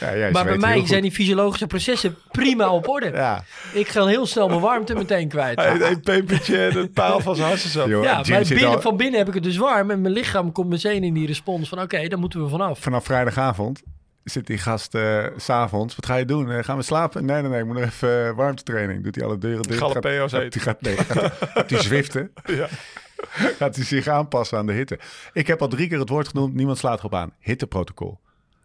ja 0.00 0.16
jij 0.16 0.30
maar 0.30 0.44
bij 0.44 0.56
mij 0.56 0.86
zijn 0.86 1.02
die 1.02 1.10
fysiologische 1.12 1.66
processen 1.66 2.16
prima 2.30 2.70
op 2.70 2.88
orde. 2.88 3.10
Ja. 3.10 3.44
Ik 3.72 3.88
ga 3.88 4.06
heel 4.06 4.26
snel 4.26 4.48
mijn 4.48 4.60
warmte 4.60 4.94
meteen 4.94 5.28
kwijt. 5.28 5.58
Een 5.64 6.00
pepertje 6.00 6.66
en 6.66 6.78
het 6.78 6.92
paal 6.92 7.20
van 7.20 7.36
zijn. 7.36 7.58
Joh, 7.88 8.02
Ja, 8.04 8.22
maar 8.28 8.44
binnen, 8.48 8.82
van 8.82 8.96
binnen 8.96 9.18
heb 9.18 9.28
ik 9.28 9.34
het 9.34 9.42
dus 9.42 9.56
warm. 9.56 9.90
En 9.90 10.00
mijn 10.00 10.14
lichaam 10.14 10.52
komt 10.52 10.68
meteen 10.68 11.04
in 11.04 11.14
die 11.14 11.26
respons 11.26 11.68
van... 11.68 11.80
oké, 11.80 12.08
daar 12.08 12.18
moeten 12.18 12.42
we 12.42 12.48
vanaf. 12.48 12.78
Vanaf 12.78 13.04
vrijdagavond 13.04 13.82
zit 14.24 14.46
die 14.46 14.58
gast 14.58 14.96
s 15.36 15.44
s'avonds. 15.44 15.96
Wat 15.96 16.06
ga 16.06 16.16
je 16.16 16.24
doen? 16.24 16.50
Eh, 16.50 16.64
gaan 16.64 16.76
we 16.76 16.82
slapen? 16.82 17.24
Nee, 17.24 17.40
nee, 17.42 17.50
nee. 17.50 17.60
Ik 17.60 17.66
moet 17.66 17.74
nog 17.74 17.84
even 17.84 18.26
eh, 18.26 18.34
warmtetraining. 18.36 19.04
Doet 19.04 19.14
hij 19.14 19.24
alle 19.24 19.38
deuren 19.38 19.62
dicht? 19.62 19.80
Jalapenos 19.80 20.32
gaat, 20.32 20.42
eten. 20.42 20.60
gaat, 20.60 20.80
nee, 20.80 20.96
gaat, 21.08 21.32
gaat 21.54 21.70
hij 21.70 21.82
zwiften? 21.82 22.30
Ja. 22.44 22.68
Gaat 23.58 23.76
hij 23.76 23.84
zich 23.84 24.06
aanpassen 24.08 24.58
aan 24.58 24.66
de 24.66 24.72
hitte? 24.72 24.98
Ik 25.32 25.46
heb 25.46 25.60
al 25.60 25.68
drie 25.68 25.88
keer 25.88 25.98
het 25.98 26.08
woord 26.08 26.28
genoemd. 26.28 26.54
Niemand 26.54 26.78
slaat 26.78 26.98
erop 26.98 27.14
aan. 27.14 27.32
Hitteprotocol. 27.38 28.18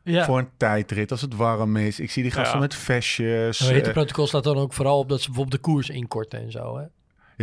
Ja. 0.03 0.25
Voor 0.25 0.37
een 0.37 0.49
tijdrit, 0.57 1.11
als 1.11 1.21
het 1.21 1.35
warm 1.35 1.75
is. 1.77 1.99
Ik 1.99 2.11
zie 2.11 2.23
die 2.23 2.31
gasten 2.31 2.53
Ja. 2.53 2.59
met 2.59 2.75
vestjes. 2.75 3.59
Het 3.59 3.67
eh, 3.67 3.73
hitteprotocol 3.73 4.27
staat 4.27 4.43
dan 4.43 4.57
ook 4.57 4.73
vooral 4.73 4.99
op 4.99 5.09
dat 5.09 5.21
ze 5.21 5.25
bijvoorbeeld 5.27 5.63
de 5.63 5.69
koers 5.69 5.89
inkorten 5.89 6.39
en 6.41 6.51
zo. 6.51 6.77
Hè? 6.77 6.83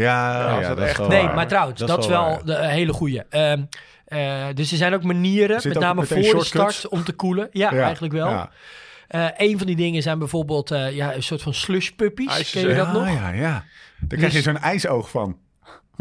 ja, 0.02 0.60
ja, 0.60 0.68
dat 0.68 0.78
is 0.78 0.84
echt- 0.88 0.98
wel 0.98 1.08
Nee, 1.08 1.22
waar. 1.22 1.34
maar 1.34 1.48
trouwens, 1.48 1.80
dat, 1.80 1.98
is 1.98 2.06
wel, 2.06 2.40
de 2.44 2.54
eh, 2.54 2.68
hele 2.68 2.92
goede. 2.92 3.26
Ehm, 3.30 3.62
eh, 4.04 4.44
dus 4.54 4.70
er 4.70 4.76
zijn 4.76 4.94
ook 4.94 5.02
manieren, 5.02 5.60
Zit 5.60 5.68
met 5.74 5.76
ook 5.76 5.82
name 5.82 6.06
voor 6.06 6.16
de 6.38 6.44
start, 6.44 6.88
om 6.88 7.04
te 7.04 7.12
koelen. 7.12 7.48
Ja, 7.52 7.74
Ja, 7.74 7.82
eigenlijk 7.82 8.14
wel. 8.14 8.28
ja. 8.28 8.50
Eh, 9.08 9.26
een 9.36 9.58
van 9.58 9.66
die 9.66 9.76
dingen 9.76 10.02
zijn 10.02 10.18
bijvoorbeeld 10.18 10.70
eh, 10.70 10.94
ja, 10.94 11.14
een 11.14 11.22
soort 11.22 11.42
van 11.42 11.54
slush 11.54 11.88
puppies. 11.90 12.50
Ken 12.50 12.68
je 12.68 12.74
dat 12.74 12.92
nog? 12.92 13.06
Ja, 13.06 13.12
ja, 13.12 13.30
ja. 13.32 13.64
Dan 13.98 14.18
krijg 14.18 14.32
je 14.32 14.36
Dus- 14.42 14.44
zo'n 14.46 14.58
ijsoog 14.58 15.10
van. 15.10 15.36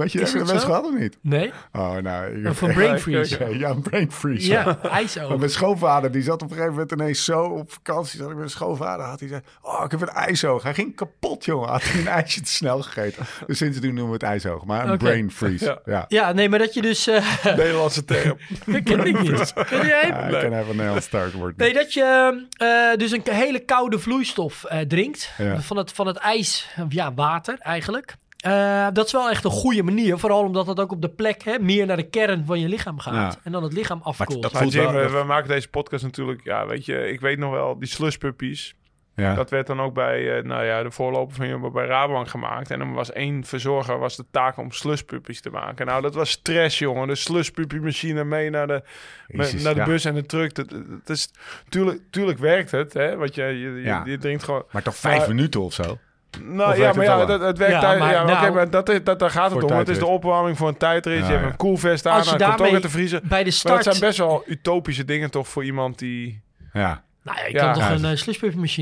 Weet 0.02 0.12
je, 0.12 0.22
Is 0.22 0.34
heb 0.34 0.42
je 0.42 0.48
dat 0.48 0.56
dat 0.56 0.64
gehad 0.64 0.86
of 0.86 1.00
niet? 1.00 1.18
Nee? 1.22 1.52
Oh, 1.72 1.96
nou. 1.96 2.48
Ik 2.48 2.54
van 2.54 2.74
brain 2.74 2.92
Ja, 2.94 2.98
freeze. 2.98 3.58
Ja, 3.58 3.70
een 3.70 3.82
brain 3.82 4.12
freeze. 4.12 4.52
Ja, 4.52 4.80
ijsoog. 5.02 5.38
mijn 5.38 5.50
schoonvader, 5.50 6.12
die 6.12 6.22
zat 6.22 6.42
op 6.42 6.42
een 6.42 6.56
gegeven 6.56 6.72
moment 6.72 6.92
ineens 6.92 7.24
zo 7.24 7.44
op 7.44 7.72
vakantie. 7.72 8.12
Zat 8.12 8.22
ik 8.22 8.28
met 8.28 8.38
mijn 8.38 8.50
schoonvader. 8.50 9.06
Had 9.06 9.20
hij 9.20 9.30
zei, 9.30 9.42
oh, 9.62 9.82
ik 9.86 9.92
heb 9.92 10.02
een 10.02 10.08
ijsoog. 10.08 10.64
Hij 10.64 10.74
ging 10.74 10.96
kapot, 10.96 11.46
jongen. 11.46 11.70
Had 11.70 11.84
hij 11.84 12.00
een 12.00 12.08
ijsje 12.22 12.42
te 12.42 12.52
snel 12.52 12.82
gegeten. 12.82 13.26
Dus 13.48 13.58
sindsdien 13.58 13.94
noemen 13.94 14.08
we 14.08 14.14
het 14.14 14.24
ijsoog. 14.24 14.66
Maar 14.66 14.90
een 14.90 14.98
brain 14.98 15.32
freeze. 15.32 15.66
Ja. 15.66 15.82
Ja. 15.86 16.06
ja. 16.08 16.22
Ja, 16.22 16.32
nee, 16.32 16.50
maar 16.50 16.60
dat 16.60 16.74
je 16.74 16.82
dus... 16.82 17.08
eh 17.08 17.46
Nederlandse 17.46 18.06
term. 18.06 18.38
dat 18.66 18.84
ken 18.84 19.06
ik 19.06 19.22
niet. 19.22 19.54
Ken 19.54 19.88
jij? 19.88 20.02
ik 20.30 20.40
kan 20.40 20.54
even 20.54 20.70
een 20.70 20.76
Nederlands 20.76 21.06
startwoord. 21.06 21.58
Nee, 21.58 21.74
dat 21.74 21.94
je 21.94 22.46
eh, 22.58 22.98
dus 22.98 23.12
een 23.12 23.22
hele 23.24 23.60
koude 23.60 24.00
vloeistof 24.00 24.64
eh, 24.64 24.80
drinkt. 24.80 25.32
Ja. 25.38 25.62
Van, 25.62 25.78
het, 25.78 25.92
van 25.92 26.08
het 26.08 26.18
ijs, 26.18 26.70
ja, 26.90 27.14
water 27.14 27.56
eigenlijk. 27.60 28.16
Eh, 28.42 28.88
dat 28.94 29.06
is 29.06 29.12
wel 29.12 29.30
echt 29.30 29.44
een 29.44 29.52
goede 29.52 29.84
manier. 29.84 30.18
Vooral 30.18 30.44
omdat 30.44 30.66
dat 30.66 30.80
ook 30.80 30.92
op 30.92 31.02
de 31.02 31.10
plek 31.10 31.44
hè, 31.44 31.60
meer 31.60 31.86
naar 31.86 31.98
de 31.98 32.10
kern 32.10 32.46
van 32.46 32.60
je 32.60 32.68
lichaam 32.70 33.00
gaat. 33.00 33.34
Ja. 33.34 33.40
En 33.44 33.52
dan 33.52 33.64
het 33.64 33.74
lichaam 33.74 34.00
afkoelt. 34.04 34.42
dat 34.42 34.74
Jim, 34.74 34.92
we, 34.94 35.10
we 35.10 35.24
maken 35.24 35.48
deze 35.50 35.70
podcast 35.70 36.04
natuurlijk... 36.04 36.44
Ja, 36.44 36.68
weet 36.68 36.86
je, 36.86 37.10
ik 37.12 37.20
weet 37.20 37.38
nog 37.38 37.52
wel, 37.52 37.80
die 37.80 37.88
slushpuppies... 37.90 38.76
Ja. 39.16 39.34
Dat 39.36 39.50
werd 39.50 39.68
dan 39.68 39.82
ook 39.82 39.94
bij, 39.94 40.38
eh, 40.38 40.44
nou 40.44 40.66
ja, 40.66 40.84
de 40.84 40.92
voorloper 40.92 41.36
van 41.36 41.48
Jumbo 41.48 41.72
bij 41.72 41.86
Rabobank 41.86 42.28
gemaakt. 42.28 42.72
En 42.72 42.80
dan 42.80 42.94
was 42.94 43.12
één 43.12 43.44
verzorger, 43.44 44.00
was 44.00 44.16
de 44.16 44.26
taak 44.32 44.58
om 44.58 44.72
slushpuppies 44.72 45.42
te 45.42 45.50
maken. 45.50 45.86
Nou, 45.86 46.02
dat 46.02 46.16
was 46.16 46.30
stress, 46.30 46.80
jongen. 46.80 47.08
De 47.08 47.16
slushpuppy-machine 47.16 48.24
mee 48.24 48.50
naar 48.50 48.68
de, 48.68 48.84
me- 49.28 49.60
naar 49.64 49.74
de 49.74 49.80
ja. 49.80 49.86
bus 49.86 50.06
en 50.06 50.14
de 50.14 50.26
truck. 50.26 50.56
Dat, 50.56 50.70
dat 50.70 51.10
is, 51.18 51.32
tuurlijk, 51.70 52.02
tuurlijk 52.10 52.40
werkt 52.40 52.72
het, 52.72 52.94
hè. 52.94 53.16
Want 53.16 53.36
je, 53.36 53.44
je, 53.44 53.60
je, 53.70 53.82
Ja. 53.82 54.02
je 54.06 54.18
drinkt 54.18 54.44
gewoon... 54.44 54.64
Maar 54.72 54.84
toch 54.84 54.96
vijf 54.96 55.18
Maar- 55.18 55.28
minuten 55.28 55.62
of 55.62 55.74
zo? 55.74 55.98
Nou 56.40 56.76
ja, 56.78 56.94
maar 56.94 56.96
het 56.96 57.04
ja, 57.06 57.26
dat, 57.26 57.42
het 57.42 57.58
werkt 57.58 57.74
Ja, 57.74 57.82
daar- 57.82 57.98
maar 57.98 58.12
ja, 58.14 58.24
nou- 58.24 58.54
maar 58.54 58.70
dat, 58.70 58.90
is- 58.90 59.04
dat, 59.04 59.20
daar 59.20 59.30
gaat 59.30 59.52
het 59.52 59.64
om. 59.64 59.72
Het 59.72 59.90
is 59.90 60.00
de 60.00 60.06
opwarming 60.06 60.58
voor 60.58 60.68
een 60.68 60.78
tijdrit. 60.78 61.20
Ja, 61.20 61.26
je 61.26 61.32
hebt 61.32 61.46
een 61.46 61.56
koelvest 61.58 62.08
aan, 62.08 62.24
dan 62.24 62.38
komt 62.50 62.62
ook 62.62 62.74
uit 62.74 62.82
te 62.82 62.90
vriezen. 62.90 63.20
bij 63.24 63.28
de 63.30 63.34
Maar 63.36 63.44
dat 63.44 63.54
start... 63.54 63.84
zijn 63.84 64.00
best 64.00 64.18
wel 64.18 64.44
utopische 64.48 65.06
dingen 65.06 65.32
toch 65.32 65.48
voor 65.48 65.64
iemand 65.64 66.00
die... 66.00 66.42
Ja. 66.74 67.04
Nou 67.24 67.38
ja, 67.38 67.44
Ja. 67.48 67.60
kan 67.64 67.74
toch 67.74 67.84
Ja, 67.84 67.90
een 67.92 67.96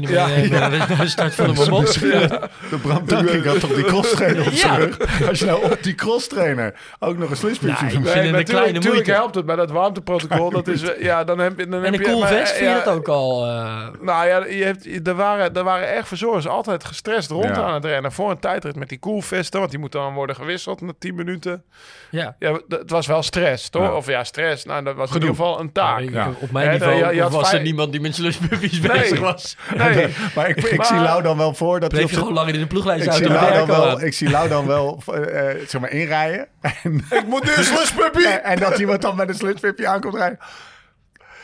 uh, 0.03 0.09
Ja, 0.09 0.27
meenemen 0.27 0.59
naar 0.59 0.69
de- 0.71 0.77
naar 0.77 0.97
de 0.97 1.07
start 1.07 1.35
van 1.35 1.47
de 1.47 1.53
bobot. 1.53 1.99
De 1.99 2.77
Bram 2.81 3.05
Tankink 3.05 3.45
had 3.45 3.59
toch 3.59 3.73
die 3.73 3.83
crosstrainer 3.83 4.45
op 4.47 4.53
zijn 4.53 4.73
Ja. 4.73 4.77
rug? 4.85 5.27
Als 5.29 5.39
je 5.39 5.45
nou 5.45 5.63
op 5.71 5.83
die 5.83 5.95
crosstrainer 5.95 6.73
ook 6.99 7.17
nog 7.17 7.29
een 7.29 7.35
slushpuntje 7.35 7.85
Nee, 7.85 7.93
ik 7.93 7.99
maar 8.03 8.11
kleine 8.13 8.43
tuurlijk, 8.43 8.65
tuurlijk 8.73 8.83
moeite. 8.93 9.11
helpt 9.11 9.35
het, 9.35 9.45
maar 9.45 9.55
dat 9.55 9.71
warmteprotocol, 9.71 10.49
dat 10.49 10.67
is... 10.67 10.81
eh, 10.83 11.01
Ja, 11.03 11.23
dan 11.23 11.39
heb 11.39 11.59
je... 11.59 11.67
Dan 11.67 11.83
En 11.83 11.83
heb 11.85 11.93
een 11.93 11.99
je, 11.99 12.05
cool 12.05 12.19
maar, 12.19 12.27
vest, 12.29 12.51
eh, 12.51 12.57
vind 12.57 12.69
je 12.77 12.81
dat 12.85 12.93
ook 12.93 13.07
al... 13.07 13.45
eh, 13.45 13.87
Nou 14.01 14.27
ja, 14.27 14.45
je 14.45 14.63
hebt, 14.63 15.07
er, 15.07 15.15
waren, 15.15 15.53
er 15.55 15.63
waren 15.63 15.93
echt 15.95 16.07
verzorgers 16.07 16.47
altijd 16.47 16.83
gestrest 16.85 17.29
rond 17.31 17.45
Ja. 17.45 17.61
aan 17.63 17.73
het 17.73 17.85
rennen. 17.85 18.11
Voor 18.11 18.31
een 18.31 18.39
tijdrit 18.39 18.75
met 18.75 18.89
die 18.89 18.99
koelvesten, 18.99 19.59
want 19.59 19.71
die 19.71 19.79
moeten 19.79 19.99
dan 19.99 20.13
worden 20.13 20.35
gewisseld 20.35 20.81
na 20.81 20.91
10 20.99 21.15
minuten. 21.15 21.63
ja. 22.11 22.35
Ja, 22.39 22.59
het 22.69 22.89
was 22.91 23.07
wel 23.07 23.23
stress, 23.23 23.69
toch? 23.69 23.81
Ja. 23.81 23.93
Of 23.95 24.07
ja, 24.07 24.23
stress. 24.23 24.65
Nou, 24.65 24.83
dat 24.83 24.95
was 24.95 25.07
in 25.09 25.13
ieder 25.13 25.29
geval 25.29 25.59
een 25.59 25.71
taak. 25.71 25.99
Ik- 25.99 26.11
Ja. 26.13 26.31
Op 26.39 26.51
mijn 26.51 26.69
niveau 26.71 27.19
had 27.19 27.31
was 27.31 27.53
er 27.53 27.61
niemand 27.61 27.91
die 27.91 28.01
met 28.01 28.15
slushpuppies 28.33 28.79
Nee. 28.79 28.91
bezig 28.99 29.19
was. 29.19 29.57
Nee, 29.75 30.07
Maar 30.35 30.49
ik, 30.49 30.57
ik 30.63 30.77
Maar- 30.77 30.85
zie 30.85 30.97
Lau 30.97 31.21
dan 31.21 31.37
wel 31.37 31.53
voor 31.53 31.79
dat 31.79 31.91
hij 31.91 31.99
Bleef 31.99 32.11
je 32.11 32.17
gewoon 32.17 32.33
langer 32.33 32.53
in 32.53 32.59
de 32.59 32.67
ploeglijst 32.67 33.05
ik 33.05 33.11
zie, 33.11 33.27
Lau 33.29 33.53
dan 33.53 33.67
wel, 33.67 34.01
ik 34.01 34.13
zie 34.13 34.29
Lau 34.29 34.49
dan 34.49 34.67
wel 34.67 35.01
eh, 35.07 35.49
eh, 35.51 35.57
zeg 35.67 35.81
maar 35.81 35.91
inrijden. 35.91 36.47
En, 36.61 37.05
ik 37.09 37.25
moet 37.27 37.43
nu 37.43 37.51
een 37.55 37.63
slushpuppy! 37.63 38.23
en, 38.23 38.43
en 38.43 38.59
dat 38.59 38.79
iemand 38.79 39.01
dan 39.01 39.15
met 39.15 39.29
een 39.29 39.35
slutwipje 39.35 39.87
aankomt 39.87 40.15
rijden. 40.15 40.39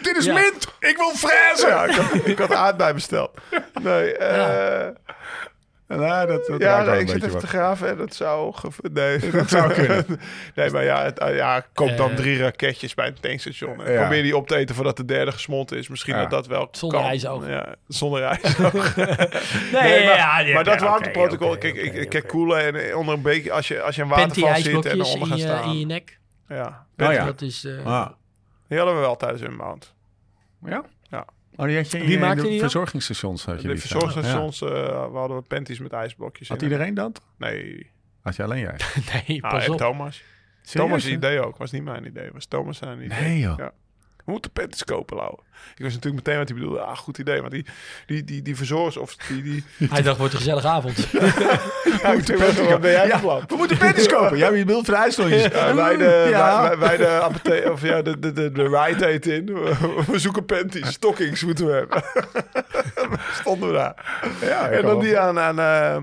Dit 0.01 0.17
is 0.17 0.25
Ja. 0.25 0.33
mint! 0.33 0.67
Ik 0.79 0.97
wil 0.97 1.11
frezen! 1.15 1.69
Ja, 1.69 1.83
ik 1.85 1.95
had, 1.95 2.25
ik 2.27 2.37
had 2.37 2.53
aardbei 2.53 2.93
besteld. 2.93 3.31
Nee, 3.81 4.17
eh, 4.17 4.87
Nou, 5.87 6.27
dat, 6.27 6.45
dat 6.45 6.61
Ja, 6.61 6.81
nee, 6.83 6.93
een 6.95 6.99
ik 7.01 7.07
zit 7.07 7.17
even 7.17 7.31
wat. 7.31 7.39
te 7.41 7.47
graven 7.47 7.89
en 7.89 7.97
dat 7.97 8.13
zou... 8.15 8.53
Nee, 8.93 9.19
Dat 9.31 9.49
zou 9.49 9.73
kunnen. 9.73 10.05
nee, 10.55 10.69
maar 10.69 10.83
ja, 10.83 11.03
het, 11.03 11.21
uh, 11.21 11.35
ja 11.35 11.65
koop 11.73 11.97
dan 11.97 12.09
Eh. 12.09 12.15
drie 12.15 12.37
raketjes 12.37 12.93
bij 12.93 13.07
een 13.07 13.19
tankstation. 13.19 13.83
En 13.83 13.91
Ja. 13.91 13.99
Probeer 14.01 14.23
die 14.23 14.37
op 14.37 14.47
te 14.47 14.55
eten 14.55 14.75
voordat 14.75 14.97
de 14.97 15.05
derde 15.05 15.31
gesmolten 15.31 15.77
is. 15.77 15.87
Misschien 15.87 16.13
Ja. 16.15 16.21
dat 16.21 16.29
dat 16.29 16.47
wel 16.47 16.67
Zonder 16.71 16.99
kan. 16.99 17.07
ijsoog. 17.09 17.47
Ja, 17.47 17.75
zonder 17.87 18.23
ijsoog. 18.23 18.95
Nee, 18.95 19.05
Nee, 19.71 20.05
maar, 20.05 20.15
ja, 20.17 20.39
ja, 20.39 20.53
maar 20.53 20.63
dat 20.63 20.79
ja, 20.79 20.85
warmteprotocol, 20.85 21.47
oké, 21.49 21.57
kijk, 21.59 21.73
oké, 21.73 21.83
ik, 21.83 21.93
ik 21.93 21.99
oké, 21.99 22.07
kijk 22.07 22.27
koelen 22.27 22.59
en 22.63 22.89
eh, 22.89 22.97
onder 22.97 23.13
een 23.15 23.21
beetje... 23.21 23.51
Als 23.51 23.67
je, 23.67 23.81
als 23.81 23.95
je 23.95 24.01
een 24.01 24.07
waterval 24.07 24.55
zit 24.55 24.85
en 24.85 24.97
in 24.97 25.05
gaat 25.05 25.37
je, 25.37 25.43
staan. 25.43 25.69
in 25.69 25.79
je 25.79 25.85
nek. 25.85 26.19
Ja, 26.49 26.85
Oh 26.97 27.11
ja. 27.13 27.25
Dat 27.25 27.41
is... 27.41 27.65
eh, 27.65 27.85
Ah. 27.85 28.07
die 28.67 28.77
hadden 28.77 28.95
we 28.95 29.01
wel 29.01 29.15
tijdens 29.15 29.41
Inbound. 29.41 29.93
Ja? 30.63 30.69
Ja. 30.69 30.83
Oh, 31.57 31.65
die 31.65 31.75
had 31.75 31.91
je 31.91 31.97
in 31.97 32.03
Wie 32.05 32.13
je- 32.13 32.19
maakte 32.19 32.41
de 32.43 32.47
die 32.49 32.59
verzorgingsstations. 32.59 33.45
Had 33.45 33.61
je 33.61 33.67
De 33.67 33.77
verzorgingsstations 33.77 34.61
uh, 34.61 34.69
we 35.11 35.17
hadden 35.17 35.37
we 35.37 35.43
panties 35.43 35.79
met 35.79 35.93
ijsblokjes 35.93 36.47
Ja. 36.47 36.53
Had 36.53 36.63
in. 36.63 36.69
iedereen 36.69 36.93
dat? 36.93 37.21
Nee, 37.37 37.91
Had 38.21 38.35
je 38.35 38.43
alleen 38.43 38.59
jij? 38.59 38.79
nee, 39.27 39.43
ah, 39.43 39.51
pas 39.51 39.69
op. 39.69 39.77
Thomas. 39.77 40.23
Serieus, 40.61 40.87
Thomas' 40.89 41.07
idee 41.07 41.39
ook. 41.45 41.57
Was 41.57 41.71
niet 41.71 41.83
mijn 41.83 42.05
idee. 42.05 42.29
Was 42.33 42.45
Thomas 42.45 42.77
zijn 42.77 43.01
idee. 43.03 43.19
Nee, 43.21 43.39
joh. 43.39 43.57
Ja. 43.57 43.71
We 44.25 44.31
moeten 44.31 44.51
panties 44.51 44.83
kopen, 44.83 45.17
Lau. 45.17 45.37
Ik 45.75 45.83
was 45.83 45.93
natuurlijk 45.93 46.25
meteen 46.25 46.37
wat 46.39 46.49
hij 46.49 46.57
bedoelde. 46.57 46.79
Ah, 46.79 46.97
goed 46.97 47.17
idee. 47.17 47.39
Want 47.39 47.51
die, 47.51 47.65
die, 48.05 48.23
die, 48.23 48.41
die 48.41 48.55
verzorgers 48.55 48.97
of 48.97 49.15
die... 49.15 49.41
die 49.43 49.63
Hij 49.89 50.01
dacht, 50.01 50.17
wordt 50.17 50.33
een 50.33 50.39
gezellige 50.39 50.67
avond. 50.67 50.97
ja, 52.01 52.11
ik 52.11 52.25
ben 52.81 52.91
jij 52.91 53.17
plan? 53.19 53.43
We 53.47 53.55
moeten 53.55 53.77
panties 53.77 54.07
kopen. 54.07 54.37
Ja, 54.37 54.49
je 54.51 54.65
beeld 54.65 54.85
voor 54.85 54.93
de 54.93 54.99
ijsstolletjes. 54.99 55.43
Ja, 55.53 55.75
wij 55.75 55.97
de, 55.97 56.27
Ja. 56.29 56.61
wij, 56.61 56.77
wij 56.77 56.97
de 56.97 57.07
apothe- 57.07 57.71
of 57.71 57.81
ja, 57.81 58.01
de, 58.01 58.19
de, 58.19 58.31
de, 58.33 58.51
de 58.51 58.63
ride 58.63 59.05
heet 59.05 59.25
in. 59.27 59.45
We, 59.45 60.03
we 60.07 60.19
zoeken 60.19 60.45
panties, 60.45 60.87
stockings 60.91 61.43
moeten 61.43 61.65
we 61.65 61.71
hebben. 61.71 62.03
Stonden 63.41 63.69
we 63.69 63.75
daar. 63.75 64.23
Ja, 64.41 64.69
En 64.69 64.81
dan 64.81 64.99
die 64.99 65.17
aan, 65.19 65.39
aan 65.39 65.59
eh, 65.59 65.97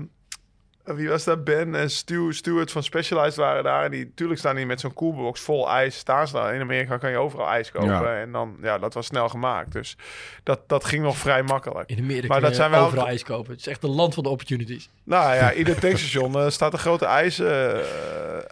wie 0.83 1.09
was 1.09 1.23
dat? 1.23 1.43
Ben 1.43 1.75
en 1.75 1.89
Stu, 1.89 2.33
Stuart 2.33 2.71
van 2.71 2.83
Specialized 2.83 3.35
waren 3.35 3.63
daar. 3.63 3.83
En 3.85 3.91
die, 3.91 4.05
natuurlijk 4.05 4.39
staan 4.39 4.55
die 4.55 4.65
met 4.65 4.79
zo'n 4.79 4.93
koelbox 4.93 5.41
vol 5.41 5.69
ijs. 5.69 5.97
Staan 5.97 6.27
ze 6.27 6.33
daar. 6.33 6.55
In 6.55 6.61
Amerika 6.61 6.97
kan 6.97 7.09
je 7.09 7.17
overal 7.17 7.47
ijs 7.47 7.71
kopen. 7.71 7.87
Ja. 7.89 8.19
En 8.19 8.31
dan, 8.31 8.57
ja, 8.61 8.77
dat 8.77 8.93
was 8.93 9.05
snel 9.05 9.29
gemaakt. 9.29 9.71
Dus 9.71 9.97
dat, 10.43 10.69
dat 10.69 10.83
ging 10.85 11.03
nog 11.03 11.17
vrij 11.17 11.43
makkelijk. 11.43 11.89
In 11.89 11.99
Amerika 11.99 12.27
Maar 12.27 12.41
dat 12.41 12.55
zijn 12.55 12.71
wel- 12.71 12.85
overal 12.85 13.07
ijs 13.07 13.23
kopen. 13.23 13.51
Het 13.51 13.59
is 13.59 13.67
echt 13.67 13.83
een 13.83 13.89
land 13.89 14.13
van 14.13 14.23
de 14.23 14.29
opportunities. 14.29 14.89
Nou 15.03 15.35
ja, 15.35 15.53
ieder 15.63 15.79
tankstation 15.79 16.35
eh, 16.39 16.49
staat 16.49 16.73
een 16.73 16.79
grote 16.79 17.05
ijs, 17.05 17.39
eh, 17.39 17.77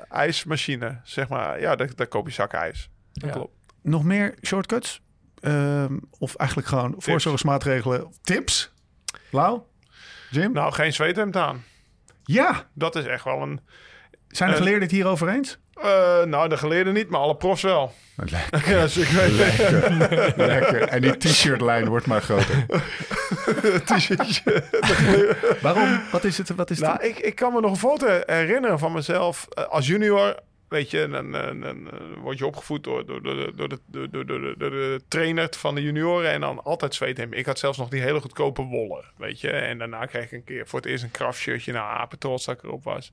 ijsmachine. 0.10 1.00
Zeg 1.04 1.28
maar, 1.30 1.60
ja, 1.62 1.76
daar, 1.76 1.90
daar 1.96 2.08
koop 2.08 2.28
je 2.28 2.34
zak 2.34 2.54
ijs. 2.54 2.90
Dat 3.14 3.30
Ja. 3.30 3.36
klopt. 3.36 3.54
Nog 3.82 4.04
meer 4.04 4.34
shortcuts? 4.46 5.02
Ehm, 5.40 5.98
of 6.20 6.36
eigenlijk 6.36 6.70
gewoon 6.70 6.96
voorzorgsmaatregelen? 6.98 8.14
Tips? 8.22 8.72
Lau? 9.30 9.60
Jim? 10.30 10.52
Nou, 10.52 10.74
geen 10.74 10.94
zweethemd 10.94 11.36
aan. 11.36 11.64
Ja. 12.32 12.64
Dat 12.74 12.96
is 12.96 13.06
echt 13.06 13.24
wel 13.24 13.42
een... 13.42 13.60
Zijn 14.28 14.50
de 14.50 14.56
Eh, 14.56 14.62
geleerden 14.62 14.84
het 14.84 14.92
hierover 14.92 15.30
eens? 15.30 15.60
eh, 15.74 16.24
nou, 16.24 16.50
de 16.50 16.58
geleerden 16.58 16.94
niet, 16.94 17.10
maar 17.10 17.20
alle 17.20 17.36
profs 17.36 17.62
wel. 17.62 17.94
Lekker. 18.16 18.70
Ja, 18.76 18.82
dus 18.82 18.98
ik 18.98 19.08
weet 19.08 19.32
Lekker. 20.36 20.82
En 20.88 21.02
die 21.02 21.18
t-shirtlijn 21.18 21.88
wordt 21.88 22.06
maar 22.06 22.22
groter. 22.22 22.66
t-shirtje. 23.86 24.64
Waarom? 25.62 26.02
Wat 26.12 26.24
is 26.24 26.38
het? 26.38 26.56
Wat 26.56 26.70
is 26.70 26.80
Nou, 26.80 26.94
het? 26.94 27.04
ik, 27.04 27.20
ik 27.20 27.36
kan 27.36 27.54
me 27.54 27.60
nog 27.62 27.72
een 27.72 27.78
foto 27.78 28.22
herinneren 28.26 28.80
van 28.80 28.92
mezelf 28.92 29.48
eh, 29.50 29.64
als 29.64 29.88
junior. 29.88 30.36
Weet 30.72 30.92
je, 30.92 31.08
dan, 31.10 31.32
dan, 31.32 31.60
dan, 31.60 31.92
eh, 31.92 31.98
word 32.22 32.38
je 32.38 32.46
opgevoed 32.46 32.84
door, 32.84 33.06
door, 33.06 33.24
door, 33.24 33.36
de- 33.36 33.52
door, 33.56 33.70
de, 33.70 33.80
door, 33.88 34.10
door, 34.12 34.26
door, 34.26 34.40
de- 34.42 34.56
door 34.58 34.70
de 34.70 35.02
trainer 35.08 35.48
van 35.58 35.76
de 35.76 35.82
junioren. 35.82 36.32
En 36.32 36.42
dan 36.42 36.64
altijd 36.64 36.96
zweethemd. 36.96 37.36
Ik 37.36 37.46
had 37.46 37.60
zelfs 37.60 37.78
nog 37.78 37.90
die 37.90 38.02
hele 38.02 38.20
goedkope 38.22 38.62
wollen, 38.62 39.04
weet 39.18 39.42
je. 39.42 39.50
En 39.50 39.78
daarna 39.78 40.06
kreeg 40.06 40.24
ik 40.24 40.32
een 40.32 40.44
keer 40.44 40.68
voor 40.68 40.80
het 40.80 40.88
eerst 40.90 41.04
een 41.04 41.12
kraftshirtje. 41.12 41.72
Nou, 41.74 41.98
apentrots 41.98 42.46
dat 42.46 42.56
ik 42.58 42.64
erop 42.64 42.84
was. 42.84 43.12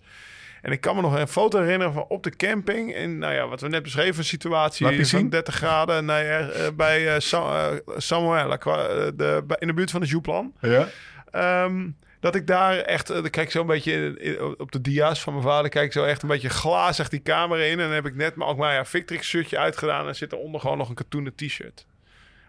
En 0.62 0.72
ik 0.72 0.80
kan 0.80 0.94
me 0.96 1.00
nog 1.02 1.18
een 1.18 1.28
foto 1.28 1.60
herinneren 1.60 1.92
van 1.92 2.04
op 2.08 2.22
de 2.22 2.36
camping. 2.36 2.94
En 2.94 3.18
nou 3.18 3.34
ja, 3.34 3.48
wat 3.48 3.60
we 3.60 3.68
net 3.68 3.82
beschreven, 3.82 4.24
situatie 4.24 4.86
van 4.86 5.04
zien. 5.20 5.28
30 5.30 5.54
graden. 5.54 6.04
Nou 6.04 6.24
ja, 6.24 6.48
eh, 6.48 6.66
bij 6.76 7.20
Sa- 7.20 7.80
Samuela, 7.96 8.56
qua- 8.56 8.86
eh, 8.86 9.06
de, 9.14 9.44
in 9.58 9.66
de 9.66 9.74
buurt 9.74 9.90
van 9.90 10.00
de 10.00 10.06
Jouplan. 10.06 10.52
Ja? 10.60 10.88
Ehm, 11.30 11.88
dat 12.20 12.34
ik 12.34 12.46
daar 12.46 12.76
echt, 12.78 13.10
eh, 13.10 13.16
dan 13.22 13.30
kijk 13.30 13.46
ik 13.46 13.52
zo 13.52 13.60
een 13.60 13.66
beetje 13.66 14.54
op 14.58 14.72
de 14.72 14.80
dia's 14.80 15.20
van 15.22 15.32
mijn 15.32 15.44
vader, 15.44 15.70
kijk 15.70 15.86
ik 15.86 15.92
zo 15.92 16.04
echt 16.04 16.22
een 16.22 16.28
beetje 16.28 16.48
glazig 16.50 17.08
die 17.08 17.20
kamer 17.20 17.58
in. 17.60 17.70
En 17.70 17.78
dan 17.86 17.90
heb 17.90 18.06
ik 18.06 18.14
net 18.14 18.34
maar 18.34 18.48
ook 18.48 18.56
maar 18.56 18.74
ja, 18.74 18.84
Victrix 18.84 19.26
shirtje 19.28 19.58
uitgedaan 19.58 20.08
en 20.08 20.16
zit 20.16 20.32
eronder 20.32 20.60
gewoon 20.60 20.78
nog 20.78 20.88
een 20.88 20.94
katoenen 20.94 21.34
t-shirt. 21.34 21.86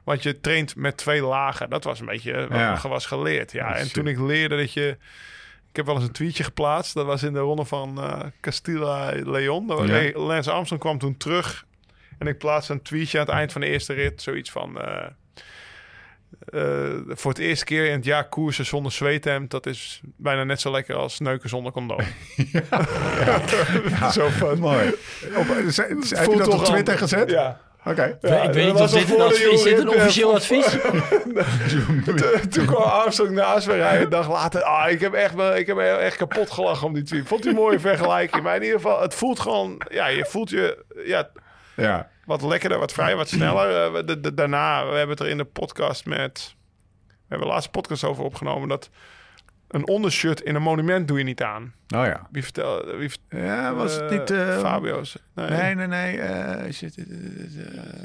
Want 0.03 0.23
je 0.23 0.39
traint 0.39 0.75
met 0.75 0.97
twee 0.97 1.21
lagen. 1.23 1.69
Dat 1.69 1.83
was 1.83 1.99
een 1.99 2.05
beetje 2.05 2.31
eh, 2.33 2.39
wat 2.47 2.81
Ja. 2.83 2.87
was 2.89 3.05
geleerd. 3.05 3.51
Ja. 3.51 3.69
Oh, 3.69 3.77
en 3.79 3.91
toen 3.93 4.07
ik 4.07 4.19
leerde 4.19 4.57
dat 4.57 4.73
je... 4.73 4.97
Ik 5.69 5.75
heb 5.75 5.85
wel 5.85 5.95
eens 5.95 6.03
een 6.03 6.11
tweetje 6.11 6.43
geplaatst. 6.43 6.93
Dat 6.93 7.05
was 7.05 7.23
in 7.23 7.33
de 7.33 7.39
ronde 7.39 7.65
van 7.65 7.97
eh 8.01 8.19
Castilla 8.41 9.11
Leon. 9.23 9.67
Was- 9.67 9.87
Ja. 9.89 10.11
Lance 10.19 10.51
Armstrong 10.51 10.81
kwam 10.81 10.97
toen 10.97 11.17
terug. 11.17 11.65
En 12.17 12.27
ik 12.27 12.37
plaatste 12.37 12.73
een 12.73 12.81
tweetje 12.81 13.19
aan 13.19 13.25
het 13.25 13.35
eind 13.35 13.51
van 13.51 13.61
de 13.61 13.67
eerste 13.67 13.93
rit. 13.93 14.21
Zoiets 14.21 14.51
van... 14.51 14.77
eh, 16.49 16.89
voor 17.07 17.31
het 17.31 17.39
eerste 17.39 17.65
keer 17.65 17.85
in 17.85 17.91
het 17.91 18.05
jaar 18.05 18.29
koersen 18.29 18.65
zonder 18.65 18.91
zweethemd. 18.91 19.51
Dat 19.51 19.65
is 19.65 20.01
bijna 20.15 20.43
net 20.43 20.61
zo 20.61 20.71
lekker 20.71 20.95
als 20.95 21.19
neuken 21.19 21.49
zonder 21.49 21.71
condoom. 21.71 21.99
Zo 24.11 24.27
van... 24.29 24.59
Mooi. 24.59 24.87
Op, 25.35 25.45
z- 25.67 25.75
z- 25.75 25.77
heb 25.77 25.89
je 26.01 26.15
Voelt 26.15 26.37
dat 26.37 26.47
op 26.47 26.53
toch 26.53 26.65
Twitter 26.65 26.97
gezet? 26.97 27.29
Ja. 27.29 27.59
Oké. 27.85 28.17
Ja, 28.21 28.41
ik 28.41 28.53
weet 28.53 28.65
niet 28.65 28.81
of 28.81 28.91
dit 28.91 29.09
een, 29.09 29.21
advies, 29.21 29.47
is 29.51 29.63
dit 29.63 29.79
een 29.79 29.89
officieel 29.89 30.29
eh, 30.29 30.35
advies. 30.35 30.65
Toen- 32.05 32.49
Toen 32.49 32.65
kwam 32.65 32.81
Armstrong 32.81 33.31
naast 33.31 33.67
me 33.67 33.73
rijden. 33.75 34.01
Een 34.03 34.09
dag 34.09 34.29
later. 34.31 34.61
Ah, 34.63 34.91
ik 34.91 34.99
heb 35.01 35.13
echt, 35.13 35.35
me- 35.35 35.59
ik 35.59 35.67
heb 35.67 35.77
echt 35.77 36.17
kapot 36.17 36.51
gelachen 36.51 36.87
om 36.87 36.93
die 36.93 37.03
tweet. 37.03 37.27
Vond 37.27 37.45
een 37.45 37.55
mooie 37.55 37.79
vergelijking. 37.79 38.43
Maar 38.43 38.55
in 38.55 38.61
ieder 38.63 38.79
geval, 38.79 39.01
het 39.01 39.13
voelt 39.15 39.39
gewoon... 39.39 39.81
Ja, 39.89 40.07
je 40.07 40.25
voelt 40.25 40.49
je 40.49 40.83
ja, 41.05 41.29
Ja. 41.75 42.09
Wat 42.29 42.41
lekkerder, 42.41 42.79
wat 42.79 42.93
vrijer, 42.93 43.15
wat 43.17 43.29
sneller. 43.29 43.91
We- 43.91 44.03
de- 44.03 44.19
de- 44.19 44.33
daarna, 44.33 44.83
we 44.89 44.91
hebben 44.97 45.09
het 45.09 45.19
er 45.19 45.27
in 45.31 45.37
de 45.37 45.45
podcast 45.45 46.05
met... 46.05 46.55
We 47.07 47.13
hebben 47.35 47.47
de 47.47 47.53
laatste 47.53 47.71
podcast 47.71 48.03
over 48.03 48.23
opgenomen 48.23 48.69
dat... 48.69 48.89
Een 49.67 49.87
ondershirt 49.87 50.41
in 50.41 50.55
een 50.55 50.61
monument 50.61 51.07
doe 51.07 51.17
je 51.17 51.23
niet 51.23 51.43
aan. 51.43 51.73
Oh 51.95 52.05
ja. 52.05 52.27
Wie 52.31 52.43
vertelde... 52.43 52.95
Wie 52.95 53.11
Ja, 53.29 53.73
was 53.73 53.93
het 53.95 54.11
eh, 54.11 54.19
niet... 54.19 54.31
eh, 54.31 54.59
Fabio's. 54.59 55.17
Nee. 55.35 55.49
Nee, 55.49 55.75
nee, 55.75 55.87
nee. 55.87 56.19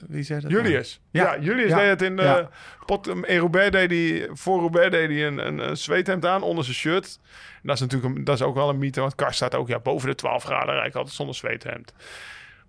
wie 0.08 0.22
zei 0.22 0.40
dat? 0.40 0.50
nou? 0.50 0.62
Julius. 0.62 1.00
Ja, 1.10 1.34
Ja. 1.34 1.40
Julius 1.40 1.68
Ja. 1.68 1.76
deed 1.78 1.88
het 1.88 2.02
in 2.02 2.16
de 2.16 2.22
Ja. 2.22 2.48
pot. 2.86 3.06
In 3.06 3.38
Roubaix 3.38 3.70
deed 3.70 3.90
hij, 3.90 4.28
voor 4.32 4.58
Roubaix 4.60 4.90
deed 4.90 5.08
hij 5.08 5.26
een, 5.26 5.46
een, 5.46 5.58
een 5.68 5.76
zweethemd 5.76 6.26
aan 6.26 6.42
onder 6.42 6.64
zijn 6.64 6.76
shirt. 6.76 7.18
En 7.54 7.60
dat 7.62 7.74
is 7.74 7.80
natuurlijk 7.80 8.14
een, 8.16 8.24
dat 8.24 8.34
is 8.34 8.42
ook 8.42 8.54
wel 8.54 8.68
een 8.68 8.78
mythe, 8.78 9.00
want 9.00 9.14
Kars 9.14 9.36
staat 9.36 9.54
ook 9.54 9.68
ja, 9.68 9.78
boven 9.78 10.08
de 10.08 10.14
12 10.14 10.42
graden 10.44 10.74
rijdt 10.74 10.96
altijd 10.96 11.14
zonder 11.14 11.34
zweethemd. 11.34 11.92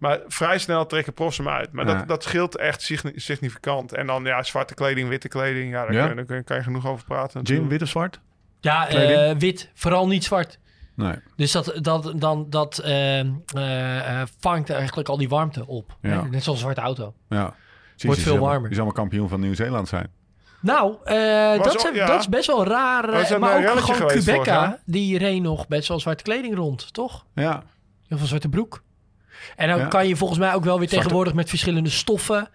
Maar 0.08 0.20
vrij 0.28 0.58
snel 0.58 0.86
trekken 0.86 1.13
profs 1.13 1.38
hem 1.38 1.50
uit. 1.50 1.72
Maar 1.72 1.88
Ja. 1.88 1.94
dat, 1.94 2.08
dat 2.08 2.24
scheelt 2.24 2.58
echt 2.58 2.82
signi- 2.82 3.13
significant. 3.15 3.94
En 3.94 4.08
dan 4.08 4.24
ja, 4.24 4.44
zwarte 4.44 4.74
kleding, 4.74 5.10
witte 5.10 5.28
kleding. 5.28 5.72
Ja, 5.72 5.82
daar, 5.84 5.94
Ja. 5.94 6.08
Kun, 6.08 6.15
je, 6.18 6.26
daar 6.26 6.44
kan 6.44 6.58
je 6.58 6.63
genoeg 6.63 6.88
over 6.88 7.06
praten. 7.06 7.41
Jim, 7.41 7.68
wit 7.68 7.82
of 7.82 7.88
zwart? 7.88 8.20
Ja, 8.60 8.88
eh, 8.88 9.36
wit. 9.38 9.70
Vooral 9.74 10.08
niet 10.08 10.24
zwart. 10.24 10.60
Nee. 10.96 11.15
Dus 11.36 11.52
dat, 11.52 11.74
dat, 11.82 12.13
dan, 12.15 12.50
dat 12.50 12.78
ehm, 12.78 13.30
eh, 13.56 14.22
eh, 14.22 14.28
vangt 14.39 14.70
eigenlijk 14.70 15.10
al 15.10 15.18
die 15.18 15.30
warmte 15.30 15.68
op. 15.68 15.98
Ja. 16.02 16.10
Hè? 16.10 16.30
Net 16.30 16.44
zoals 16.44 16.58
een 16.58 16.63
zwarte 16.63 16.82
auto. 16.82 17.13
Ja. 17.30 17.54
Wordt 17.98 18.22
veel 18.22 18.38
warmer. 18.38 18.70
Je 18.70 18.76
zal 18.76 18.86
maar 18.86 18.94
kampioen 18.94 19.30
van 19.30 19.39
Nieuw-Zeeland 19.39 19.88
zijn. 19.88 20.08
Nou, 20.62 20.96
eh, 21.04 21.63
dat, 21.63 21.89
ja. 21.94 22.06
dat 22.06 22.20
is 22.20 22.30
best 22.30 22.48
wel 22.48 22.65
raar. 22.65 23.39
Maar 23.39 23.72
ook 23.72 23.80
gewoon 23.80 24.08
Quebeca, 24.08 24.80
die 24.86 25.18
reed 25.18 25.41
nog 25.41 25.68
best 25.68 25.88
wel 25.88 26.00
zwarte 26.00 26.24
kleding 26.24 26.56
rond, 26.56 26.94
toch? 26.94 27.26
Ja. 27.36 27.63
Of 28.10 28.22
een 28.22 28.28
zwarte 28.28 28.50
broek. 28.50 28.84
En 29.56 29.67
dan 29.67 29.78
Ja. 29.80 29.86
kan 29.86 30.08
je 30.08 30.15
volgens 30.15 30.39
mij 30.39 30.54
ook 30.54 30.63
wel 30.63 30.78
weer 30.80 30.88
Zwarte- 30.88 30.95
tegenwoordig 30.95 31.34
met 31.34 31.50
verschillende 31.50 31.89
stoffen. 31.89 32.50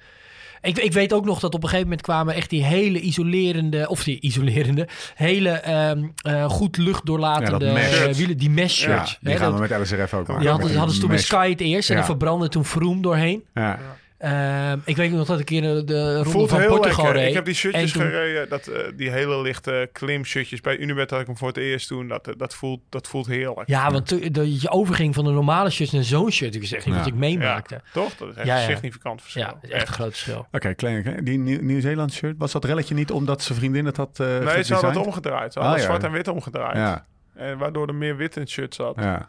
Ik, 0.62 0.78
ik 0.78 0.92
weet 0.92 1.12
ook 1.12 1.24
nog 1.24 1.40
dat 1.40 1.54
op 1.54 1.62
een 1.62 1.68
gegeven 1.68 1.88
moment 1.88 2.06
kwamen 2.06 2.34
echt 2.34 2.50
die 2.50 2.64
hele 2.64 3.00
isolerende, 3.00 3.88
of 3.88 4.04
die 4.04 4.20
isolerende, 4.20 4.88
hele 5.14 5.48
ehm, 5.50 6.04
eh, 6.22 6.44
goed 6.44 6.76
luchtdoorlatende 6.76 7.64
Ja, 7.64 7.76
eh, 7.76 8.14
wielen, 8.14 8.36
die 8.38 8.50
mesh 8.50 8.84
Ja, 8.84 8.88
shirts. 8.96 9.18
die 9.20 9.32
hè, 9.32 9.38
gaan 9.38 9.50
dat- 9.50 9.60
we 9.60 9.74
met 9.74 9.80
LSRF 9.80 10.14
ook 10.14 10.26
maken. 10.26 10.42
die 10.42 10.50
hadden, 10.50 10.74
hadden 10.76 10.94
ze 10.94 11.00
toen 11.00 11.08
bij. 11.08 11.18
Sky 11.18 11.50
het 11.50 11.60
eerst 11.60 11.88
en 11.88 11.94
Ja. 11.94 12.00
dan 12.00 12.10
verbrandde 12.10 12.48
toen 12.48 12.64
Vroom 12.64 13.02
doorheen. 13.02 13.44
Ja. 13.54 13.78
Ehm, 14.20 14.78
ik 14.84 14.96
weet 14.96 15.12
nog 15.12 15.26
dat 15.26 15.40
ik 15.40 15.50
een 15.50 15.60
keer 15.60 15.74
de, 15.74 15.84
de 15.84 16.14
ronde 16.14 16.30
Voelt 16.30 16.48
van 16.50 16.60
heel 16.60 16.68
Portugal 16.68 17.04
lekker. 17.04 17.20
reed. 17.20 17.28
Ik 17.28 17.34
heb 17.34 17.44
die 17.44 17.54
shirtjes 17.54 17.92
En 17.92 17.98
toen- 18.00 18.10
gereden. 18.10 18.48
Dat, 18.48 18.66
eh, 18.66 18.82
die 18.96 19.10
hele 19.10 19.40
lichte 19.42 19.88
klimshirtjes. 19.92 20.60
Bij 20.60 20.76
Unibet 20.78 21.10
had 21.10 21.20
ik 21.20 21.26
hem 21.26 21.36
voor 21.36 21.48
het 21.48 21.56
eerst 21.56 21.88
toen. 21.88 22.08
Dat, 22.08 22.28
eh, 22.28 22.34
dat, 22.36 22.54
voelt, 22.54 22.80
dat 22.88 23.08
voelt 23.08 23.26
heerlijk. 23.26 23.68
Ja, 23.68 23.90
want 23.90 24.34
dat 24.34 24.62
je 24.62 24.68
overging 24.70 25.14
van 25.14 25.24
de 25.24 25.30
normale 25.30 25.70
shirts 25.70 25.92
naar 25.92 26.02
zo'n 26.02 26.30
shirt. 26.30 26.54
Ik 26.54 26.66
zeg 26.66 26.84
niet 26.84 26.94
Ja. 26.94 27.00
wat 27.00 27.08
ik 27.08 27.14
meemaakte. 27.14 27.74
Ja, 27.74 27.80
toch? 27.92 28.14
Dat 28.16 28.28
is 28.28 28.34
echt 28.34 28.46
Ja, 28.46 28.56
ja. 28.56 28.62
een 28.68 28.70
significant 28.70 29.20
verschil. 29.22 29.42
Ja, 29.42 29.48
dat 29.48 29.58
is 29.62 29.70
echt 29.70 29.88
een 29.88 29.94
groot 29.94 30.10
verschil. 30.10 30.46
Oké, 30.52 30.74
klein. 30.74 31.24
Die 31.24 31.38
Nieuw- 31.38 31.62
Nieuw-Zeeland 31.62 32.12
shirt, 32.12 32.34
was 32.38 32.52
dat 32.52 32.64
relletje 32.64 32.94
niet 32.94 33.10
omdat 33.10 33.42
zijn 33.42 33.58
vriendin 33.58 33.84
het 33.86 33.96
had 33.96 34.20
eh 34.20 34.26
Nee, 34.26 34.62
ze 34.64 34.72
hadden 34.72 34.90
het 34.92 35.06
omgedraaid. 35.06 35.52
Ze 35.52 35.58
Ah, 35.58 35.64
hadden 35.64 35.82
ja. 35.82 35.88
zwart 35.90 36.04
en 36.04 36.12
wit 36.12 36.28
omgedraaid. 36.28 36.76
Ja, 36.76 37.06
En 37.34 37.58
waardoor 37.58 37.86
er 37.88 37.94
meer 37.94 38.16
wit 38.16 38.36
in 38.36 38.42
het 38.42 38.50
shirt 38.50 38.74
zat. 38.74 38.94
ja. 38.98 39.28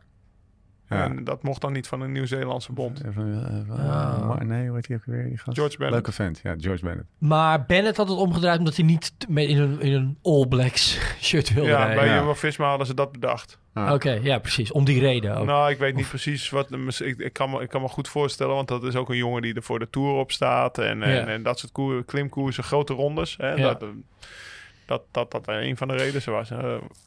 Ja. 0.97 1.03
En 1.03 1.23
dat 1.23 1.43
mocht 1.43 1.61
dan 1.61 1.73
niet 1.73 1.87
van 1.87 2.01
een 2.01 2.11
Nieuw-Zeelandse 2.11 2.71
bond. 2.71 3.01
Ah. 3.69 4.27
maar 4.27 4.45
nee, 4.45 4.67
hoe 4.67 4.75
heet 4.75 4.87
die 4.87 4.95
ook 4.95 5.05
weer? 5.05 5.23
Die 5.23 5.37
gast? 5.37 5.57
George 5.57 5.77
Bennett. 5.77 5.93
Leuke 6.05 6.11
vent, 6.11 6.39
ja, 6.43 6.55
George 6.57 6.83
Bennett. 6.85 7.07
Maar 7.17 7.65
Bennett 7.65 7.97
had 7.97 8.07
het 8.09 8.17
omgedraaid 8.17 8.59
omdat 8.59 8.75
hij 8.75 8.85
niet 8.85 9.13
met 9.27 9.47
in 9.47 9.57
een, 9.57 9.81
in 9.81 9.93
een 9.93 10.17
All 10.21 10.45
Blacks 10.47 10.99
shirt 11.21 11.53
wilde 11.53 11.69
Ja, 11.69 11.77
rijden. 11.77 11.95
bij 11.95 12.07
Ja. 12.07 12.15
Jumbo-Visma 12.15 12.67
hadden 12.69 12.87
ze 12.87 12.93
dat 12.93 13.11
bedacht. 13.11 13.59
Ah. 13.73 13.93
Oké, 13.93 14.11
ja, 14.11 14.39
precies. 14.39 14.71
Om 14.71 14.85
die 14.85 14.99
reden 14.99 15.35
ook. 15.37 15.45
Nou, 15.45 15.71
ik 15.71 15.77
weet 15.77 15.95
niet 15.95 16.09
precies 16.09 16.49
wat. 16.49 16.71
Ik, 16.99 17.17
ik, 17.17 17.33
kan 17.33 17.49
me, 17.49 17.61
ik 17.61 17.69
kan 17.69 17.81
me 17.81 17.87
goed 17.87 18.07
voorstellen, 18.07 18.55
want 18.55 18.67
dat 18.67 18.83
is 18.83 18.95
ook 18.95 19.09
een 19.09 19.17
jongen 19.17 19.41
die 19.41 19.53
er 19.53 19.63
voor 19.63 19.79
de 19.79 19.89
tour 19.89 20.11
op 20.13 20.31
staat. 20.31 20.77
En, 20.77 21.03
en, 21.03 21.11
Ja. 21.13 21.25
en 21.25 21.43
dat 21.43 21.59
soort 21.59 21.71
koer, 21.71 22.03
klimkoersen, 22.05 22.63
grote 22.63 22.93
rondes. 22.93 23.35
Hè, 23.37 23.53
Ja. 23.53 23.73
dat, 23.73 23.85
dat, 24.91 25.03
dat 25.11 25.31
dat 25.31 25.47
een 25.47 25.77
van 25.77 25.87
de 25.87 25.95
redenen 25.95 26.31
was. 26.31 26.51
Eh, 26.51 26.57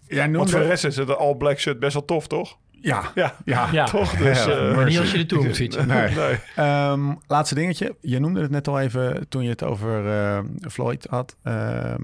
Jij 0.07 0.18
want 0.18 0.32
noemde... 0.32 0.51
voor 0.51 0.61
de 0.61 0.66
rest 0.66 0.85
is 0.85 0.97
het 0.97 1.16
All 1.16 1.35
Black 1.35 1.59
shirt 1.59 1.78
best 1.78 1.93
wel 1.93 2.05
tof, 2.05 2.26
toch? 2.26 2.59
Ja, 2.70 3.11
Ja, 3.14 3.35
ja. 3.45 3.68
Ja. 3.72 3.85
toch? 3.85 4.16
Dus, 4.16 4.45
Ja, 4.45 4.51
eh, 4.51 4.74
maar 4.76 4.85
niet 4.85 4.99
als 4.99 5.11
je 5.11 5.18
de 5.18 5.26
Tour 5.26 5.45
moet 5.45 5.57
fietsen. 5.57 5.87
Nee. 5.87 6.14
nee. 6.14 6.39
Ehm, 6.57 7.14
laatste 7.26 7.55
dingetje. 7.55 7.97
Je 8.01 8.18
noemde 8.18 8.41
het 8.41 8.51
net 8.51 8.68
al 8.68 8.80
even 8.80 9.28
toen 9.28 9.43
je 9.43 9.49
het 9.49 9.62
over 9.62 10.07
eh, 10.07 10.39
Floyd 10.70 11.07
had. 11.11 11.37
Ehm, 11.43 12.03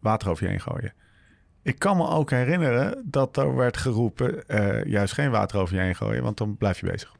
water 0.00 0.30
over 0.30 0.44
je 0.44 0.50
heen 0.50 0.60
gooien. 0.60 0.92
Ik 1.62 1.78
kan 1.78 1.96
me 1.96 2.08
ook 2.08 2.30
herinneren 2.30 3.02
dat 3.04 3.36
er 3.36 3.56
werd 3.56 3.76
geroepen... 3.76 4.48
eh, 4.48 4.84
juist 4.84 5.12
geen 5.14 5.30
water 5.30 5.58
over 5.58 5.74
je 5.74 5.80
heen 5.80 5.94
gooien, 5.94 6.22
want 6.22 6.36
dan 6.36 6.56
blijf 6.56 6.80
je 6.80 6.86
bezig. 6.86 7.12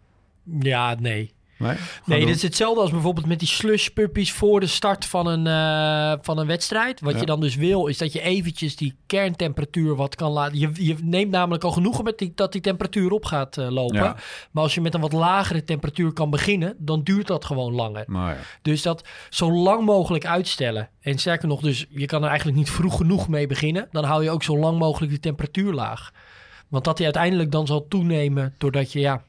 Ja, 0.60 0.94
nee. 1.00 1.33
Nee, 1.58 1.76
Nee, 2.04 2.26
dit 2.26 2.36
is 2.36 2.42
hetzelfde 2.42 2.80
als 2.80 2.90
bijvoorbeeld 2.90 3.26
met 3.26 3.38
die 3.38 3.48
slush 3.48 3.88
puppies 3.88 4.32
voor 4.32 4.60
de 4.60 4.66
start 4.66 5.04
van 5.04 5.26
een, 5.26 5.46
eh, 5.46 6.18
van 6.22 6.38
een 6.38 6.46
wedstrijd. 6.46 7.00
Wat 7.00 7.12
Ja. 7.12 7.18
je 7.20 7.26
dan 7.26 7.40
dus 7.40 7.54
wil, 7.56 7.86
is 7.86 7.98
dat 7.98 8.12
je 8.12 8.20
eventjes 8.20 8.76
die 8.76 8.96
kerntemperatuur 9.06 9.94
wat 9.96 10.14
kan 10.14 10.30
laten. 10.32 10.58
Je, 10.58 10.70
je 10.74 10.96
neemt 11.02 11.30
namelijk 11.30 11.64
al 11.64 11.70
genoegen 11.70 12.04
met 12.04 12.18
die, 12.18 12.32
dat 12.34 12.52
die 12.52 12.60
temperatuur 12.60 13.10
op 13.10 13.24
gaat 13.24 13.56
eh, 13.56 13.68
lopen. 13.68 13.96
Ja. 13.96 14.16
Maar 14.50 14.62
als 14.62 14.74
je 14.74 14.80
met 14.80 14.94
een 14.94 15.00
wat 15.00 15.12
lagere 15.12 15.64
temperatuur 15.64 16.12
kan 16.12 16.30
beginnen, 16.30 16.74
dan 16.78 17.02
duurt 17.02 17.26
dat 17.26 17.44
gewoon 17.44 17.72
langer. 17.74 18.04
Nou 18.06 18.28
ja. 18.28 18.36
Dus 18.62 18.82
dat 18.82 19.08
zo 19.30 19.52
lang 19.52 19.84
mogelijk 19.84 20.26
uitstellen. 20.26 20.88
En 21.00 21.18
sterker 21.18 21.48
nog, 21.48 21.60
dus 21.60 21.86
je 21.90 22.06
kan 22.06 22.22
er 22.22 22.28
eigenlijk 22.28 22.58
niet 22.58 22.70
vroeg 22.70 22.96
genoeg 22.96 23.28
mee 23.28 23.46
beginnen. 23.46 23.88
Dan 23.90 24.04
hou 24.04 24.22
je 24.22 24.30
ook 24.30 24.42
zo 24.42 24.58
lang 24.58 24.78
mogelijk 24.78 25.10
die 25.10 25.20
temperatuur 25.20 25.72
laag. 25.72 26.12
Want 26.68 26.84
dat 26.84 26.96
die 26.96 27.04
uiteindelijk 27.04 27.50
dan 27.50 27.66
zal 27.66 27.88
toenemen 27.88 28.54
doordat 28.58 28.92
je 28.92 29.00
ja, 29.00 29.22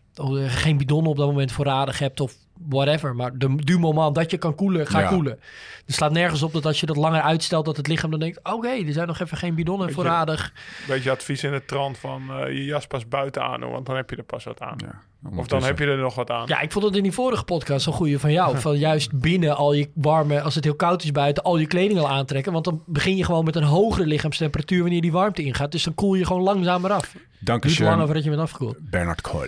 geen 0.48 0.78
bidon 0.78 1.06
op 1.06 1.18
dat 1.18 1.28
moment 1.28 1.52
voorradig 1.52 2.00
hebt 2.00 2.20
of 2.20 2.34
whatever. 2.70 3.16
Maar 3.16 3.38
de, 3.38 3.56
du 3.56 3.80
moment 3.80 4.16
dat 4.16 4.32
je 4.32 4.38
kan 4.38 4.56
koelen, 4.56 4.88
ga 4.88 5.00
Ja. 5.00 5.08
koelen. 5.08 5.40
Er 5.86 5.94
slaat 5.94 6.12
nergens 6.12 6.44
op 6.44 6.54
dat 6.54 6.66
als 6.66 6.80
je 6.80 6.86
dat 6.86 6.96
langer 6.96 7.22
uitstelt, 7.22 7.66
dat 7.66 7.78
het 7.78 7.88
lichaam 7.88 8.12
dan 8.12 8.20
denkt... 8.20 8.40
oké, 8.44 8.68
er 8.70 8.94
zijn 8.94 9.08
nog 9.08 9.20
even 9.20 9.38
geen 9.38 9.56
bidonnen 9.56 9.88
Weet 9.88 9.96
je- 9.96 10.02
voorradig. 10.02 10.54
Beetje 10.88 11.12
advies 11.12 11.44
in 11.44 11.54
het 11.54 11.68
trant 11.68 11.98
van 11.98 12.22
eh, 12.30 12.48
je 12.54 12.66
jas 12.66 12.88
pas 12.88 13.08
buiten 13.08 13.44
aan 13.44 13.60
doen, 13.60 13.72
want 13.72 13.86
dan 13.86 13.96
heb 13.96 14.10
je 14.10 14.16
er 14.16 14.24
pas 14.24 14.44
wat 14.44 14.62
aan. 14.62 14.76
ja. 14.78 15.02
Of 15.36 15.48
dan 15.48 15.64
heb 15.64 15.80
je 15.80 15.86
er 15.86 15.98
nog 15.98 16.16
wat 16.16 16.30
aan. 16.30 16.44
Ja, 16.48 16.60
ik 16.62 16.72
vond 16.72 16.86
het 16.86 16.96
in 16.96 17.04
die 17.04 17.12
vorige 17.12 17.44
podcast 17.44 17.86
een 17.88 17.94
goede 17.94 18.20
van 18.20 18.32
jou. 18.32 18.58
Van 18.66 18.78
juist 18.78 19.20
binnen 19.20 19.56
al 19.56 19.74
je 19.74 19.90
warme, 19.94 20.42
als 20.42 20.56
het 20.56 20.64
heel 20.64 20.76
koud 20.76 21.04
is 21.04 21.12
buiten, 21.12 21.44
al 21.44 21.58
je 21.58 21.66
kleding 21.68 22.00
al 22.00 22.10
aantrekken. 22.10 22.52
Want 22.52 22.66
dan 22.66 22.84
begin 22.86 23.16
je 23.18 23.24
gewoon 23.26 23.46
met 23.46 23.56
een 23.56 23.64
hogere 23.64 24.06
lichaamstemperatuur 24.08 24.82
wanneer 24.82 25.02
die 25.02 25.12
warmte 25.12 25.44
ingaat. 25.44 25.72
Dus 25.72 25.84
dan 25.84 25.94
koel 25.96 26.14
je 26.16 26.26
gewoon 26.26 26.42
langzamer 26.42 26.92
af. 26.92 27.16
Dank 27.40 27.62
Duurt 27.62 27.76
je, 27.76 27.84
langer 27.84 28.06
voordat 28.06 28.24
je 28.24 28.30
bent 28.30 28.42
afgekoeld. 28.42 28.78
Bernard 28.90 29.22
Kool. 29.22 29.48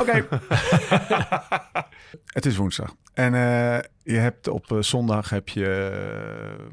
Oké. 0.00 0.26
het 2.38 2.46
is 2.46 2.56
woensdag. 2.56 2.94
En 3.14 3.34
eh, 3.34 3.78
je 4.02 4.16
hebt 4.18 4.48
op 4.48 4.72
eh, 4.72 4.78
zondag 4.80 5.30
heb 5.30 5.48
je 5.48 5.66
eh, 5.66 6.64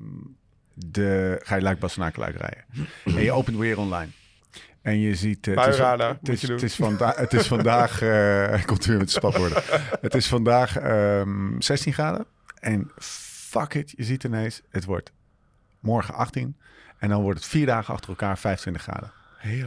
de, 0.74 1.39
ga 1.43 1.55
je 1.55 1.61
Luik 1.61 1.80
Bastenaken 1.80 2.19
Luik 2.22 2.36
rijden. 2.36 2.63
en 3.17 3.24
je 3.24 3.32
opent 3.32 3.57
weer 3.57 3.78
online. 3.78 4.09
En 4.82 4.99
je 4.99 5.15
ziet... 5.15 5.45
het 5.45 5.55
is- 5.67 5.78
het 6.19 6.30
is, 6.30 6.41
het 6.41 6.61
is, 6.63 6.76
vanda 6.76 7.13
het 7.15 7.34
is 7.34 7.47
vandaag... 7.47 8.01
eh, 8.01 8.63
komt 8.65 8.86
weer 8.86 8.97
met 8.97 9.05
de 9.07 9.13
spatwoorden. 9.13 9.63
het 10.01 10.15
is 10.15 10.28
vandaag 10.28 10.78
ehm 10.78 11.59
16 11.61 11.93
graden. 11.93 12.26
En 12.59 12.91
fuck 12.97 13.74
it, 13.74 13.93
je 13.97 14.03
ziet 14.03 14.24
ineens... 14.24 14.61
Het 14.69 14.86
wordt 14.86 15.11
morgen 15.80 16.13
18. 16.13 16.57
En 16.97 17.09
dan 17.09 17.22
wordt 17.22 17.39
het 17.39 17.47
vier 17.47 17.65
dagen 17.65 17.93
achter 17.93 18.09
elkaar 18.09 18.38
25 18.38 18.82
graden. 18.82 19.11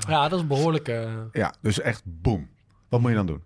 Ja, 0.08 0.28
dat 0.28 0.38
is 0.40 0.46
behoorlijk. 0.46 0.88
eh 0.88 1.12
Ja, 1.32 1.54
dus 1.60 1.80
echt 1.80 2.02
boom. 2.04 2.48
Wat 2.88 3.00
moet 3.00 3.10
je 3.10 3.16
dan 3.16 3.26
doen? 3.26 3.42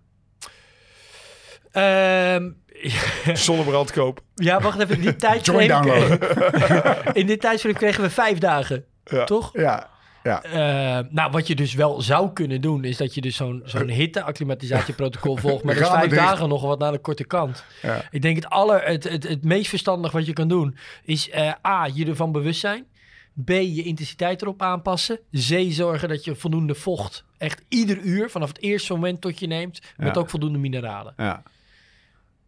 Ehm, 1.71 2.49
Zonnebrand 3.45 3.91
koop. 3.91 4.21
ja, 4.35 4.61
wacht 4.61 4.79
even. 4.79 4.95
In 4.95 5.01
Join 5.03 5.17
tijdframe, 5.17 5.67
downloaden. 5.67 7.13
in 7.21 7.27
dit 7.27 7.41
tijdframe 7.41 7.75
kregen 7.77 8.03
we 8.03 8.09
vijf 8.09 8.37
dagen. 8.37 8.85
Ja. 9.03 9.23
Toch? 9.23 9.49
Ja, 9.53 9.89
ja. 10.23 10.43
Eh, 10.43 11.05
nou, 11.09 11.31
wat 11.31 11.47
je 11.47 11.55
dus 11.55 11.73
wel 11.73 12.01
zou 12.01 12.33
kunnen 12.33 12.61
doen, 12.61 12.83
is 12.83 12.97
dat 12.97 13.13
je 13.13 13.21
dus 13.21 13.35
zo'n 13.35 13.61
zo'n 13.65 13.89
hitte-acclimatisatieprotocol 13.89 15.35
volgt. 15.35 15.63
Maar 15.63 15.73
dat 15.73 15.83
is 15.83 15.89
Ramen 15.89 16.09
vijf 16.09 16.21
dagen 16.21 16.49
nog 16.49 16.61
wat 16.61 16.79
naar 16.79 16.91
de 16.91 16.99
korte 16.99 17.23
kant. 17.23 17.63
Ja. 17.81 18.01
Ik 18.11 18.21
denk 18.21 18.35
het, 18.35 18.49
aller, 18.49 18.83
het, 18.83 19.03
het, 19.03 19.27
het 19.27 19.43
meest 19.43 19.69
verstandig 19.69 20.11
wat 20.11 20.25
je 20.25 20.33
kan 20.33 20.47
doen, 20.47 20.77
is 21.03 21.29
eh, 21.29 21.51
A, 21.67 21.87
je 21.93 22.05
ervan 22.05 22.31
bewust 22.31 22.59
zijn. 22.59 22.85
B, 23.45 23.49
je 23.49 23.83
intensiteit 23.83 24.41
erop 24.41 24.61
aanpassen. 24.61 25.19
C, 25.31 25.65
zorgen 25.69 26.09
dat 26.09 26.23
je 26.23 26.35
voldoende 26.35 26.75
vocht 26.75 27.23
echt 27.39 27.61
ieder 27.67 27.97
uur, 27.97 28.29
vanaf 28.29 28.47
het 28.47 28.61
eerste 28.61 28.93
moment 28.93 29.21
tot 29.21 29.39
je 29.39 29.47
neemt, 29.47 29.79
met 29.97 30.15
Ja. 30.15 30.21
ook 30.21 30.29
voldoende 30.29 30.57
mineralen. 30.57 31.13
Ja. 31.17 31.43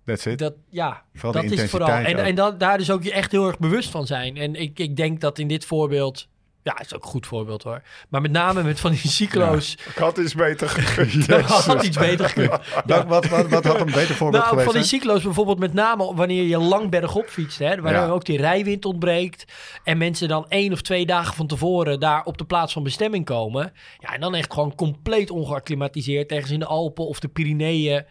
That's 0.05 0.25
it. 0.25 0.39
Dat, 0.39 0.53
ja, 0.69 1.03
Vooral 1.13 1.41
dat 1.41 1.51
is 1.51 1.69
vooral. 1.69 1.89
En, 1.89 2.17
ook. 2.17 2.25
en 2.25 2.35
dat, 2.35 2.59
daar 2.59 2.77
dus 2.77 2.91
ook 2.91 3.03
je 3.03 3.11
echt 3.11 3.31
heel 3.31 3.47
erg 3.47 3.59
bewust 3.59 3.89
van 3.89 4.05
zijn. 4.07 4.37
En 4.37 4.55
ik, 4.55 4.79
ik 4.79 4.95
denk 4.95 5.21
dat 5.21 5.39
in 5.39 5.47
dit 5.47 5.65
voorbeeld, 5.65 6.27
ja, 6.63 6.79
is 6.79 6.93
ook 6.95 7.03
een 7.03 7.09
goed 7.09 7.27
voorbeeld 7.27 7.63
hoor. 7.63 7.81
Maar 8.09 8.21
met 8.21 8.31
name 8.31 8.63
met 8.63 8.79
van 8.79 8.91
die 8.91 9.07
cyclo's, 9.07 9.73
Ik 9.73 9.95
had 9.95 10.17
iets 10.17 10.35
beter 10.35 10.69
gekund. 10.79 11.27
dat 11.27 11.41
had 11.41 11.83
iets 11.83 11.97
beter 11.97 12.29
gekund. 12.29 12.49
Wat, 12.85 13.05
wat, 13.05 13.27
wat, 13.27 13.49
wat 13.49 13.63
had 13.65 13.79
een 13.79 13.85
beter 13.91 14.15
voorbeeld 14.15 14.43
Nou, 14.43 14.47
geweest? 14.57 14.71
van 14.71 14.79
die 14.79 14.89
cyclo's 14.89 15.23
bijvoorbeeld 15.23 15.59
met 15.59 15.73
name 15.73 16.13
wanneer 16.15 16.43
je 16.43 16.57
lang 16.57 16.89
bergop 16.89 17.25
fietst, 17.27 17.59
hè, 17.59 17.81
waar 17.81 17.93
Ja. 17.93 18.07
ook 18.07 18.25
die 18.25 18.37
rijwind 18.37 18.85
ontbreekt 18.85 19.45
en 19.83 19.97
mensen 19.97 20.27
dan 20.27 20.45
één 20.49 20.71
of 20.71 20.81
twee 20.81 21.05
dagen 21.05 21.35
van 21.35 21.47
tevoren 21.47 21.99
daar 21.99 22.23
op 22.23 22.37
de 22.37 22.45
plaats 22.45 22.73
van 22.73 22.83
bestemming 22.83 23.25
komen, 23.25 23.73
ja, 23.99 24.13
en 24.13 24.19
dan 24.21 24.35
echt 24.35 24.53
gewoon 24.53 24.75
compleet 24.75 25.29
ongeacclimatiseerd 25.31 26.31
ergens 26.31 26.51
in 26.51 26.59
de 26.59 26.65
Alpen 26.65 27.07
of 27.07 27.19
de 27.19 27.27
Pyreneeën, 27.27 28.05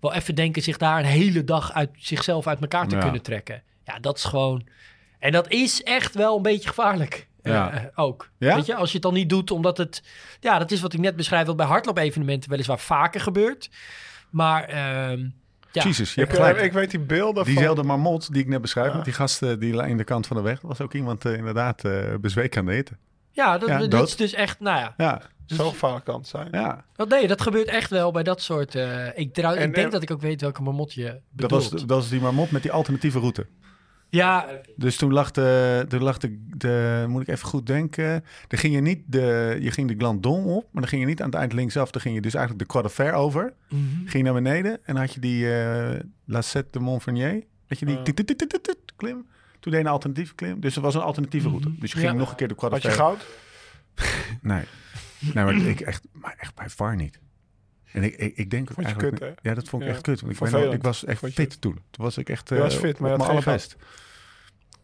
wel 0.00 0.14
even 0.14 0.34
denken 0.34 0.62
zich 0.62 0.76
daar 0.76 0.98
een 0.98 1.04
hele 1.04 1.44
dag 1.44 1.72
uit 1.72 1.90
zichzelf 1.98 2.46
uit 2.46 2.60
elkaar 2.60 2.88
te 2.88 2.94
Ja. 2.94 3.00
kunnen 3.02 3.22
trekken. 3.22 3.62
Ja, 3.84 3.98
dat 3.98 4.16
is 4.16 4.24
gewoon, 4.24 4.66
en 5.18 5.32
dat 5.32 5.48
is 5.50 5.82
echt 5.82 6.14
wel 6.14 6.36
een 6.36 6.42
beetje 6.42 6.68
gevaarlijk. 6.68 7.28
Ja. 7.42 7.72
eh, 7.72 7.84
ook. 7.94 8.30
Ja? 8.38 8.54
Weet 8.54 8.66
je, 8.66 8.74
als 8.74 8.88
je 8.88 8.94
het 8.94 9.02
dan 9.02 9.14
niet 9.14 9.28
doet, 9.28 9.50
omdat 9.50 9.76
het, 9.78 10.02
ja, 10.40 10.58
dat 10.58 10.70
is 10.70 10.80
wat 10.80 10.92
ik 10.92 11.00
net 11.00 11.16
beschrijf, 11.16 11.46
wat 11.46 11.56
bij 11.56 11.66
hardloop-evenementen 11.66 12.50
weliswaar 12.50 12.78
vaker 12.78 13.20
gebeurt. 13.20 13.70
Maar, 14.30 14.64
ehm 14.64 15.28
ja. 15.72 15.82
Jezus, 15.82 16.14
je 16.14 16.20
Ik, 16.20 16.26
hebt 16.26 16.38
gelijk. 16.40 16.58
eh, 16.58 16.64
ik 16.64 16.72
weet 16.72 16.90
die 16.90 17.00
beelden 17.00 17.44
van... 17.44 17.54
Diezelfde 17.54 17.82
marmot 17.82 18.32
die 18.32 18.42
ik 18.42 18.48
net 18.48 18.60
beschrijf, 18.60 18.94
met 18.94 19.04
die 19.04 19.12
gasten 19.12 19.60
die 19.60 19.82
in 19.86 19.96
de 19.96 20.04
kant 20.04 20.26
van 20.26 20.36
de 20.36 20.42
weg, 20.42 20.60
was 20.60 20.80
ook 20.80 20.94
iemand 20.94 21.24
eh, 21.24 21.34
inderdaad 21.36 21.84
eh 21.84 22.14
bezweek 22.20 22.56
aan 22.56 22.66
de 22.66 22.72
hitte. 22.72 22.92
Ja, 23.32 23.58
dat, 23.58 23.68
Ja, 23.68 23.78
dat 23.78 23.90
dood. 23.90 24.08
is 24.08 24.16
dus 24.16 24.32
echt, 24.32 24.60
nou 24.60 24.78
ja. 24.78 24.94
Ja, 24.96 25.22
Zo 25.46 25.68
gevaarlijk 25.70 26.04
kan 26.04 26.14
het 26.18 26.28
zijn. 26.28 26.48
ja. 26.50 26.84
Dat, 26.96 27.08
nee, 27.08 27.26
dat 27.28 27.40
gebeurt 27.40 27.68
echt 27.68 27.90
wel 27.90 28.10
bij 28.10 28.22
dat 28.22 28.42
soort... 28.42 28.74
eh, 28.74 29.18
ik, 29.18 29.34
trouw, 29.34 29.54
En, 29.54 29.68
ik 29.68 29.74
denk 29.74 29.86
eh, 29.86 29.92
dat 29.92 30.02
ik 30.02 30.10
ook 30.10 30.20
weet 30.20 30.40
welke 30.40 30.62
marmot 30.62 30.92
je 30.92 31.04
Dat 31.04 31.20
bedoelt. 31.30 31.70
was, 31.70 31.80
dat 31.80 31.90
was 31.98 32.08
die 32.08 32.20
marmot 32.20 32.50
met 32.50 32.62
die 32.62 32.72
alternatieve 32.72 33.18
route. 33.18 33.46
Ja, 34.10 34.46
Dus 34.76 34.96
toen 34.96 35.12
lag 35.12 35.30
de, 35.30 35.84
toen 35.88 36.02
lag 36.02 36.18
de, 36.18 36.42
de, 36.56 37.04
moet 37.08 37.22
ik 37.22 37.28
even 37.28 37.48
goed 37.48 37.66
denken, 37.66 38.24
dan 38.48 38.58
ging 38.58 38.74
je 38.74 38.80
niet 38.80 39.00
de, 39.06 39.56
je 39.60 39.70
ging 39.70 39.88
de 39.88 39.94
Glandon 39.98 40.44
op, 40.44 40.62
maar 40.70 40.82
dan 40.82 40.90
ging 40.90 41.02
je 41.02 41.08
niet 41.08 41.20
aan 41.22 41.28
het 41.30 41.38
eind 41.38 41.52
linksaf, 41.52 41.90
dan 41.90 42.00
ging 42.00 42.14
je 42.14 42.20
dus 42.20 42.34
eigenlijk 42.34 42.68
de 42.68 42.80
Croix 42.80 43.00
over, 43.14 43.52
mhm. 43.68 43.80
ging 43.96 44.12
je 44.12 44.22
naar 44.22 44.32
beneden 44.42 44.78
en 44.82 44.96
had 44.96 45.14
je 45.14 45.20
die 45.20 45.54
eh 45.54 46.00
La 46.24 46.40
Sette 46.42 46.68
de 46.70 46.80
Montfernier, 46.80 47.44
weet 47.66 47.78
je, 47.78 47.86
die 47.86 47.96
Ja. 47.96 48.02
tit- 48.02 48.16
tit- 48.16 48.26
tit- 48.26 48.38
tit- 48.38 48.62
tit- 48.64 48.92
klim. 48.96 49.26
Toen 49.60 49.72
deed 49.72 49.80
je 49.80 49.86
een 49.86 49.92
alternatieve 49.92 50.34
klim, 50.34 50.60
dus 50.60 50.76
er 50.76 50.82
was 50.82 50.94
een 50.94 51.00
alternatieve 51.00 51.48
route. 51.48 51.68
Mhm. 51.68 51.80
Dus 51.80 51.92
je 51.92 51.98
ging 51.98 52.10
Ja. 52.12 52.16
nog 52.18 52.30
een 52.30 52.36
keer 52.36 52.48
de 52.48 52.54
Croix 52.54 52.74
Had 52.74 52.82
je 52.82 52.90
goud? 52.90 53.26
Nee, 54.42 54.64
nee 55.34 55.44
maar, 55.44 55.54
ik 55.56 55.80
echt, 55.80 56.04
maar 56.12 56.34
echt 56.38 56.54
bij 56.54 56.68
VAR 56.68 56.96
niet. 56.96 57.18
En 57.92 58.02
ik, 58.02 58.16
ik, 58.16 58.36
ik 58.36 58.50
denk 58.50 58.68
ook 58.68 58.74
Vond 58.74 58.86
je 58.86 58.92
eigenlijk... 58.92 59.22
kut, 59.22 59.38
Ja, 59.42 59.54
dat 59.54 59.68
vond 59.68 59.82
ik 59.82 59.88
Ja. 59.88 59.94
echt 59.94 60.02
kut. 60.02 60.20
Want 60.20 60.32
ik, 60.32 60.50
ben, 60.50 60.72
ik 60.72 60.82
was 60.82 61.04
echt 61.04 61.18
Vond 61.18 61.34
je- 61.34 61.42
fit 61.42 61.60
toen. 61.60 61.72
Toen 61.90 62.04
was 62.04 62.18
ik 62.18 62.28
echt 62.28 62.48
Je 62.48 62.54
was 62.58 62.74
eh, 62.74 62.80
fit, 62.80 62.98
maar 62.98 63.12
op 63.12 63.18
mijn 63.18 63.30
allerbest. 63.30 63.76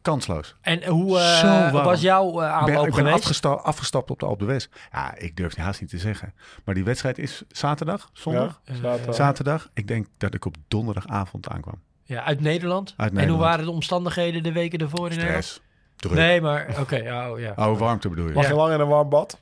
Kansloos. 0.03 0.57
En 0.61 0.85
hoe 0.87 1.19
eh, 1.19 1.73
was 1.85 2.01
jouw 2.01 2.27
eh, 2.27 2.35
Ik 2.35 2.39
ben, 2.41 2.51
aanloop 2.51 2.87
ik 2.87 2.95
ben 2.95 3.05
geweest? 3.05 3.17
afgesta- 3.17 3.49
afgestapt 3.53 4.11
op 4.11 4.19
de 4.21 4.27
Alpe 4.27 4.45
d'Huez. 4.45 4.67
Ja, 4.93 5.15
ik 5.19 5.37
durf 5.37 5.55
het 5.55 5.65
haast 5.65 5.81
niet 5.81 5.91
te 5.91 5.99
zeggen. 5.99 6.35
Maar 6.65 6.75
die 6.75 6.85
wedstrijd 6.85 7.19
is 7.19 7.43
zaterdag, 7.49 8.11
zondag? 8.13 8.61
Ja, 8.65 8.75
zaterdag. 8.75 9.15
Zaterdag. 9.15 9.69
Ik 9.75 9.89
denk 9.89 10.07
dat 10.19 10.35
ik 10.35 10.45
op 10.45 10.57
donderdagavond 10.69 11.49
aankwam. 11.49 11.81
Ja, 12.05 12.25
uit 12.25 12.41
Nederland. 12.41 12.89
Uit 12.97 12.99
En 12.99 13.07
hoe 13.07 13.15
Nederland. 13.15 13.43
waren 13.45 13.65
de 13.65 13.71
omstandigheden 13.71 14.43
de 14.43 14.53
weken 14.53 14.79
ervoor 14.79 15.11
in 15.11 15.17
Nederland? 15.17 15.45
Stress. 15.45 15.65
Druk. 15.97 16.13
Nee, 16.15 16.41
maar 16.41 16.77
oké, 16.81 16.97
ja, 16.97 17.31
oh, 17.31 17.39
ja. 17.39 17.53
Oh, 17.57 17.79
warmte 17.79 18.09
bedoel 18.09 18.29
je? 18.29 18.33
Lag 18.35 18.47
je 18.49 18.55
lang 18.55 18.75
in 18.75 18.81
een 18.81 18.89
warm 18.89 19.09
bad? 19.09 19.41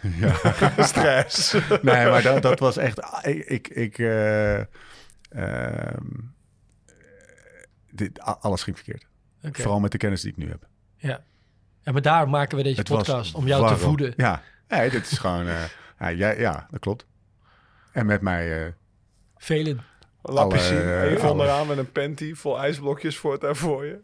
Ja. 0.00 0.34
Stress. 0.84 1.52
nee, 1.82 2.08
maar 2.08 2.22
dat, 2.22 2.42
dat 2.42 2.58
was 2.58 2.76
echt... 2.76 2.98
Ik... 3.22 3.44
ik, 3.44 3.68
ik 3.68 3.98
eh, 3.98 4.58
ehm, 5.28 6.06
dit, 7.90 8.20
alles 8.20 8.62
ging 8.62 8.76
verkeerd. 8.76 9.06
Oké. 9.42 9.62
Vooral 9.62 9.80
met 9.80 9.92
de 9.92 9.98
kennis 9.98 10.20
die 10.20 10.30
ik 10.30 10.36
nu 10.36 10.48
heb. 10.48 10.66
Ja. 10.96 11.20
ja, 11.82 11.92
maar 11.92 12.02
daar 12.02 12.28
maken 12.28 12.56
we 12.56 12.62
deze 12.62 12.78
Het 12.78 12.88
podcast 12.88 13.34
om 13.34 13.46
jou 13.46 13.68
te 13.68 13.76
voeden. 13.76 14.12
Ja, 14.16 14.42
nee, 14.68 14.90
dit 14.90 15.10
is 15.10 15.18
gewoon... 15.18 15.46
eh, 15.46 15.62
ja, 15.98 16.08
ja, 16.08 16.30
ja, 16.30 16.66
dat 16.70 16.80
klopt. 16.80 17.06
En 17.92 18.06
met 18.06 18.20
mij... 18.20 18.64
eh, 18.66 18.72
Velen. 19.36 19.80
La 20.22 20.40
Alle, 20.40 20.54
piscine. 20.54 20.80
En 20.80 21.08
je 21.08 21.14
eh, 21.14 21.20
vond 21.20 21.32
alle- 21.40 21.44
eraan 21.44 21.66
met 21.66 21.78
een 21.78 21.92
panty 21.92 22.34
vol 22.34 22.58
ijsblokjes 22.60 23.16
voor 23.16 23.32
het 23.32 23.40
daar 23.40 23.56
voor 23.56 23.84
je. 23.84 23.98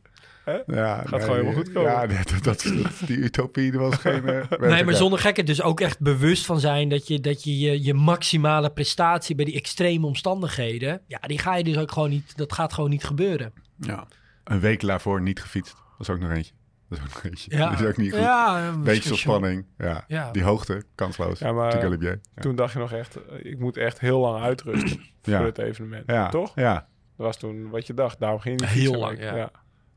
Ja, 0.66 1.02
gewoon 1.04 1.28
helemaal 1.30 1.52
goed 1.52 1.72
komen. 1.72 1.90
Ja, 1.90 2.06
dat, 2.06 2.28
dat, 2.28 2.42
dat- 2.82 3.02
die 3.06 3.16
utopie 3.16 3.70
dat 3.72 3.80
was 3.80 3.96
geen... 3.96 4.28
eh, 4.28 4.58
Nee, 4.70 4.84
maar 4.84 4.94
zonder 4.94 5.18
gekheid 5.18 5.46
dus 5.46 5.62
ook 5.62 5.80
echt 5.80 6.00
bewust 6.00 6.46
van 6.46 6.60
zijn 6.60 6.88
dat 6.88 7.06
je 7.08 7.20
dat 7.20 7.44
je, 7.44 7.58
je 7.58 7.82
je 7.84 7.94
maximale 7.94 8.70
prestatie 8.70 9.34
bij 9.34 9.44
die 9.44 9.54
extreme 9.54 10.06
omstandigheden, 10.06 11.00
ja, 11.06 11.18
die 11.18 11.38
ga 11.38 11.56
je 11.56 11.64
dus 11.64 11.76
ook 11.78 11.92
gewoon 11.92 12.10
niet, 12.10 12.36
dat 12.36 12.52
gaat 12.52 12.72
gewoon 12.72 12.90
niet 12.90 13.04
gebeuren. 13.04 13.52
Ja. 13.76 14.06
Een 14.44 14.60
week 14.60 14.80
daarvoor 14.80 15.20
niet 15.22 15.40
gefietst. 15.40 15.72
Dat 15.98 16.08
is 16.08 16.14
ook 16.14 16.20
nog 16.20 16.30
eentje. 16.30 16.52
Dat 16.88 16.98
is 16.98 17.04
ook 17.04 17.12
nog 17.14 17.22
eentje. 17.24 17.56
Ja, 17.56 17.68
Dat 17.70 17.80
is 17.80 17.86
ook 17.86 17.96
niet 17.96 18.10
goed. 18.12 18.20
Ja, 18.20 18.68
een 18.68 18.82
Beetje 18.82 19.14
spanning. 19.16 19.64
Ja. 19.78 20.04
Ja. 20.08 20.30
Die 20.30 20.42
hoogte, 20.42 20.82
kansloos. 20.94 21.38
Ja, 21.38 21.52
maar- 21.52 21.64
Natuurlijk 21.64 21.92
Olivier. 21.92 22.20
Ja. 22.34 22.42
Toen 22.42 22.56
dacht 22.56 22.72
je 22.72 22.78
nog 22.78 22.92
echt, 22.92 23.18
ik 23.42 23.58
moet 23.58 23.76
echt 23.76 24.00
heel 24.00 24.20
lang 24.20 24.42
uitrusten 24.42 25.00
Ja. 25.22 25.36
voor 25.36 25.46
het 25.46 25.58
evenement. 25.58 26.02
Ja. 26.06 26.28
Toch? 26.28 26.52
Ja. 26.54 26.74
Dat 27.16 27.26
was 27.26 27.36
toen 27.36 27.70
wat 27.70 27.86
je 27.86 27.94
dacht. 27.94 28.18
Daarom 28.20 28.40
ging 28.40 28.60
je 28.60 28.66
niet 28.66 28.74
Heel 28.74 28.94
lang, 29.00 29.18
ja. 29.22 29.50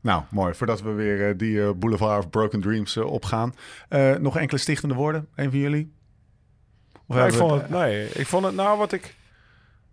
Nou, 0.04 0.22
mooi. 0.28 0.54
Voordat 0.54 0.82
we 0.82 0.90
weer 0.90 1.28
eh, 1.28 1.38
die 1.38 1.62
eh, 1.62 1.70
Boulevard 1.76 2.18
of 2.24 2.30
Broken 2.30 2.60
Dreams 2.60 2.96
eh, 2.96 3.04
opgaan. 3.06 3.54
Eh, 3.88 4.14
nog 4.16 4.36
enkele 4.36 4.60
stichtende 4.60 4.94
woorden? 4.94 5.28
Een 5.34 5.50
van 5.50 5.58
jullie? 5.58 5.92
Of 7.06 7.16
Ja, 7.16 7.26
ik 7.26 7.32
vond 7.32 7.50
het, 7.50 7.68
nee, 7.70 8.08
ik 8.08 8.26
vond 8.26 8.44
het 8.44 8.54
nou 8.54 8.78
wat 8.78 8.92
ik... 8.92 9.14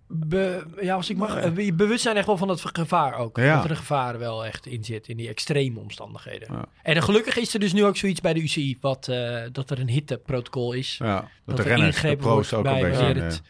Be- 0.07 0.65
ja, 0.81 0.95
als 0.95 1.09
ik 1.09 1.17
mag, 1.17 1.35
eh, 1.35 1.57
je 1.65 1.73
bewustzijn 1.73 2.15
echt 2.17 2.25
wel 2.25 2.37
van 2.37 2.49
het 2.49 2.61
gevaar 2.63 3.13
ook. 3.15 3.37
Ja. 3.37 3.55
Dat 3.55 3.63
er 3.63 3.69
een 3.69 3.75
gevaar 3.77 4.19
wel 4.19 4.45
echt 4.45 4.65
in 4.65 4.83
zit, 4.83 5.07
in 5.07 5.17
die 5.17 5.29
extreme 5.29 5.79
omstandigheden. 5.79 6.47
Ja. 6.51 6.65
En 6.83 6.93
dan 6.93 7.03
gelukkig 7.03 7.37
is 7.37 7.53
er 7.53 7.59
dus 7.59 7.73
nu 7.73 7.85
ook 7.85 7.97
zoiets 7.97 8.21
bij 8.21 8.33
de 8.33 8.41
UCI, 8.41 8.77
wat, 8.81 9.07
eh, 9.07 9.41
dat 9.51 9.69
er 9.69 9.79
een 9.79 9.89
hitteprotocol 9.89 10.73
is. 10.73 10.97
Ja, 10.97 11.15
dat, 11.15 11.29
dat 11.45 11.57
de 11.57 11.63
er 11.63 11.69
renners, 11.69 12.01
de 12.01 12.15
pro's 12.15 12.53
ook 12.53 12.65
een 12.65 12.71
bij 12.71 12.81
beetje... 12.89 13.05
eh, 13.05 13.13
het 13.23 13.41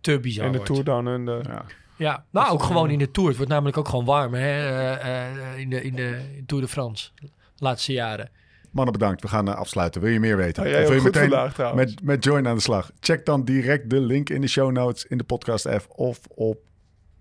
te 0.00 0.20
bizar 0.20 0.46
in 0.46 0.52
de 0.52 0.56
wordt. 0.58 0.72
Tour 0.72 0.84
Down 0.84 1.06
Under. 1.06 1.64
Ja. 1.98 2.24
Nou 2.30 2.50
ook 2.50 2.62
gewoon 2.62 2.90
in 2.90 2.98
de 2.98 3.10
Tour. 3.10 3.28
Het 3.28 3.36
wordt 3.36 3.52
namelijk 3.52 3.76
ook 3.76 3.88
gewoon 3.88 4.04
warm 4.04 4.34
hè? 4.34 4.40
eh, 4.40 5.26
eh, 5.26 5.58
in, 5.58 5.70
de, 5.70 5.82
in 5.82 5.94
de 5.94 6.42
Tour 6.46 6.62
de 6.62 6.68
France. 6.68 7.10
De 7.14 7.30
laatste 7.56 7.92
jaren. 7.92 8.30
Mannen, 8.70 8.92
bedankt. 8.92 9.22
We 9.22 9.28
gaan 9.28 9.48
eh, 9.48 9.54
afsluiten. 9.54 10.00
Wil 10.00 10.10
je 10.10 10.20
meer 10.20 10.36
weten? 10.36 10.68
Ja, 10.68 10.70
Of 10.70 10.78
wil 10.78 10.88
ook 10.88 10.94
je 10.94 11.00
goed 11.00 11.16
vandaag 11.18 11.54
trouwens. 11.54 11.94
met, 11.94 12.02
met 12.02 12.24
Join 12.24 12.48
aan 12.48 12.56
de 12.56 12.62
slag? 12.62 12.90
Check 13.00 13.26
dan 13.26 13.44
direct 13.44 13.90
de 13.90 14.00
link 14.00 14.30
in 14.30 14.40
de 14.40 14.48
show 14.48 14.72
notes, 14.72 15.04
in 15.04 15.18
de 15.18 15.24
podcast 15.24 15.66
app 15.66 15.86
of 15.88 16.20
op 16.34 16.58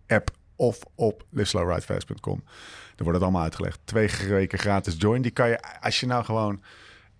app 0.07 0.29
of 0.55 0.79
op 0.95 1.25
liveslowridefast.com. 1.29 2.41
Daar 2.43 3.05
wordt 3.05 3.13
het 3.13 3.21
allemaal 3.21 3.41
uitgelegd. 3.41 3.79
Twee 3.83 4.09
weken 4.27 4.59
gratis 4.59 4.95
Join. 4.97 5.21
Die 5.21 5.31
kan 5.31 5.49
je, 5.49 5.59
als 5.81 5.99
je 5.99 6.05
nou 6.05 6.23
gewoon 6.23 6.61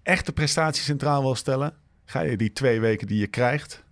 echt 0.04 0.26
de 0.26 0.32
prestatie 0.32 0.84
centraal 0.84 1.22
wil 1.22 1.36
stellen, 1.36 1.74
ga 2.06 2.22
je 2.22 2.38
die 2.38 2.54
twee 2.54 2.80
weken 2.80 3.08
die 3.08 3.20
je 3.20 3.28
krijgt, 3.28 3.84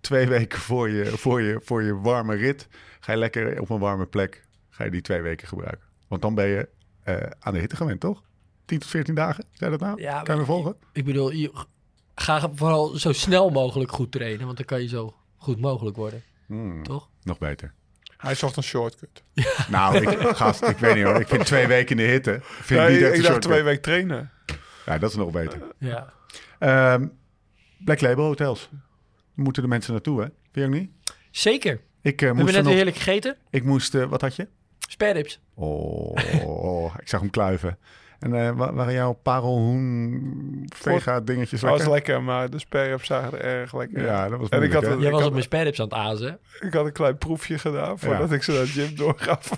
twee 0.00 0.28
weken 0.28 0.58
voor 0.58 0.90
je, 0.90 1.04
voor 1.04 1.40
je, 1.42 1.60
voor 1.64 1.82
je 1.82 2.00
warme 2.00 2.34
rit, 2.34 2.68
ga 3.04 3.12
je 3.12 3.18
lekker 3.18 3.60
op 3.60 3.70
een 3.70 3.78
warme 3.78 4.06
plek, 4.06 4.46
ga 4.70 4.84
je 4.84 4.90
die 4.90 5.00
twee 5.00 5.20
weken 5.22 5.48
gebruiken. 5.48 5.86
Want 6.08 6.22
dan 6.22 6.34
ben 6.34 6.46
je 6.46 6.68
eh, 7.02 7.16
aan 7.38 7.52
de 7.52 7.58
hitte 7.58 7.76
gewend, 7.76 8.00
toch? 8.00 8.22
10 8.64 8.78
tot 8.78 8.88
14 8.88 9.14
dagen, 9.14 9.44
zei 9.52 9.70
dat 9.70 9.80
nou? 9.80 10.00
Ja, 10.02 10.22
kan 10.22 10.34
je 10.34 10.40
me 10.40 10.46
volgen? 10.46 10.76
Ik 10.92 11.04
bedoel, 11.04 11.30
je, 11.32 11.52
ga 12.14 12.50
vooral 12.54 12.86
zo 12.88 13.12
snel 13.12 13.50
mogelijk 13.50 13.92
goed 13.92 14.12
trainen. 14.12 14.44
Want 14.44 14.56
dan 14.56 14.66
kan 14.66 14.80
je 14.82 14.88
zo 14.88 15.14
goed 15.36 15.60
mogelijk 15.60 15.96
worden. 15.96 16.22
Hmm, 16.46 16.82
Toch? 16.82 17.08
nog 17.22 17.38
beter. 17.38 17.72
Hij 18.16 18.34
zocht 18.34 18.56
een 18.56 18.62
shortcut. 18.62 19.22
Nou, 19.68 19.96
ik, 19.96 20.18
gast, 20.36 20.62
ik 20.62 20.76
weet 20.76 20.94
niet 20.94 21.04
hoor. 21.04 21.20
Ik 21.20 21.28
vind 21.28 21.46
twee 21.46 21.66
weken 21.66 21.98
in 21.98 22.06
de 22.06 22.10
hitte. 22.12 22.38
Vind 22.42 22.80
Ja, 22.80 22.86
ik 22.86 22.92
niet 22.92 23.00
ik 23.02 23.08
dacht 23.08 23.22
shortcut. 23.22 23.42
twee 23.42 23.62
weken 23.62 23.82
trainen. 23.82 24.30
Ja, 24.86 24.98
dat 24.98 25.10
is 25.10 25.16
nog 25.16 25.30
beter. 25.30 25.62
Ja. 25.78 26.12
Ehm, 26.58 27.06
Black 27.84 28.00
Label 28.00 28.24
Hotels. 28.24 28.68
Moeten 29.34 29.62
de 29.62 29.68
mensen 29.68 29.92
naartoe, 29.92 30.20
hè? 30.20 30.26
Vind 30.26 30.34
je 30.52 30.64
ook 30.64 30.70
niet? 30.80 30.90
Zeker. 31.30 31.80
Ik, 32.02 32.22
eh, 32.22 32.28
We 32.28 32.34
moest 32.34 32.44
hebben 32.44 32.44
net 32.44 32.44
weer 32.44 32.52
vanochtend- 32.54 32.74
heerlijk 32.74 32.96
gegeten. 32.96 33.36
ik 33.50 33.64
moest... 33.64 33.94
eh, 33.94 34.04
wat 34.04 34.20
had 34.20 34.36
je? 34.36 34.48
Sperrips. 34.78 35.40
Oh, 35.54 36.94
ik 37.00 37.08
zag 37.08 37.20
hem 37.20 37.30
kluiven. 37.30 37.78
En 38.18 38.34
eh, 38.34 38.50
wa- 38.56 38.72
waren 38.72 38.92
jouw 38.92 39.12
parelhoen 39.12 40.66
vega 40.76 41.20
dingetjes 41.20 41.60
Dat 41.60 41.70
was 41.70 41.78
lekker? 41.78 41.94
lekker, 41.94 42.22
maar 42.22 42.50
de 42.50 42.58
sperrips 42.58 43.06
zagen 43.06 43.32
er 43.32 43.44
erg 43.44 43.74
lekker 43.74 44.04
Ja, 44.04 44.28
dat 44.28 44.38
was 44.38 44.48
En 44.48 44.62
ik 44.62 44.72
had 44.72 44.82
Jij 44.82 44.96
was 44.96 45.10
had- 45.10 45.24
op 45.24 45.30
mijn 45.30 45.42
sperrips 45.42 45.80
aan 45.80 45.84
het 45.84 45.94
azen. 45.94 46.38
Ik 46.60 46.72
had 46.72 46.86
een 46.86 46.92
klein 46.92 47.18
proefje 47.18 47.58
gedaan 47.58 47.98
voordat 47.98 48.28
Ja. 48.28 48.34
ik 48.34 48.42
ze 48.42 48.52
naar 48.52 48.60
de 48.60 48.66
gym 48.66 48.94
doorgaf. 48.96 49.50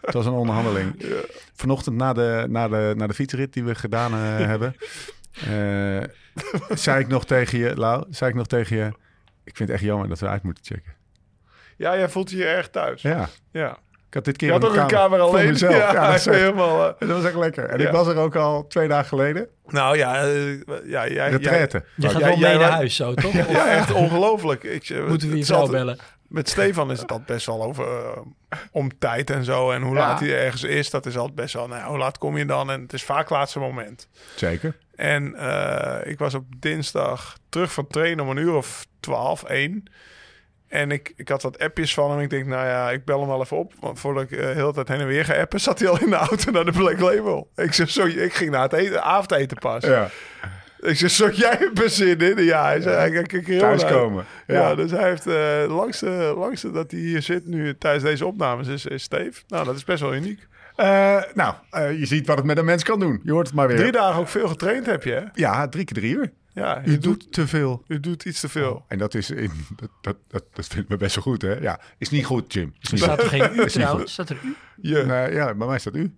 Het 0.00 0.14
was 0.14 0.26
een 0.26 0.32
onderhandeling. 0.32 1.02
Vanochtend 1.62 1.96
na 1.96 2.12
de, 2.12 2.46
na, 2.48 2.68
de, 2.68 2.94
na 2.96 3.06
de 3.06 3.14
fietsrit 3.14 3.52
die 3.52 3.64
we 3.64 3.74
gedaan 3.74 4.12
hebben... 4.52 4.76
eh, 5.32 6.02
zei 6.76 7.00
ik 7.00 7.08
nog 7.08 7.24
tegen 7.26 7.58
je, 7.58 7.76
Lau, 7.76 8.04
zei 8.10 8.30
ik 8.30 8.36
nog 8.36 8.46
tegen 8.46 8.76
je... 8.76 8.86
Ik 9.44 9.56
vind 9.56 9.68
het 9.68 9.70
echt 9.78 9.86
jammer 9.86 10.08
dat 10.08 10.18
we 10.18 10.28
uit 10.28 10.42
moeten 10.42 10.64
checken. 10.64 10.92
Ja, 11.76 11.96
jij 11.96 12.08
voelt 12.08 12.30
je 12.30 12.36
hier 12.36 12.46
erg 12.48 12.68
thuis. 12.68 13.02
Ja. 13.02 13.28
Ja, 13.52 13.78
ik 14.08 14.14
had 14.14 14.24
dit 14.24 14.36
keer 14.36 14.46
Je 14.48 14.52
had 14.54 14.62
een 14.62 14.68
ook 14.68 14.76
een 14.76 15.08
voor 15.08 15.20
alleen. 15.20 15.46
mezelf. 15.48 15.76
Ja, 15.76 15.92
Ja, 15.92 16.10
dat, 16.10 16.24
helemaal... 16.34 16.86
eh, 16.88 16.92
dat 17.08 17.08
was 17.08 17.24
echt 17.24 17.34
lekker. 17.34 17.64
En 17.68 17.78
Ja. 17.80 17.86
ik 17.86 17.92
was 17.92 18.06
er 18.06 18.16
ook 18.16 18.36
al 18.36 18.66
twee 18.66 18.88
dagen 18.88 19.08
geleden. 19.08 19.48
nou 19.66 19.96
ja, 19.96 20.22
eh, 20.24 20.52
ja, 20.84 21.08
jij... 21.08 21.30
Retraite. 21.30 21.84
Je 21.96 22.08
gaat 22.08 22.18
jij- 22.20 22.28
wel 22.28 22.38
jij 22.38 22.48
mee 22.50 22.58
naar 22.58 22.68
wa- 22.70 22.74
huis 22.76 22.96
zo, 22.96 23.14
toch? 23.14 23.32
jij- 23.42 23.50
Ja, 23.50 23.68
echt 23.68 23.92
ongelooflijk. 23.92 24.62
Ik, 24.64 24.88
eh, 24.88 25.06
Moeten 25.06 25.26
we 25.28 25.32
je 25.34 25.38
het 25.40 25.46
vrouw 25.48 25.60
altijd- 25.60 25.78
bellen? 25.84 25.98
Met 26.28 26.48
Stefan 26.48 26.90
is 26.90 27.00
het 27.00 27.10
altijd 27.10 27.28
best 27.28 27.46
wel 27.46 27.62
over 27.62 27.86
om 28.70 28.98
tijd 28.98 29.30
en 29.30 29.44
zo. 29.44 29.70
En 29.70 29.82
hoe 29.82 29.94
Ja. 29.94 30.00
laat 30.00 30.20
hij 30.20 30.38
ergens 30.44 30.62
is, 30.62 30.90
dat 30.90 31.06
is 31.06 31.16
altijd 31.16 31.34
best 31.34 31.54
wel... 31.54 31.66
Nou, 31.68 31.80
ja, 31.80 31.88
hoe 31.88 31.98
laat 31.98 32.18
kom 32.18 32.36
je 32.36 32.44
dan? 32.46 32.70
En 32.70 32.80
het 32.80 32.92
is 32.92 33.02
vaak 33.04 33.30
laatste 33.30 33.58
moment. 33.58 34.08
Zeker. 34.34 34.76
En 34.94 35.34
eh, 35.34 36.10
ik 36.10 36.18
was 36.18 36.34
op 36.34 36.44
dinsdag 36.58 37.36
terug 37.48 37.72
van 37.72 37.86
trainen 37.86 38.24
om 38.24 38.30
een 38.30 38.36
uur 38.36 38.54
of 38.54 38.86
12, 39.00 39.42
1. 39.42 39.84
En 40.76 40.90
ik, 40.90 41.12
ik 41.16 41.28
had 41.28 41.42
wat 41.42 41.58
appjes 41.58 41.94
van 41.94 42.10
hem. 42.10 42.20
Ik 42.20 42.30
denk, 42.30 42.46
nou 42.46 42.66
ja, 42.66 42.90
ik 42.90 43.04
bel 43.04 43.18
hem 43.18 43.28
wel 43.28 43.40
even 43.40 43.56
op. 43.56 43.72
Want 43.80 44.00
voordat 44.00 44.22
ik 44.22 44.30
eh, 44.30 44.38
de 44.46 44.52
hele 44.52 44.72
tijd 44.72 44.88
heen 44.88 45.00
en 45.00 45.06
weer 45.06 45.24
ga 45.24 45.34
appen, 45.34 45.60
zat 45.60 45.78
hij 45.78 45.88
al 45.88 46.00
in 46.00 46.10
de 46.10 46.16
auto 46.16 46.50
naar 46.50 46.64
de 46.64 46.72
Black 46.72 46.98
Label. 46.98 47.50
Ik 47.56 47.72
zeg, 47.72 47.90
zo, 47.90 48.04
ik 48.04 48.34
ging 48.34 48.50
naar 48.50 48.62
het 48.62 48.72
eten, 48.72 49.02
avondeten 49.02 49.56
pas. 49.58 49.84
Ja. 49.84 50.08
Ik 50.80 50.96
zeg, 50.96 51.10
zo, 51.10 51.30
jij 51.30 51.70
er 51.74 51.90
zin 51.90 52.18
in? 52.18 52.44
Ja, 52.44 52.64
hij 52.64 52.80
zei, 52.80 52.96
hij 52.96 53.10
heel 53.10 53.22
naar 53.58 53.70
uit. 53.70 53.78
Thuiskomen. 53.78 54.24
Ja. 54.46 54.54
Ja. 54.54 54.74
dus 54.74 54.90
hij 54.90 55.08
heeft 55.08 55.26
eh 55.26 55.64
langste, 55.68 56.34
langste 56.36 56.70
dat 56.70 56.90
hij 56.90 57.00
hier 57.00 57.22
zit 57.22 57.46
nu 57.46 57.78
tijdens 57.78 58.04
deze 58.04 58.26
opnames 58.26 58.68
is, 58.68 58.86
is 58.86 59.02
Steve. 59.02 59.42
Nou, 59.48 59.64
dat 59.64 59.76
is 59.76 59.84
best 59.84 60.00
wel 60.00 60.14
uniek. 60.14 60.46
Eh, 60.76 61.22
nou, 61.34 61.54
je 61.98 62.06
ziet 62.06 62.26
wat 62.26 62.36
het 62.36 62.46
met 62.46 62.58
een 62.58 62.64
mens 62.64 62.82
kan 62.82 63.00
doen. 63.00 63.20
Je 63.24 63.32
hoort 63.32 63.46
het 63.46 63.56
maar 63.56 63.68
weer. 63.68 63.76
Drie 63.76 63.92
dagen 63.92 64.20
ook 64.20 64.28
veel 64.28 64.48
getraind 64.48 64.86
heb 64.86 65.02
je, 65.02 65.12
hè? 65.12 65.22
Ja, 65.32 65.68
drie 65.68 65.84
keer 65.84 65.96
drie 65.96 66.14
uur. 66.14 66.32
Ja, 66.56 66.82
je 66.84 66.90
U 66.90 66.98
doet, 66.98 67.02
doet 67.02 67.32
te 67.32 67.46
veel. 67.46 67.82
u 67.86 68.00
doet 68.00 68.24
iets 68.24 68.40
te 68.40 68.48
veel. 68.48 68.84
En 68.88 68.98
dat 68.98 69.14
is 69.14 69.30
in, 69.30 69.50
dat, 69.76 69.90
dat, 70.00 70.16
dat, 70.28 70.44
dat 70.52 70.66
vindt 70.66 70.88
me 70.88 70.96
best 70.96 71.14
wel 71.14 71.24
goed, 71.24 71.42
hè? 71.42 71.54
Ja, 71.54 71.80
is 71.98 72.10
niet 72.10 72.24
goed, 72.24 72.52
Jim. 72.52 72.74
Is 72.80 73.00
Staat 73.00 73.18
er 73.18 73.28
geen 73.28 73.50
u. 73.54 73.68
Staat 74.04 74.30
er 74.30 74.38
u? 74.44 74.56
Je. 74.80 75.04
Nee, 75.06 75.32
ja, 75.32 75.54
bij 75.54 75.66
mij 75.66 75.78
staat 75.78 75.96
u. 75.96 76.14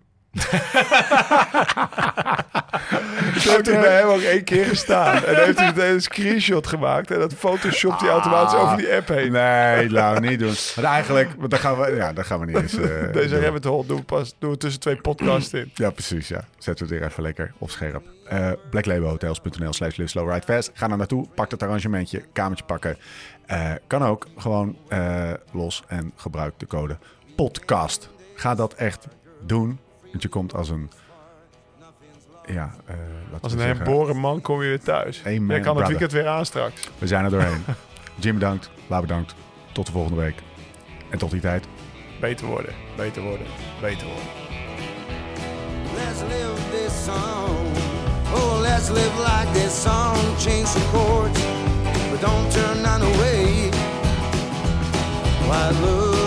Zo 3.38 3.50
heeft 3.50 3.66
hij 3.66 3.80
bij 3.80 3.96
hem 3.98 4.08
ook 4.08 4.20
één 4.20 4.44
keer 4.44 4.64
gestaan. 4.64 5.14
En 5.24 5.34
dan 5.34 5.44
heeft 5.44 5.58
hij 5.58 5.66
meteen 5.66 5.92
een 5.94 6.02
screenshot 6.02 6.66
gemaakt. 6.66 7.10
En 7.10 7.18
dat 7.18 7.34
photoshopt 7.34 8.00
hij 8.00 8.10
automatisch 8.10 8.58
over 8.58 8.76
die 8.76 8.94
app 8.94 9.08
heen. 9.08 9.32
Nee, 9.32 9.90
laat 9.90 10.20
niet 10.20 10.38
doen. 10.38 10.54
Want 10.74 10.86
eigenlijk, 10.86 11.30
want 11.38 11.50
daar 11.50 11.60
gaan 11.60 11.78
we, 11.78 11.94
ja, 11.94 12.12
daar 12.12 12.24
gaan 12.24 12.40
we 12.40 12.46
niet 12.46 12.56
eens. 12.56 12.74
eh, 12.76 13.12
Deze 13.20 13.40
rabbit 13.40 13.64
hole 13.64 13.86
doen 13.86 13.96
we, 13.96 14.02
pas, 14.02 14.34
doen 14.38 14.50
we 14.50 14.56
tussen 14.56 14.80
twee 14.80 14.96
podcasts 14.96 15.52
in. 15.52 15.70
Ja, 15.74 15.90
precies. 15.90 16.28
Ja. 16.28 16.44
Zetten 16.58 16.86
we 16.86 16.92
het 16.92 17.00
weer 17.02 17.10
even 17.10 17.22
lekker 17.22 17.52
op 17.58 17.70
scherp. 17.70 18.02
Eh 18.28 18.50
blacklabelhotels.nl 18.70 19.72
slash 19.72 19.96
live 19.96 20.10
slow 20.10 20.30
ride 20.32 20.44
fast. 20.54 20.70
Ga 20.74 20.88
daar 20.88 20.96
naartoe, 20.96 21.26
pak 21.34 21.50
het 21.50 21.62
arrangementje, 21.62 22.22
kamertje 22.32 22.64
pakken. 22.64 22.96
Eh, 23.46 23.70
kan 23.86 24.02
ook 24.04 24.26
gewoon 24.36 24.76
los 25.52 25.82
en 25.86 26.12
gebruik 26.16 26.54
de 26.56 26.66
code 26.66 26.98
podcast. 27.36 28.08
Ga 28.34 28.54
dat 28.54 28.74
echt 28.74 29.06
doen. 29.46 29.78
Want 30.18 30.32
je 30.32 30.38
komt 30.38 30.54
als 30.54 30.68
een... 30.68 30.90
Ja, 32.46 32.74
eh 32.86 32.96
laten 33.24 33.40
Als 33.42 33.52
een 33.52 33.58
herboren 33.58 34.16
man 34.16 34.40
kom 34.40 34.62
je 34.62 34.68
weer 34.68 34.80
thuis. 34.80 35.22
Amen, 35.26 35.46
Jij 35.46 35.46
kan 35.46 35.56
het 35.56 35.62
brother. 35.64 35.88
weekend 35.88 36.12
weer 36.12 36.26
aan 36.26 36.46
straks. 36.46 36.88
We 36.98 37.06
zijn 37.06 37.24
er 37.24 37.30
doorheen. 37.30 37.64
Jim 38.22 38.34
bedankt, 38.34 38.70
La 38.86 39.00
bedankt. 39.00 39.34
Tot 39.72 39.86
de 39.86 39.92
volgende 39.92 40.20
week. 40.20 40.42
En 41.10 41.18
tot 41.18 41.30
die 41.30 41.40
tijd. 41.40 41.66
Beter 42.20 42.46
worden, 42.46 42.74
beter 42.96 43.22
worden, 43.22 43.46
beter 43.80 44.06
worden. 44.06 44.24
Let's 45.94 46.20
live 46.20 46.70
this 46.70 47.04
song. 47.04 47.56
Oh, 48.34 48.60
let's 48.60 48.88
live 48.88 49.18
like 49.18 49.52
this 49.52 49.82
song. 49.82 50.16
Change 50.38 50.66
some 50.66 50.84
chords, 50.92 51.40
but 52.10 52.20
don't 52.20 52.50
turn 52.52 52.82
none 52.82 53.04
away. 53.04 53.70
Why, 55.46 56.17